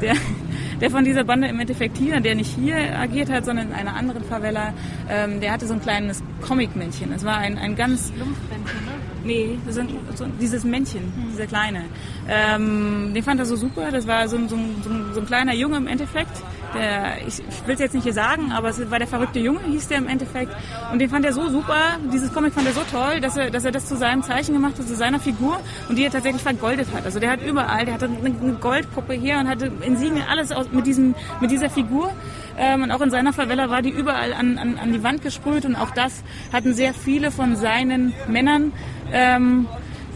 der, 0.00 0.14
der 0.80 0.90
von 0.90 1.04
dieser 1.04 1.24
Bande 1.24 1.48
im 1.48 1.60
Endeffekt 1.60 1.96
hier, 1.96 2.20
der 2.20 2.34
nicht 2.34 2.54
hier 2.54 2.76
agiert 2.98 3.30
hat, 3.30 3.44
sondern 3.44 3.68
in 3.68 3.74
einer 3.74 3.94
anderen 3.94 4.24
Favela, 4.24 4.74
ähm, 5.08 5.40
der 5.40 5.52
hatte 5.52 5.66
so 5.66 5.74
ein 5.74 5.80
kleines 5.80 6.22
Comic-Männchen. 6.42 7.12
Es 7.12 7.24
war 7.24 7.38
ein, 7.38 7.58
ein 7.58 7.76
ganz... 7.76 8.12
Lumpfmännchen, 8.18 8.84
ne? 8.84 8.92
Nee, 9.24 9.58
so, 9.70 9.80
so, 10.14 10.26
dieses 10.38 10.64
Männchen, 10.64 11.12
dieser 11.32 11.46
kleine. 11.46 11.84
Ähm, 12.28 13.12
den 13.14 13.22
fand 13.22 13.40
er 13.40 13.46
so 13.46 13.56
super. 13.56 13.90
Das 13.90 14.06
war 14.06 14.28
so, 14.28 14.36
so, 14.48 14.58
so, 14.82 14.90
so 15.14 15.20
ein 15.20 15.26
kleiner 15.26 15.54
Junge 15.54 15.78
im 15.78 15.86
Endeffekt. 15.86 16.42
Der, 16.74 17.26
ich, 17.26 17.38
will 17.66 17.74
es 17.74 17.80
jetzt 17.80 17.94
nicht 17.94 18.04
hier 18.04 18.12
sagen, 18.12 18.52
aber 18.52 18.68
es 18.68 18.90
war 18.90 18.98
der 18.98 19.06
verrückte 19.08 19.38
Junge, 19.38 19.60
hieß 19.60 19.88
der 19.88 19.98
im 19.98 20.08
Endeffekt. 20.08 20.52
Und 20.92 20.98
den 20.98 21.08
fand 21.08 21.24
er 21.24 21.32
so 21.32 21.48
super, 21.48 21.98
dieses 22.12 22.32
Comic 22.32 22.52
fand 22.52 22.66
er 22.66 22.72
so 22.72 22.82
toll, 22.90 23.20
dass 23.20 23.36
er, 23.36 23.50
dass 23.50 23.64
er 23.64 23.72
das 23.72 23.86
zu 23.86 23.96
seinem 23.96 24.22
Zeichen 24.22 24.54
gemacht 24.54 24.78
hat, 24.78 24.86
zu 24.86 24.94
seiner 24.94 25.20
Figur 25.20 25.60
und 25.88 25.96
die 25.96 26.04
er 26.04 26.10
tatsächlich 26.10 26.42
vergoldet 26.42 26.88
hat. 26.94 27.04
Also 27.04 27.20
der 27.20 27.30
hat 27.30 27.42
überall, 27.42 27.84
der 27.84 27.94
hatte 27.94 28.06
eine 28.06 28.54
Goldpuppe 28.54 29.14
hier 29.14 29.38
und 29.38 29.48
hatte 29.48 29.70
Insignien, 29.82 30.24
alles 30.28 30.52
aus, 30.52 30.66
mit, 30.72 30.86
diesem, 30.86 31.14
mit 31.40 31.50
dieser 31.50 31.70
Figur. 31.70 32.12
Ähm, 32.58 32.82
und 32.82 32.90
auch 32.90 33.00
in 33.00 33.10
seiner 33.10 33.32
Favela 33.32 33.70
war 33.70 33.82
die 33.82 33.90
überall 33.90 34.32
an, 34.32 34.58
an, 34.58 34.78
an 34.78 34.92
die 34.92 35.02
Wand 35.02 35.22
gesprüht 35.22 35.64
und 35.64 35.76
auch 35.76 35.90
das 35.90 36.22
hatten 36.52 36.74
sehr 36.74 36.94
viele 36.94 37.30
von 37.30 37.56
seinen 37.56 38.12
Männern 38.28 38.72
ähm, 39.12 39.66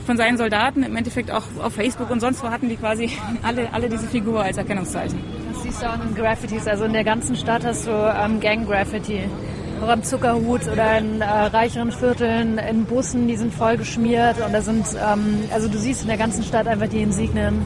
von 0.09 0.17
seinen 0.17 0.39
Soldaten 0.39 0.85
im 0.85 0.97
Endeffekt 0.97 1.31
auch 1.31 1.45
auf 1.63 1.75
Facebook 1.75 2.11
und 2.11 2.21
sonst 2.21 2.43
wo 2.43 2.49
hatten 2.49 2.71
die 2.71 2.77
quasi 2.77 3.11
alle, 3.43 3.73
alle 3.75 3.91
diese 3.91 4.07
Figur 4.07 4.43
als 4.43 4.57
Erkennungszeichen. 4.57 5.38
In 5.69 6.01
den 6.01 6.15
Graffitis. 6.15 6.67
Also 6.67 6.85
in 6.85 6.93
der 6.95 7.05
ganzen 7.05 7.37
Stadt 7.37 7.65
hast 7.65 7.87
du 7.87 7.91
ähm, 7.91 8.41
Gang-Graffiti. 8.41 9.21
Auch 9.83 9.89
am 9.89 10.03
Zuckerhut 10.03 10.67
oder 10.67 10.99
in 10.99 11.21
äh, 11.21 11.25
reicheren 11.25 11.93
Vierteln, 11.93 12.59
in 12.59 12.85
Bussen, 12.87 13.29
die 13.29 13.37
sind 13.37 13.53
voll 13.55 13.77
geschmiert. 13.77 14.41
Und 14.45 14.53
da 14.53 14.61
sind, 14.63 14.87
ähm, 14.95 15.45
also 15.53 15.69
du 15.69 15.77
siehst 15.79 16.03
in 16.03 16.09
der 16.09 16.17
ganzen 16.17 16.43
Stadt 16.43 16.67
einfach 16.67 16.89
die 16.89 17.03
Insignien 17.03 17.65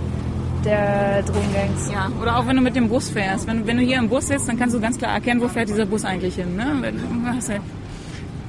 der 0.65 1.23
Drogengangs. 1.23 1.91
Ja, 1.93 2.11
oder 2.21 2.37
auch 2.39 2.47
wenn 2.47 2.57
du 2.57 2.63
mit 2.63 2.75
dem 2.77 2.89
Bus 2.89 3.09
fährst. 3.09 3.47
Wenn, 3.47 3.67
wenn 3.67 3.79
du 3.79 3.83
hier 3.85 3.99
im 3.99 4.09
Bus 4.09 4.27
sitzt, 4.29 4.49
dann 4.49 4.59
kannst 4.59 4.75
du 4.75 4.81
ganz 4.81 4.99
klar 4.99 5.13
erkennen, 5.15 5.41
wo 5.41 5.49
fährt 5.49 5.69
dieser 5.69 5.87
Bus 5.87 6.05
eigentlich 6.05 6.35
hin. 6.35 6.57
Ne? 6.57 6.67
Wenn- 6.81 6.97
Du 6.99 7.29
hast 7.29 7.49
halt 7.49 7.63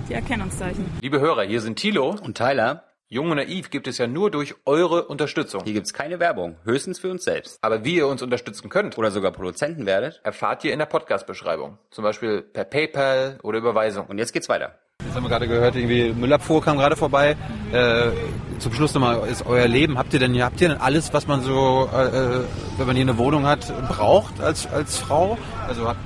die 0.09 0.13
Erkennungszeichen. 0.15 0.83
Liebe 1.01 1.19
Hörer, 1.21 1.43
hier 1.43 1.61
sind 1.61 1.77
Thilo. 1.77 2.15
Und 2.21 2.35
Tyler, 2.37 2.83
Jung 3.13 3.29
und 3.29 3.37
Naiv 3.37 3.69
gibt 3.69 3.87
es 3.87 3.99
ja 3.99 4.07
nur 4.07 4.31
durch 4.31 4.55
eure 4.65 5.05
Unterstützung. 5.05 5.61
hier 5.63 5.73
gibt's 5.73 5.93
keine 5.93 6.19
Werbung, 6.19 6.55
höchstens 6.63 6.97
für 6.97 7.11
uns 7.11 7.23
selbst. 7.23 7.59
Aber 7.61 7.85
wie 7.85 7.97
ihr 7.97 8.07
uns 8.07 8.23
unterstützen 8.23 8.69
könnt, 8.69 8.97
Oder 8.97 9.11
sogar 9.11 9.31
Produzenten 9.31 9.85
werdet. 9.85 10.19
erfahrt 10.23 10.63
ihr 10.63 10.73
in 10.73 10.79
der 10.79 10.87
Podcast-Beschreibung. 10.87 11.77
Zum 11.91 12.03
Beispiel 12.03 12.41
per 12.41 12.63
PayPal 12.63 13.37
oder 13.43 13.59
Überweisung. 13.59 14.07
Und 14.07 14.17
jetzt 14.17 14.33
geht's 14.33 14.49
weiter. 14.49 14.79
Jetzt 15.05 15.13
haben 15.15 15.21
wir 15.21 15.29
gerade 15.29 15.47
gehört, 15.47 15.75
irgendwie 15.75 16.11
Müllabfuhr 16.11 16.63
kam 16.63 16.77
gerade 16.77 16.95
vorbei. 16.95 17.35
Äh, 17.71 18.09
zum 18.57 18.73
Schluss 18.73 18.95
nochmal, 18.95 19.27
ist 19.29 19.45
euer 19.45 19.67
Leben, 19.67 19.99
habt 19.99 20.11
ihr 20.15 20.19
denn, 20.19 20.41
habt 20.41 20.59
ihr 20.59 20.69
denn 20.69 20.81
alles, 20.81 21.13
was 21.13 21.27
man 21.27 21.43
so, 21.43 21.87
äh, 21.93 22.05
äh, 22.07 22.39
wenn 22.77 22.87
man 22.87 22.95
hier 22.95 23.05
eine 23.05 23.19
Wohnung 23.19 23.45
hat, 23.45 23.71
braucht 23.89 24.41
als, 24.41 24.65
als 24.65 24.97
Frau? 24.97 25.37
Also 25.67 25.87
habt, 25.87 25.99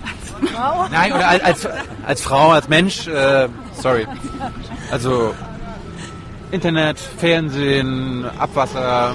Frau? 0.54 0.88
Nein, 0.92 1.14
oder 1.14 1.30
als, 1.30 1.42
als, 1.42 1.68
als 2.06 2.22
Frau, 2.22 2.50
als 2.50 2.68
Mensch, 2.68 3.08
äh, 3.08 3.48
sorry. 3.82 4.06
Also 4.92 5.34
Internet, 6.52 6.98
Fernsehen, 7.00 8.26
Abwasser, 8.40 9.14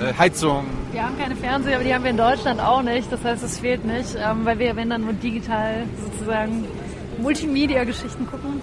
äh, 0.00 0.12
Heizung. 0.18 0.66
Wir 0.92 1.02
haben 1.04 1.18
keine 1.18 1.36
Fernseher, 1.36 1.74
aber 1.76 1.84
die 1.84 1.94
haben 1.94 2.04
wir 2.04 2.10
in 2.10 2.16
Deutschland 2.16 2.60
auch 2.60 2.82
nicht. 2.82 3.10
Das 3.12 3.22
heißt, 3.24 3.42
es 3.42 3.58
fehlt 3.58 3.84
nicht, 3.84 4.16
ähm, 4.16 4.44
weil 4.44 4.58
wir, 4.58 4.76
wenn 4.76 4.90
dann 4.90 5.02
nur 5.02 5.12
digital 5.12 5.84
sozusagen 6.00 6.64
Multimedia-Geschichten 7.20 8.26
gucken. 8.26 8.60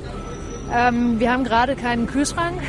Ähm, 0.74 1.20
wir 1.20 1.32
haben 1.32 1.44
gerade 1.44 1.76
keinen 1.76 2.08
Kühlschrank. 2.08 2.60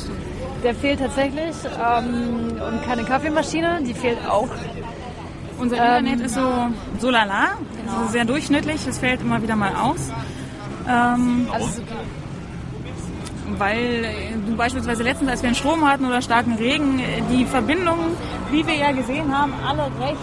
Der 0.64 0.74
fehlt 0.76 1.00
tatsächlich. 1.00 1.56
Ähm, 1.66 2.52
und 2.52 2.84
keine 2.84 3.02
Kaffeemaschine, 3.02 3.80
die 3.84 3.94
fehlt 3.94 4.18
auch. 4.28 4.48
Unser 5.58 5.76
Ähm, 5.76 6.06
Internet 6.06 6.26
ist 6.26 6.34
so, 6.34 6.50
so 6.98 7.10
lala, 7.10 7.54
also 7.88 8.12
sehr 8.12 8.24
durchschnittlich, 8.24 8.86
es 8.86 8.98
fällt 8.98 9.20
immer 9.20 9.42
wieder 9.42 9.56
mal 9.56 9.72
aus. 9.74 10.10
Ähm, 10.88 11.48
Also, 11.52 11.82
weil 13.58 14.04
äh, 14.04 14.54
beispielsweise 14.56 15.02
letztens, 15.02 15.30
als 15.30 15.42
wir 15.42 15.48
einen 15.48 15.56
Strom 15.56 15.86
hatten 15.88 16.04
oder 16.04 16.22
starken 16.22 16.54
Regen, 16.54 16.98
äh, 16.98 17.22
die 17.30 17.44
Verbindungen, 17.44 18.16
wie 18.50 18.66
wir 18.66 18.74
ja 18.74 18.92
gesehen 18.92 19.36
haben, 19.36 19.52
alle 19.66 19.84
recht 20.00 20.18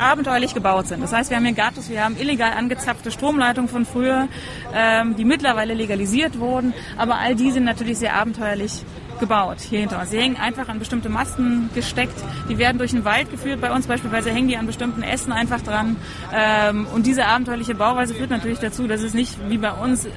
abenteuerlich 0.00 0.54
gebaut 0.54 0.88
sind. 0.88 1.02
Das 1.02 1.12
heißt, 1.12 1.30
wir 1.30 1.36
haben 1.36 1.44
hier 1.44 1.54
Gatus, 1.54 1.90
wir 1.90 2.02
haben 2.02 2.16
illegal 2.16 2.52
angezapfte 2.52 3.10
Stromleitungen 3.10 3.68
von 3.68 3.84
früher, 3.84 4.28
ähm, 4.74 5.14
die 5.16 5.24
mittlerweile 5.24 5.74
legalisiert 5.74 6.38
wurden, 6.38 6.72
aber 6.96 7.18
all 7.18 7.34
die 7.34 7.50
sind 7.50 7.64
natürlich 7.64 7.98
sehr 7.98 8.14
abenteuerlich 8.14 8.82
gebaut 9.20 9.58
hier 9.60 9.80
hinter 9.80 10.00
uns. 10.00 10.10
Sie 10.10 10.18
hängen 10.18 10.36
einfach 10.36 10.68
an 10.68 10.78
bestimmte 10.78 11.10
Masten 11.10 11.68
gesteckt, 11.74 12.14
die 12.48 12.58
werden 12.58 12.78
durch 12.78 12.90
den 12.92 13.04
Wald 13.04 13.30
geführt. 13.30 13.60
Bei 13.60 13.70
uns 13.70 13.86
beispielsweise 13.86 14.30
hängen 14.30 14.48
die 14.48 14.56
an 14.56 14.66
bestimmten 14.66 15.02
Ästen 15.02 15.32
einfach 15.32 15.60
dran. 15.60 15.96
Ähm, 16.34 16.86
und 16.94 17.06
diese 17.06 17.26
abenteuerliche 17.26 17.74
Bauweise 17.74 18.14
führt 18.14 18.30
natürlich 18.30 18.58
dazu, 18.58 18.88
dass 18.88 19.02
es 19.02 19.12
nicht 19.12 19.36
wie 19.48 19.58
bei 19.58 19.72
uns 19.72 20.08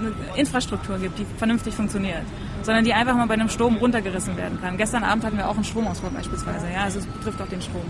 eine 0.00 0.12
Infrastruktur 0.36 0.98
gibt, 0.98 1.18
die 1.18 1.26
vernünftig 1.36 1.74
funktioniert, 1.74 2.22
sondern 2.62 2.84
die 2.84 2.94
einfach 2.94 3.14
mal 3.14 3.26
bei 3.26 3.34
einem 3.34 3.48
Sturm 3.48 3.76
runtergerissen 3.76 4.36
werden 4.36 4.60
kann. 4.60 4.76
Gestern 4.76 5.04
Abend 5.04 5.24
hatten 5.24 5.36
wir 5.36 5.48
auch 5.48 5.54
einen 5.54 5.64
Stromausfall 5.64 6.10
beispielsweise. 6.10 6.66
Ja, 6.72 6.84
also 6.84 6.98
es 6.98 7.06
betrifft 7.06 7.40
auch 7.40 7.48
den 7.48 7.62
Strom. 7.62 7.82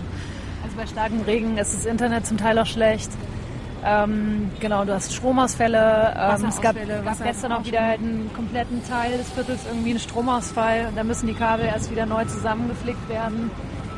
also 0.63 0.75
bei 0.77 0.85
starkem 0.87 1.21
Regen 1.21 1.57
ist 1.57 1.73
das 1.73 1.85
Internet 1.85 2.25
zum 2.25 2.37
Teil 2.37 2.57
auch 2.59 2.65
schlecht. 2.65 3.11
Ähm, 3.83 4.51
genau, 4.59 4.85
du 4.85 4.93
hast 4.93 5.13
Stromausfälle. 5.13 6.13
Ähm, 6.15 6.45
es 6.45 6.61
gab, 6.61 6.75
gab 6.75 7.23
gestern 7.23 7.51
auch 7.51 7.65
wieder 7.65 7.81
halt 7.81 7.99
einen 7.99 8.29
kompletten 8.33 8.85
Teil 8.87 9.17
des 9.17 9.29
Viertels 9.31 9.61
irgendwie 9.67 9.91
einen 9.91 9.99
Stromausfall. 9.99 10.87
Und 10.89 10.97
da 10.97 11.03
müssen 11.03 11.27
die 11.27 11.33
Kabel 11.33 11.65
erst 11.65 11.89
wieder 11.89 12.05
neu 12.05 12.25
zusammengeflickt 12.25 13.09
werden, 13.09 13.49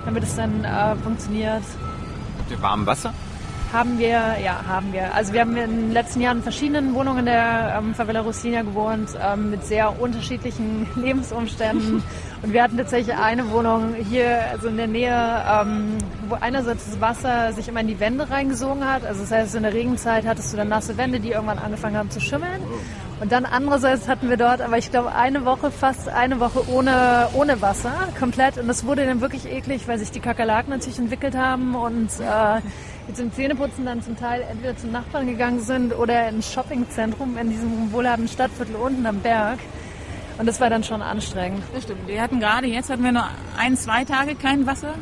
damit 0.06 0.24
es 0.24 0.36
dann 0.36 0.64
äh, 0.64 0.96
funktioniert. 0.96 1.64
Habt 2.40 2.52
ihr 2.52 2.62
warmes 2.62 2.88
Wasser? 2.88 3.14
Haben 3.74 3.98
wir, 3.98 4.38
ja, 4.44 4.64
haben 4.68 4.94
wir. 4.94 5.16
Also 5.16 5.34
wir 5.34 5.42
haben 5.42 5.58
in 5.58 5.72
den 5.72 5.92
letzten 5.94 6.22
Jahren 6.22 6.38
in 6.38 6.44
verschiedenen 6.44 6.94
Wohnungen 6.94 7.26
der 7.26 7.80
ähm, 7.80 7.96
Favela 7.96 8.22
Rocinha 8.22 8.62
gewohnt, 8.62 9.10
ähm, 9.20 9.50
mit 9.50 9.66
sehr 9.66 10.00
unterschiedlichen 10.00 10.86
Lebensumständen. 10.96 12.04
Und 12.44 12.54
wir 12.54 12.62
hatten 12.62 12.78
tatsächlich 12.78 13.16
eine 13.16 13.50
Wohnung 13.50 13.96
hier, 13.96 14.44
also 14.52 14.68
in 14.68 14.78
der 14.78 14.86
Nähe, 14.86 15.44
ähm, 15.52 15.98
wo 16.30 16.36
einerseits 16.36 16.86
das 16.86 17.02
Wasser 17.02 17.52
sich 17.54 17.68
immer 17.68 17.80
in 17.80 17.88
die 17.88 18.00
Wände 18.00 18.30
reingesogen 18.30 18.88
hat. 18.88 19.04
Also 19.06 19.22
das 19.22 19.32
heißt, 19.32 19.56
in 19.56 19.64
der 19.64 19.74
Regenzeit 19.74 20.28
hattest 20.28 20.54
du 20.54 20.58
dann 20.58 20.68
nasse 20.68 20.96
Wände, 20.98 21.20
die 21.20 21.32
irgendwann 21.32 21.58
angefangen 21.58 21.98
haben 21.98 22.12
zu 22.12 22.20
schimmeln. 22.20 22.62
Und 23.20 23.32
dann 23.32 23.46
andererseits 23.46 24.08
hatten 24.08 24.30
wir 24.30 24.38
dort, 24.38 24.62
aber 24.62 24.78
ich 24.78 24.92
glaube, 24.92 25.16
eine 25.16 25.46
Woche, 25.46 25.72
fast 25.72 26.10
eine 26.10 26.40
Woche 26.40 26.70
ohne, 26.70 27.28
ohne 27.34 27.60
Wasser, 27.62 28.10
komplett. 28.20 28.60
Und 28.60 28.68
das 28.68 28.86
wurde 28.86 29.06
dann 29.06 29.22
wirklich 29.22 29.50
eklig, 29.50 29.88
weil 29.88 29.98
sich 29.98 30.12
die 30.12 30.20
Kakerlaken 30.20 30.70
natürlich 30.70 31.00
entwickelt 31.00 31.36
haben 31.36 31.74
und 31.74 32.10
äh, 32.20 32.62
die 33.08 33.14
zum 33.14 33.32
Zähneputzen 33.34 33.86
dann 33.86 34.02
zum 34.02 34.18
Teil 34.18 34.42
entweder 34.50 34.78
zum 34.78 34.92
Nachbarn 34.92 35.28
gegangen 35.28 35.62
sind 35.62 35.94
oder 35.98 36.30
ins 36.30 36.52
Shoppingzentrum 36.52 37.38
in 37.38 37.50
diesem 37.50 37.92
wohlhabenden 37.92 38.32
Stadtviertel 38.34 38.76
unten 38.76 39.06
am 39.06 39.20
Berg. 39.20 39.60
Und 40.38 40.48
das 40.48 40.60
war 40.60 40.70
dann 40.70 40.84
schon 40.84 41.02
anstrengend. 41.02 41.64
Das 41.74 41.84
stimmt. 41.84 42.08
Wir 42.08 42.22
hatten 42.22 42.40
gerade, 42.40 42.68
jetzt 42.68 42.90
hatten 42.90 43.04
wir 43.04 43.12
nur 43.12 43.28
ein, 43.58 43.78
zwei 43.78 44.04
Tage 44.04 44.36
kein 44.36 44.66
Wasser. 44.66 44.96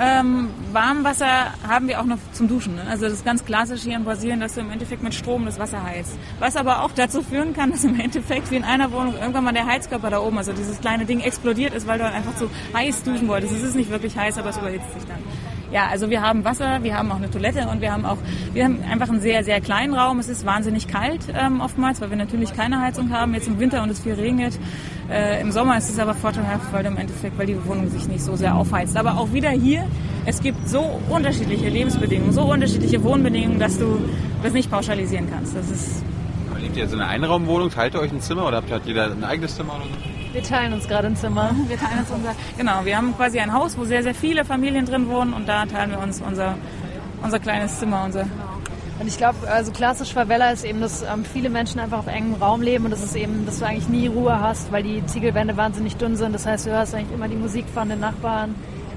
Ähm, 0.00 0.48
Warmwasser 0.72 1.52
haben 1.68 1.86
wir 1.86 2.00
auch 2.00 2.06
noch 2.06 2.16
zum 2.32 2.48
Duschen. 2.48 2.76
Ne? 2.76 2.82
Also 2.88 3.04
das 3.04 3.12
ist 3.12 3.24
ganz 3.26 3.44
klassisch 3.44 3.82
hier 3.82 3.96
in 3.96 4.04
Brasilien, 4.04 4.40
dass 4.40 4.54
du 4.54 4.60
im 4.60 4.70
Endeffekt 4.70 5.02
mit 5.02 5.14
Strom 5.14 5.44
das 5.44 5.58
Wasser 5.58 5.82
heizt. 5.82 6.18
Was 6.38 6.56
aber 6.56 6.82
auch 6.82 6.92
dazu 6.92 7.22
führen 7.22 7.52
kann, 7.52 7.72
dass 7.72 7.84
im 7.84 8.00
Endeffekt 8.00 8.50
wie 8.50 8.56
in 8.56 8.64
einer 8.64 8.90
Wohnung 8.90 9.14
irgendwann 9.20 9.44
mal 9.44 9.52
der 9.52 9.66
Heizkörper 9.66 10.08
da 10.08 10.20
oben, 10.20 10.38
also 10.38 10.52
dieses 10.52 10.80
kleine 10.80 11.04
Ding 11.04 11.20
explodiert 11.20 11.74
ist, 11.74 11.86
weil 11.86 11.98
du 11.98 12.04
halt 12.04 12.14
einfach 12.14 12.34
zu 12.36 12.48
heiß 12.74 13.02
duschen 13.02 13.28
wolltest. 13.28 13.52
Es 13.52 13.62
ist 13.62 13.76
nicht 13.76 13.90
wirklich 13.90 14.16
heiß, 14.16 14.38
aber 14.38 14.48
es 14.48 14.56
überhitzt 14.56 14.94
sich 14.94 15.04
dann. 15.04 15.18
Ja, 15.72 15.86
also 15.90 16.10
wir 16.10 16.20
haben 16.20 16.44
Wasser, 16.44 16.82
wir 16.82 16.98
haben 16.98 17.10
auch 17.10 17.16
eine 17.16 17.30
Toilette 17.30 17.66
und 17.66 17.80
wir 17.80 17.92
haben 17.92 18.04
auch, 18.04 18.18
wir 18.52 18.64
haben 18.64 18.80
einfach 18.90 19.08
einen 19.08 19.22
sehr, 19.22 19.42
sehr 19.42 19.58
kleinen 19.62 19.94
Raum. 19.94 20.18
Es 20.18 20.28
ist 20.28 20.44
wahnsinnig 20.44 20.86
kalt 20.86 21.20
ähm, 21.34 21.62
oftmals, 21.62 22.02
weil 22.02 22.10
wir 22.10 22.18
natürlich 22.18 22.52
keine 22.54 22.82
Heizung 22.82 23.10
haben. 23.10 23.32
Jetzt 23.32 23.48
im 23.48 23.58
Winter 23.58 23.82
und 23.82 23.88
es 23.88 24.00
viel 24.00 24.12
regnet. 24.12 24.58
Äh, 25.10 25.40
Im 25.40 25.50
Sommer 25.50 25.78
ist 25.78 25.88
es 25.88 25.98
aber 25.98 26.12
vorteilhaft, 26.12 26.70
weil 26.72 26.84
im 26.84 26.98
Endeffekt, 26.98 27.38
weil 27.38 27.46
die 27.46 27.56
Wohnung 27.66 27.88
sich 27.88 28.06
nicht 28.06 28.22
so 28.22 28.36
sehr 28.36 28.54
aufheizt. 28.54 28.98
Aber 28.98 29.16
auch 29.16 29.32
wieder 29.32 29.48
hier, 29.48 29.86
es 30.26 30.42
gibt 30.42 30.68
so 30.68 31.00
unterschiedliche 31.08 31.70
Lebensbedingungen, 31.70 32.32
so 32.32 32.42
unterschiedliche 32.42 33.02
Wohnbedingungen, 33.02 33.58
dass 33.58 33.78
du 33.78 33.98
das 34.42 34.52
nicht 34.52 34.70
pauschalisieren 34.70 35.28
kannst. 35.30 35.56
Das 35.56 35.70
ist 35.70 36.04
Aber 36.50 36.60
lebt 36.60 36.76
ihr 36.76 36.82
jetzt 36.82 36.92
in 36.92 37.00
einer 37.00 37.08
Einraumwohnung? 37.08 37.70
Teilt 37.70 37.94
ihr 37.94 38.00
euch 38.00 38.12
ein 38.12 38.20
Zimmer 38.20 38.46
oder 38.46 38.58
habt 38.58 38.68
ihr 38.68 38.76
hat 38.76 38.84
jeder 38.84 39.10
ein 39.10 39.24
eigenes 39.24 39.56
Zimmer 39.56 39.76
oder 39.76 39.84
so? 39.84 40.21
Wir 40.32 40.42
teilen 40.42 40.72
uns 40.72 40.88
gerade 40.88 41.08
ein 41.08 41.16
Zimmer. 41.16 41.54
Wir 41.68 41.78
teilen 41.78 41.98
uns 41.98 42.10
unser, 42.10 42.34
genau, 42.56 42.84
wir 42.84 42.96
haben 42.96 43.14
quasi 43.16 43.38
ein 43.38 43.52
Haus, 43.52 43.76
wo 43.76 43.84
sehr, 43.84 44.02
sehr 44.02 44.14
viele 44.14 44.44
Familien 44.44 44.86
drin 44.86 45.08
wohnen 45.08 45.34
und 45.34 45.46
da 45.46 45.66
teilen 45.66 45.90
wir 45.90 45.98
uns 45.98 46.22
unser, 46.22 46.56
unser 47.22 47.38
kleines 47.38 47.78
Zimmer, 47.78 48.04
unser, 48.04 48.26
Und 48.98 49.08
ich 49.08 49.18
glaube, 49.18 49.36
also 49.48 49.72
klassisch 49.72 50.12
Favela 50.12 50.50
ist 50.50 50.64
eben, 50.64 50.80
dass 50.80 51.02
ähm, 51.02 51.24
viele 51.24 51.50
Menschen 51.50 51.80
einfach 51.80 51.98
auf 51.98 52.06
engem 52.06 52.34
Raum 52.34 52.62
leben 52.62 52.84
und 52.84 52.92
das 52.92 53.02
ist 53.02 53.14
eben, 53.14 53.44
dass 53.44 53.58
du 53.58 53.66
eigentlich 53.66 53.88
nie 53.88 54.06
Ruhe 54.06 54.40
hast, 54.40 54.72
weil 54.72 54.82
die 54.82 55.04
Ziegelwände 55.06 55.56
wahnsinnig 55.56 55.96
dünn 55.96 56.16
sind. 56.16 56.32
Das 56.34 56.46
heißt, 56.46 56.66
du 56.66 56.70
hörst 56.70 56.94
eigentlich 56.94 57.12
immer 57.12 57.28
die 57.28 57.36
Musik 57.36 57.66
von 57.74 57.88
den 57.88 58.00
Nachbarn. 58.00 58.54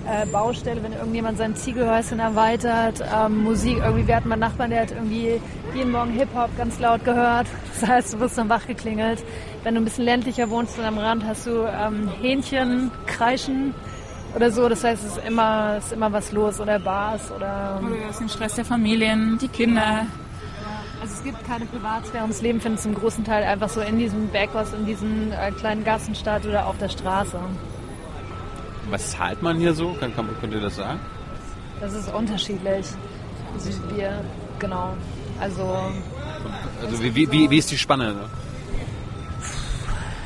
Äh, 0.08 0.28
Baustelle, 0.28 0.84
wenn 0.84 0.94
irgendjemand 0.94 1.40
sein 1.40 1.56
Ziegelhäuschen 1.56 2.20
erweitert, 2.20 3.04
ähm, 3.12 3.44
Musik, 3.44 3.80
irgendwie, 3.80 4.08
wir 4.08 4.16
hatten 4.16 4.30
mal 4.30 4.34
einen 4.34 4.42
Nachbarn, 4.42 4.70
der 4.70 4.84
hat 4.84 4.92
irgendwie 4.92 5.42
jeden 5.74 5.92
Morgen 5.92 6.12
Hip-Hop 6.12 6.56
ganz 6.58 6.80
laut 6.80 7.04
gehört. 7.04 7.48
Das 7.80 7.90
heißt, 7.90 8.14
du 8.14 8.20
wirst 8.22 8.38
dann 8.38 8.48
wach 8.48 8.68
geklingelt. 8.68 9.22
Wenn 9.64 9.76
du 9.76 9.82
ein 9.82 9.84
bisschen 9.84 10.06
ländlicher 10.06 10.50
wohnst 10.50 10.80
und 10.80 10.86
am 10.86 10.98
Rand 10.98 11.26
hast 11.26 11.46
du 11.46 11.66
ähm, 11.66 12.10
Hähnchen, 12.22 12.90
Kreischen 13.06 13.74
oder 14.36 14.52
so. 14.52 14.70
Das 14.70 14.84
heißt, 14.84 15.04
es 15.04 15.18
ist 15.18 15.28
immer, 15.28 15.76
es 15.78 15.88
ist 15.88 15.94
immer 15.94 16.14
was 16.14 16.32
los 16.32 16.60
oder 16.60 16.80
Bars 16.80 17.32
oder... 17.32 17.82
oder 17.84 18.10
aus 18.10 18.20
dem 18.20 18.30
Stress 18.30 18.56
der 18.56 18.66
Familien, 18.66 19.38
die 19.42 19.48
Kinder. 19.48 20.06
Also 21.02 21.16
es 21.16 21.24
gibt 21.24 21.46
keine 21.46 21.66
Privatsphäre 21.66 22.24
und 22.24 22.30
das 22.30 22.42
Leben 22.42 22.62
findet 22.62 22.82
zum 22.82 22.96
großen 22.96 23.24
Teil 23.26 23.44
einfach 23.44 23.70
so 23.70 23.82
in 23.82 23.98
diesem 23.98 24.30
Backhaus, 24.30 24.72
in 24.74 24.86
diesen 24.86 25.32
äh, 25.34 25.52
kleinen 25.52 25.84
Gassen 25.84 26.16
statt 26.16 26.46
oder 26.46 26.68
auf 26.68 26.78
der 26.78 26.90
Straße. 26.90 27.40
Was 28.90 29.12
zahlt 29.12 29.42
man 29.42 29.58
hier 29.58 29.74
so? 29.74 29.94
Kann, 30.00 30.16
kann, 30.16 30.28
könnt 30.40 30.54
ihr 30.54 30.62
das 30.62 30.76
sagen? 30.76 31.00
Das 31.80 31.94
ist 31.94 32.14
unterschiedlich. 32.14 32.86
Also 33.54 33.70
wir, 33.96 34.22
genau. 34.60 34.94
Also 35.40 35.78
Also 36.82 37.04
wie, 37.04 37.16
wie, 37.16 37.32
wie, 37.32 37.50
wie 37.50 37.58
ist 37.58 37.72
die 37.72 37.78
Spanne? 37.78 38.16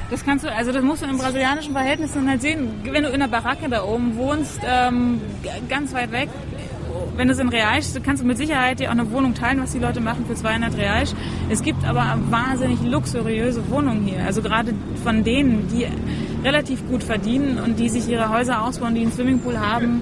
Das 0.10 0.26
kannst 0.26 0.44
du, 0.44 0.52
also 0.52 0.72
das 0.72 0.84
musst 0.84 1.04
du 1.04 1.06
in 1.06 1.18
brasilianischen 1.18 1.74
Verhältnissen 1.74 2.28
halt 2.28 2.42
sehen. 2.42 2.82
Wenn 2.84 3.04
du 3.04 3.10
in 3.10 3.20
der 3.20 3.28
Baracke 3.28 3.70
da 3.70 3.84
oben 3.84 4.16
wohnst, 4.18 4.60
ähm, 4.66 5.22
ganz 5.70 5.94
weit 5.94 6.12
weg, 6.12 6.30
wenn 7.16 7.28
du 7.28 7.34
es 7.34 7.40
in 7.40 7.50
Reais, 7.50 7.94
du 7.94 8.02
kannst 8.02 8.24
du 8.24 8.28
mit 8.28 8.38
Sicherheit 8.38 8.80
dir 8.80 8.88
auch 8.88 8.94
eine 8.94 9.12
Wohnung 9.12 9.36
teilen, 9.36 9.62
was 9.62 9.74
die 9.74 9.80
Leute 9.80 10.00
machen 10.00 10.26
für 10.26 10.36
200 10.36 10.76
Reais. 10.78 11.14
Es 11.50 11.62
gibt 11.62 11.86
aber 11.86 12.18
wahnsinnig 12.30 12.82
luxuriöse 12.82 13.70
Wohnungen 13.70 14.06
hier. 14.06 14.24
Also 14.26 14.42
gerade 14.42 14.74
von 15.04 15.24
denen, 15.24 15.68
die 15.68 15.86
relativ 16.44 16.88
gut 16.88 17.04
verdienen 17.04 17.60
und 17.60 17.80
die 17.80 17.90
sich 17.90 18.08
ihre 18.08 18.30
Häuser 18.30 18.64
ausbauen, 18.64 18.96
die 18.96 19.02
einen 19.02 19.12
Swimmingpool 19.12 19.60
haben. 19.60 20.02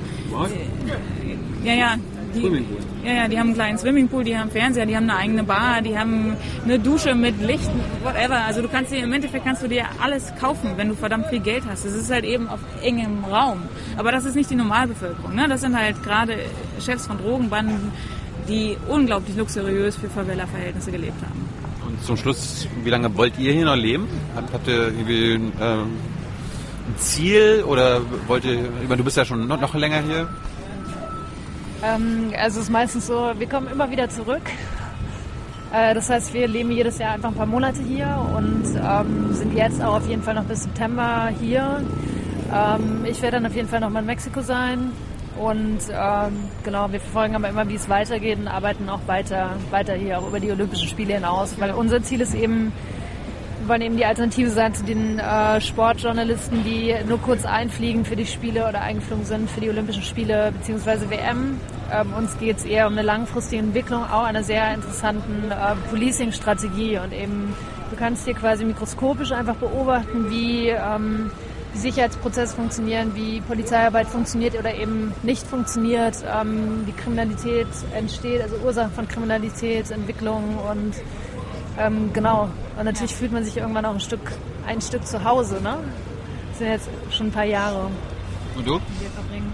Ja, 1.64 1.74
ja. 1.74 1.96
Die, 2.36 2.42
Swimmingpool? 2.42 2.78
Ja, 3.06 3.14
ja, 3.14 3.28
die 3.28 3.40
haben 3.40 3.48
einen 3.48 3.56
kleinen 3.56 3.78
Swimmingpool, 3.78 4.24
die 4.26 4.38
haben 4.38 4.52
Fernseher, 4.52 4.86
die 4.86 4.96
haben 4.96 5.10
eine 5.10 5.18
eigene 5.18 5.44
Bar, 5.44 5.82
die 5.82 5.98
haben 5.98 6.36
eine 6.66 6.78
Dusche 6.78 7.16
mit 7.16 7.42
Licht, 7.42 7.70
whatever. 8.04 8.44
Also 8.46 8.62
du 8.62 8.68
kannst 8.68 8.92
dir, 8.92 9.04
im 9.04 9.14
Endeffekt 9.14 9.46
kannst 9.46 9.64
du 9.64 9.68
dir 9.68 9.86
alles 10.02 10.34
kaufen, 10.40 10.72
wenn 10.76 10.90
du 10.90 10.96
verdammt 10.96 11.28
viel 11.28 11.40
Geld 11.40 11.64
hast. 11.70 11.86
Es 11.86 11.94
ist 11.94 12.12
halt 12.12 12.26
eben 12.26 12.50
auf 12.50 12.60
engem 12.84 13.24
Raum. 13.24 13.64
Aber 13.96 14.12
das 14.12 14.26
ist 14.26 14.36
nicht 14.36 14.50
die 14.50 14.56
Normalbevölkerung. 14.56 15.36
Ne? 15.36 15.48
Das 15.48 15.62
sind 15.62 15.78
halt 15.78 16.04
gerade 16.04 16.38
Chefs 16.82 17.08
von 17.08 17.18
Drogenbanden, 17.18 17.92
die 18.50 18.76
unglaublich 18.90 19.38
luxuriös 19.38 19.96
für 19.96 20.10
Favela-Verhältnisse 20.10 20.92
gelebt 20.92 21.22
haben. 21.22 21.48
Und 21.88 22.04
zum 22.04 22.18
Schluss, 22.18 22.68
wie 22.84 22.90
lange 22.90 23.16
wollt 23.16 23.40
ihr 23.40 23.54
hier 23.54 23.66
noch 23.66 23.76
leben? 23.78 24.08
Habt, 24.36 24.54
habt 24.54 24.68
ihr 24.68 24.88
irgendwie 24.88 25.40
ähm, 25.62 25.92
ein 26.88 26.98
Ziel 26.98 27.64
oder 27.68 28.02
wollt 28.28 28.46
ihr, 28.46 28.54
ich 28.82 28.88
meine, 28.88 28.98
du 28.98 29.04
bist 29.04 29.18
ja 29.18 29.26
schon 29.26 29.48
noch, 29.48 29.74
länger 29.74 30.02
hier. 30.02 30.28
Ähm, 31.84 32.34
also 32.38 32.60
es 32.60 32.66
ist 32.66 32.72
meistens 32.72 33.08
so, 33.08 33.32
wir 33.38 33.48
kommen 33.48 33.68
immer 33.68 33.90
wieder 33.92 34.10
zurück. 34.10 34.44
Äh, 35.74 35.94
das 35.94 36.10
heißt, 36.10 36.34
wir 36.34 36.48
leben 36.48 36.72
jedes 36.72 36.98
Jahr 36.98 37.14
einfach 37.14 37.30
ein 37.30 37.36
paar 37.36 37.46
Monate 37.46 37.82
hier 37.82 38.26
und 38.36 38.64
ähm, 38.76 39.34
sind 39.34 39.54
jetzt 39.54 39.82
auch 39.82 39.96
auf 39.96 40.08
jeden 40.08 40.24
Fall 40.24 40.36
noch 40.36 40.46
bis 40.46 40.64
September 40.64 41.30
hier. 41.40 41.84
Ähm, 42.54 43.06
ich 43.06 43.22
werde 43.22 43.38
dann 43.38 43.46
auf 43.46 43.56
jeden 43.56 43.68
Fall 43.68 43.82
noch 43.82 43.90
mal 43.90 44.00
in 44.00 44.06
Mexiko 44.06 44.42
sein. 44.42 44.92
Und 45.38 45.80
ähm, 45.92 46.40
genau, 46.64 46.92
wir 46.92 47.00
verfolgen 47.00 47.36
aber 47.36 47.50
immer, 47.50 47.68
wie 47.70 47.76
es 47.76 47.88
weitergeht 47.90 48.40
und 48.40 48.48
arbeiten 48.48 48.90
auch 48.90 49.02
weiter, 49.06 49.52
weiter 49.70 49.94
hier, 49.94 50.18
auch 50.18 50.28
über 50.28 50.40
die 50.40 50.52
Olympischen 50.52 50.88
Spiele 50.88 51.16
hinaus. 51.16 51.60
Weil 51.60 51.72
unser 51.72 52.02
Ziel 52.02 52.22
ist 52.22 52.34
eben, 52.34 52.72
wollen 53.68 53.82
eben 53.82 53.98
die 53.98 54.06
Alternative 54.06 54.50
sein 54.50 54.74
zu 54.74 54.84
den 54.84 55.20
äh, 55.20 55.60
Sportjournalisten, 55.62 56.64
die 56.64 56.96
nur 57.08 57.20
kurz 57.20 57.46
einfliegen 57.46 58.06
für 58.06 58.16
die 58.16 58.26
Spiele 58.26 58.68
oder 58.68 58.82
eingeflogen 58.82 59.26
sind 59.26 59.50
für 59.50 59.62
die 59.62 59.70
Olympischen 59.70 60.04
Spiele 60.04 60.52
bzw. 60.52 61.10
WM. 61.10 61.60
Ähm, 61.92 62.14
uns 62.14 62.38
geht 62.40 62.58
es 62.58 62.66
eher 62.66 62.88
um 62.88 62.94
eine 62.94 63.02
langfristige 63.02 63.62
Entwicklung, 63.62 64.04
auch 64.04 64.24
einer 64.24 64.44
sehr 64.44 64.74
interessanten 64.74 65.52
äh, 65.52 65.76
Policing-Strategie. 65.90 67.00
Und 67.00 67.14
eben, 67.14 67.54
du 67.90 67.96
kannst 67.96 68.26
hier 68.26 68.34
quasi 68.34 68.66
mikroskopisch 68.66 69.32
einfach 69.32 69.56
beobachten, 69.56 70.30
wie 70.30 70.70
ähm, 70.70 71.32
Sicherheitsprozesse 71.74 72.56
funktionieren, 72.56 73.12
wie 73.16 73.42
Polizeiarbeit 73.42 74.08
funktioniert 74.08 74.58
oder 74.58 74.74
eben 74.76 75.14
nicht 75.24 75.46
funktioniert, 75.46 76.16
ähm, 76.26 76.84
wie 76.86 76.92
Kriminalität 76.92 77.68
entsteht, 77.96 78.42
also 78.42 78.56
Ursachen 78.66 78.92
von 78.92 79.08
Kriminalität, 79.08 79.92
Entwicklung 79.92 80.58
und 80.70 80.94
ähm, 81.80 82.12
genau. 82.14 82.50
Und 82.78 82.86
natürlich 82.86 83.16
fühlt 83.16 83.32
man 83.32 83.44
sich 83.44 83.58
irgendwann 83.58 83.86
auch 83.86 83.94
ein 83.94 84.00
Stück, 84.00 84.32
ein 84.66 84.82
Stück 84.82 85.06
zu 85.06 85.24
Hause, 85.24 85.62
ne? 85.62 85.78
Das 86.50 86.58
sind 86.60 86.68
jetzt 86.68 86.90
schon 87.12 87.28
ein 87.28 87.32
paar 87.32 87.46
Jahre, 87.46 87.90
Und 88.56 88.68
du? 88.68 88.80
die 88.80 89.02
wir 89.04 89.10
verbringen. 89.12 89.52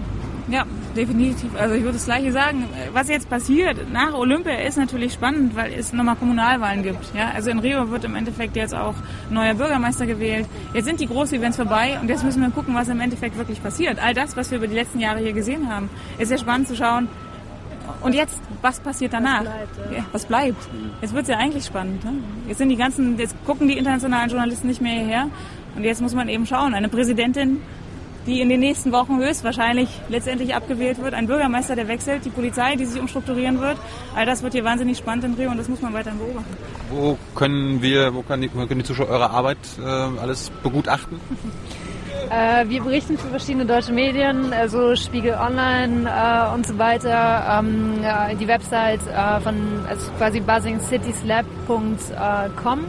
Ja, 0.50 0.66
definitiv. 0.96 1.56
Also 1.58 1.74
ich 1.76 1.84
würde 1.84 1.94
das 1.94 2.04
Gleiche 2.06 2.32
sagen. 2.34 2.68
Was 2.92 3.08
jetzt 3.08 3.30
passiert 3.30 3.90
nach 3.94 4.14
Olympia 4.14 4.56
ist 4.56 4.78
natürlich 4.78 5.14
spannend, 5.14 5.56
weil 5.56 5.72
es 5.74 5.94
nochmal 5.94 6.18
Kommunalwahlen 6.18 6.84
gibt. 6.84 7.16
Ja, 7.16 7.32
also 7.34 7.50
in 7.50 7.60
Rio 7.60 7.90
wird 7.92 8.04
im 8.04 8.16
Endeffekt 8.16 8.58
jetzt 8.58 8.76
auch 8.76 8.94
ein 9.30 9.34
neuer 9.34 9.54
Bürgermeister 9.54 10.06
gewählt. 10.06 10.46
Jetzt 10.74 10.86
sind 10.86 11.00
die 11.00 11.08
Groß-Events 11.08 11.56
vorbei 11.56 11.98
und 12.02 12.10
jetzt 12.10 12.26
müssen 12.26 12.42
wir 12.42 12.50
gucken, 12.50 12.76
was 12.76 12.90
im 12.90 13.00
Endeffekt 13.00 13.38
wirklich 13.38 13.64
passiert. 13.64 14.04
All 14.04 14.14
das, 14.14 14.36
was 14.36 14.52
wir 14.52 14.58
über 14.58 14.68
die 14.68 14.76
letzten 14.76 15.00
Jahre 15.00 15.20
hier 15.20 15.34
gesehen 15.34 15.74
haben, 15.74 15.90
ist 16.18 16.28
sehr 16.28 16.38
spannend 16.38 16.68
zu 16.68 16.76
schauen. 16.76 17.08
Und 18.04 18.14
jetzt, 18.14 18.40
was 18.62 18.80
passiert 18.80 19.14
danach? 19.14 19.42
bleibt, 19.42 19.92
ja. 19.92 19.98
Ja, 19.98 20.06
was 20.12 20.26
bleibt? 20.26 20.70
Jetzt 21.02 21.14
wird 21.14 21.24
es 21.24 21.30
ja 21.30 21.38
eigentlich 21.38 21.66
spannend. 21.66 22.04
Ne? 22.04 22.14
Jetzt 22.48 22.58
sind 22.58 22.70
die 22.70 22.76
ganzen, 22.76 23.18
jetzt 23.18 23.36
gucken 23.46 23.68
die 23.68 23.78
internationalen 23.78 24.30
Journalisten 24.30 24.68
nicht 24.68 24.82
mehr 24.82 24.94
hierher. 24.94 25.28
Und 25.76 25.84
jetzt 25.84 26.02
muss 26.02 26.14
man 26.14 26.28
eben 26.28 26.46
schauen. 26.46 26.74
Eine 26.74 26.90
Präsidentin, 26.90 27.62
die 28.26 28.42
in 28.42 28.50
den 28.50 28.60
nächsten 28.60 28.92
Wochen 28.92 29.18
höchstwahrscheinlich 29.18 29.90
letztendlich 30.10 30.56
abgewählt 30.56 31.02
wird, 31.02 31.14
ein 31.14 31.28
Bürgermeister, 31.28 31.76
der 31.76 31.88
wechselt, 31.88 32.26
die 32.26 32.30
Polizei, 32.30 32.76
die 32.76 32.86
sich 32.86 33.02
umstrukturieren 33.02 33.60
wird. 33.60 33.78
All 34.16 34.26
das 34.26 34.44
wird 34.44 34.54
hier 34.54 34.64
wahnsinnig 34.64 34.98
spannend 34.98 35.26
in 35.26 35.34
Rio 35.34 35.52
und 35.52 35.58
das 35.58 35.68
muss 35.68 35.82
man 35.82 35.94
weiterhin 35.94 36.20
beobachten. 36.20 36.56
Wo 36.90 37.18
können 37.36 37.82
wir, 37.82 38.14
wo 38.14 38.22
können 38.22 38.44
die, 38.44 38.50
wo 38.54 38.66
können 38.66 38.80
die 38.80 38.86
Zuschauer 38.86 39.10
eure 39.10 39.30
Arbeit 39.30 39.58
äh, 39.80 39.84
alles 39.84 40.52
begutachten? 40.62 41.20
Äh, 42.30 42.70
wir 42.70 42.84
berichten 42.84 43.18
für 43.18 43.30
verschiedene 43.30 43.66
deutsche 43.66 43.92
Medien, 43.92 44.54
also 44.54 44.96
Spiegel 44.96 45.36
Online 45.36 46.10
äh, 46.10 46.54
und 46.54 46.66
so 46.66 46.78
weiter. 46.78 47.60
Ähm, 47.60 48.02
ja, 48.04 48.34
die 48.34 48.48
Website 48.48 49.02
äh, 49.08 49.42
von 49.42 49.84
also 49.88 50.10
quasi 50.18 50.40
buzzingcitieslab.com. 50.40 52.86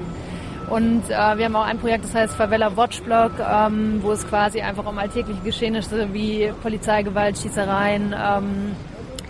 Und 0.70 1.10
äh, 1.10 1.10
wir 1.10 1.44
haben 1.44 1.56
auch 1.56 1.66
ein 1.66 1.78
Projekt, 1.78 2.04
das 2.04 2.14
heißt 2.14 2.36
Favela 2.36 2.74
Watchblog, 2.76 3.32
ähm, 3.38 3.98
wo 4.02 4.12
es 4.12 4.26
quasi 4.26 4.62
einfach 4.62 4.86
um 4.86 4.96
alltägliche 4.98 5.42
Geschehnisse 5.42 6.08
wie 6.12 6.50
Polizeigewalt, 6.62 7.38
Schießereien, 7.38 8.14
ähm, 8.16 8.76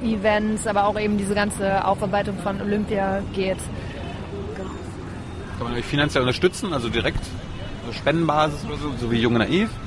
Events, 0.03 0.67
aber 0.67 0.87
auch 0.87 0.99
eben 0.99 1.19
diese 1.19 1.35
ganze 1.35 1.85
Aufarbeitung 1.85 2.39
von 2.39 2.61
Olympia 2.61 3.23
geht. 3.33 3.59
Kann 5.59 5.69
man 5.69 5.77
euch 5.77 5.85
finanziell 5.85 6.23
unterstützen, 6.23 6.73
also 6.73 6.89
direkt? 6.89 7.21
Also 7.85 7.99
Spendenbasis 7.99 8.65
oder 8.65 8.77
so, 8.77 8.93
so 8.99 9.11
wie 9.11 9.21
Junge 9.21 9.39
Naiv? 9.39 9.71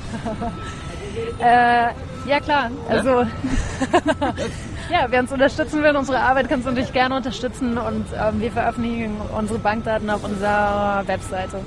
Äh, 1.40 1.88
ja 2.28 2.40
klar, 2.40 2.70
also 2.88 3.10
ja, 4.92 5.08
wer 5.10 5.22
uns 5.22 5.32
unterstützen 5.32 5.82
will, 5.82 5.96
unsere 5.96 6.20
Arbeit 6.20 6.48
kannst 6.48 6.68
du 6.68 6.70
natürlich 6.70 6.94
gerne 6.94 7.16
unterstützen 7.16 7.76
und 7.80 8.06
ähm, 8.14 8.40
wir 8.40 8.52
veröffentlichen 8.52 9.18
unsere 9.36 9.58
Bankdaten 9.58 10.10
auf 10.12 10.24
unserer 10.24 11.04
Webseite. 11.08 11.60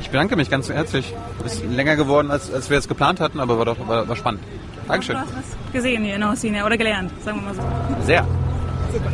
Ich 0.00 0.10
bedanke 0.10 0.36
mich 0.36 0.50
ganz 0.50 0.68
herzlich. 0.68 1.12
Ist 1.44 1.64
länger 1.64 1.96
geworden, 1.96 2.30
als, 2.30 2.52
als 2.52 2.70
wir 2.70 2.78
es 2.78 2.86
geplant 2.86 3.18
hatten, 3.18 3.40
aber 3.40 3.58
war 3.58 3.64
doch 3.64 3.88
war, 3.88 4.06
war 4.06 4.16
spannend. 4.16 4.42
Dankeschön. 4.86 5.16
Du 5.16 5.22
hast 5.22 5.36
was 5.36 5.72
gesehen 5.72 6.04
hier 6.04 6.14
in 6.14 6.20
der 6.20 6.30
Hosine 6.30 6.64
oder 6.64 6.76
gelernt, 6.76 7.10
sagen 7.24 7.40
wir 7.40 7.46
mal 7.46 7.54
so. 7.54 8.06
Sehr. 8.06 8.24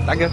Danke. 0.06 0.30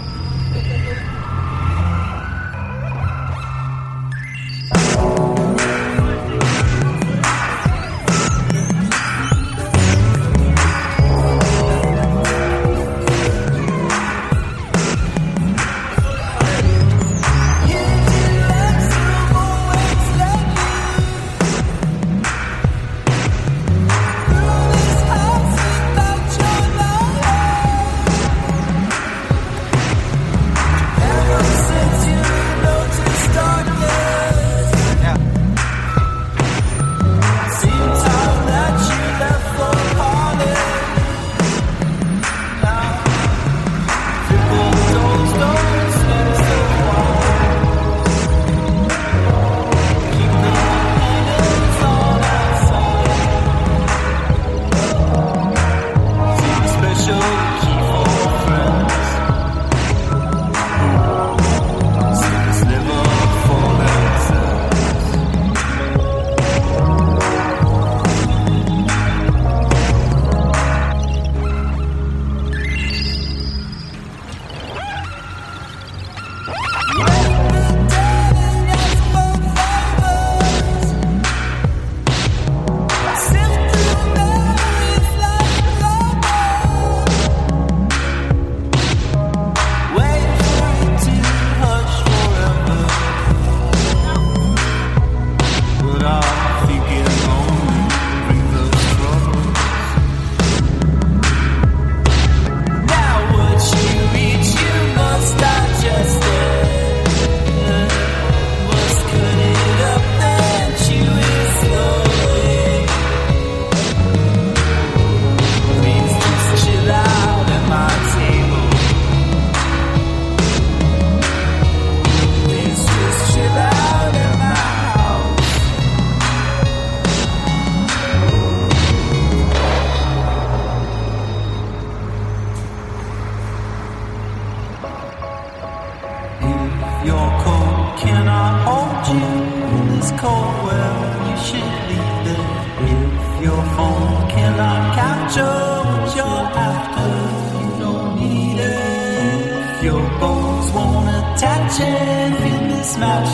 match 153.02 153.32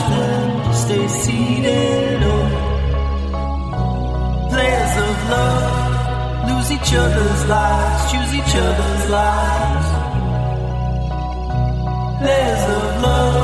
stay 0.83 1.05
seated. 1.23 2.19
Oh. 2.33 2.47
Players 4.51 4.93
of 5.05 5.15
love 5.33 6.47
lose 6.49 6.69
each 6.77 6.91
other's 7.03 7.41
lives, 7.55 8.01
choose 8.11 8.31
each 8.39 8.53
other's 8.67 9.03
lives. 9.17 9.87
Players 12.21 12.63
of 12.75 12.83
love. 13.03 13.38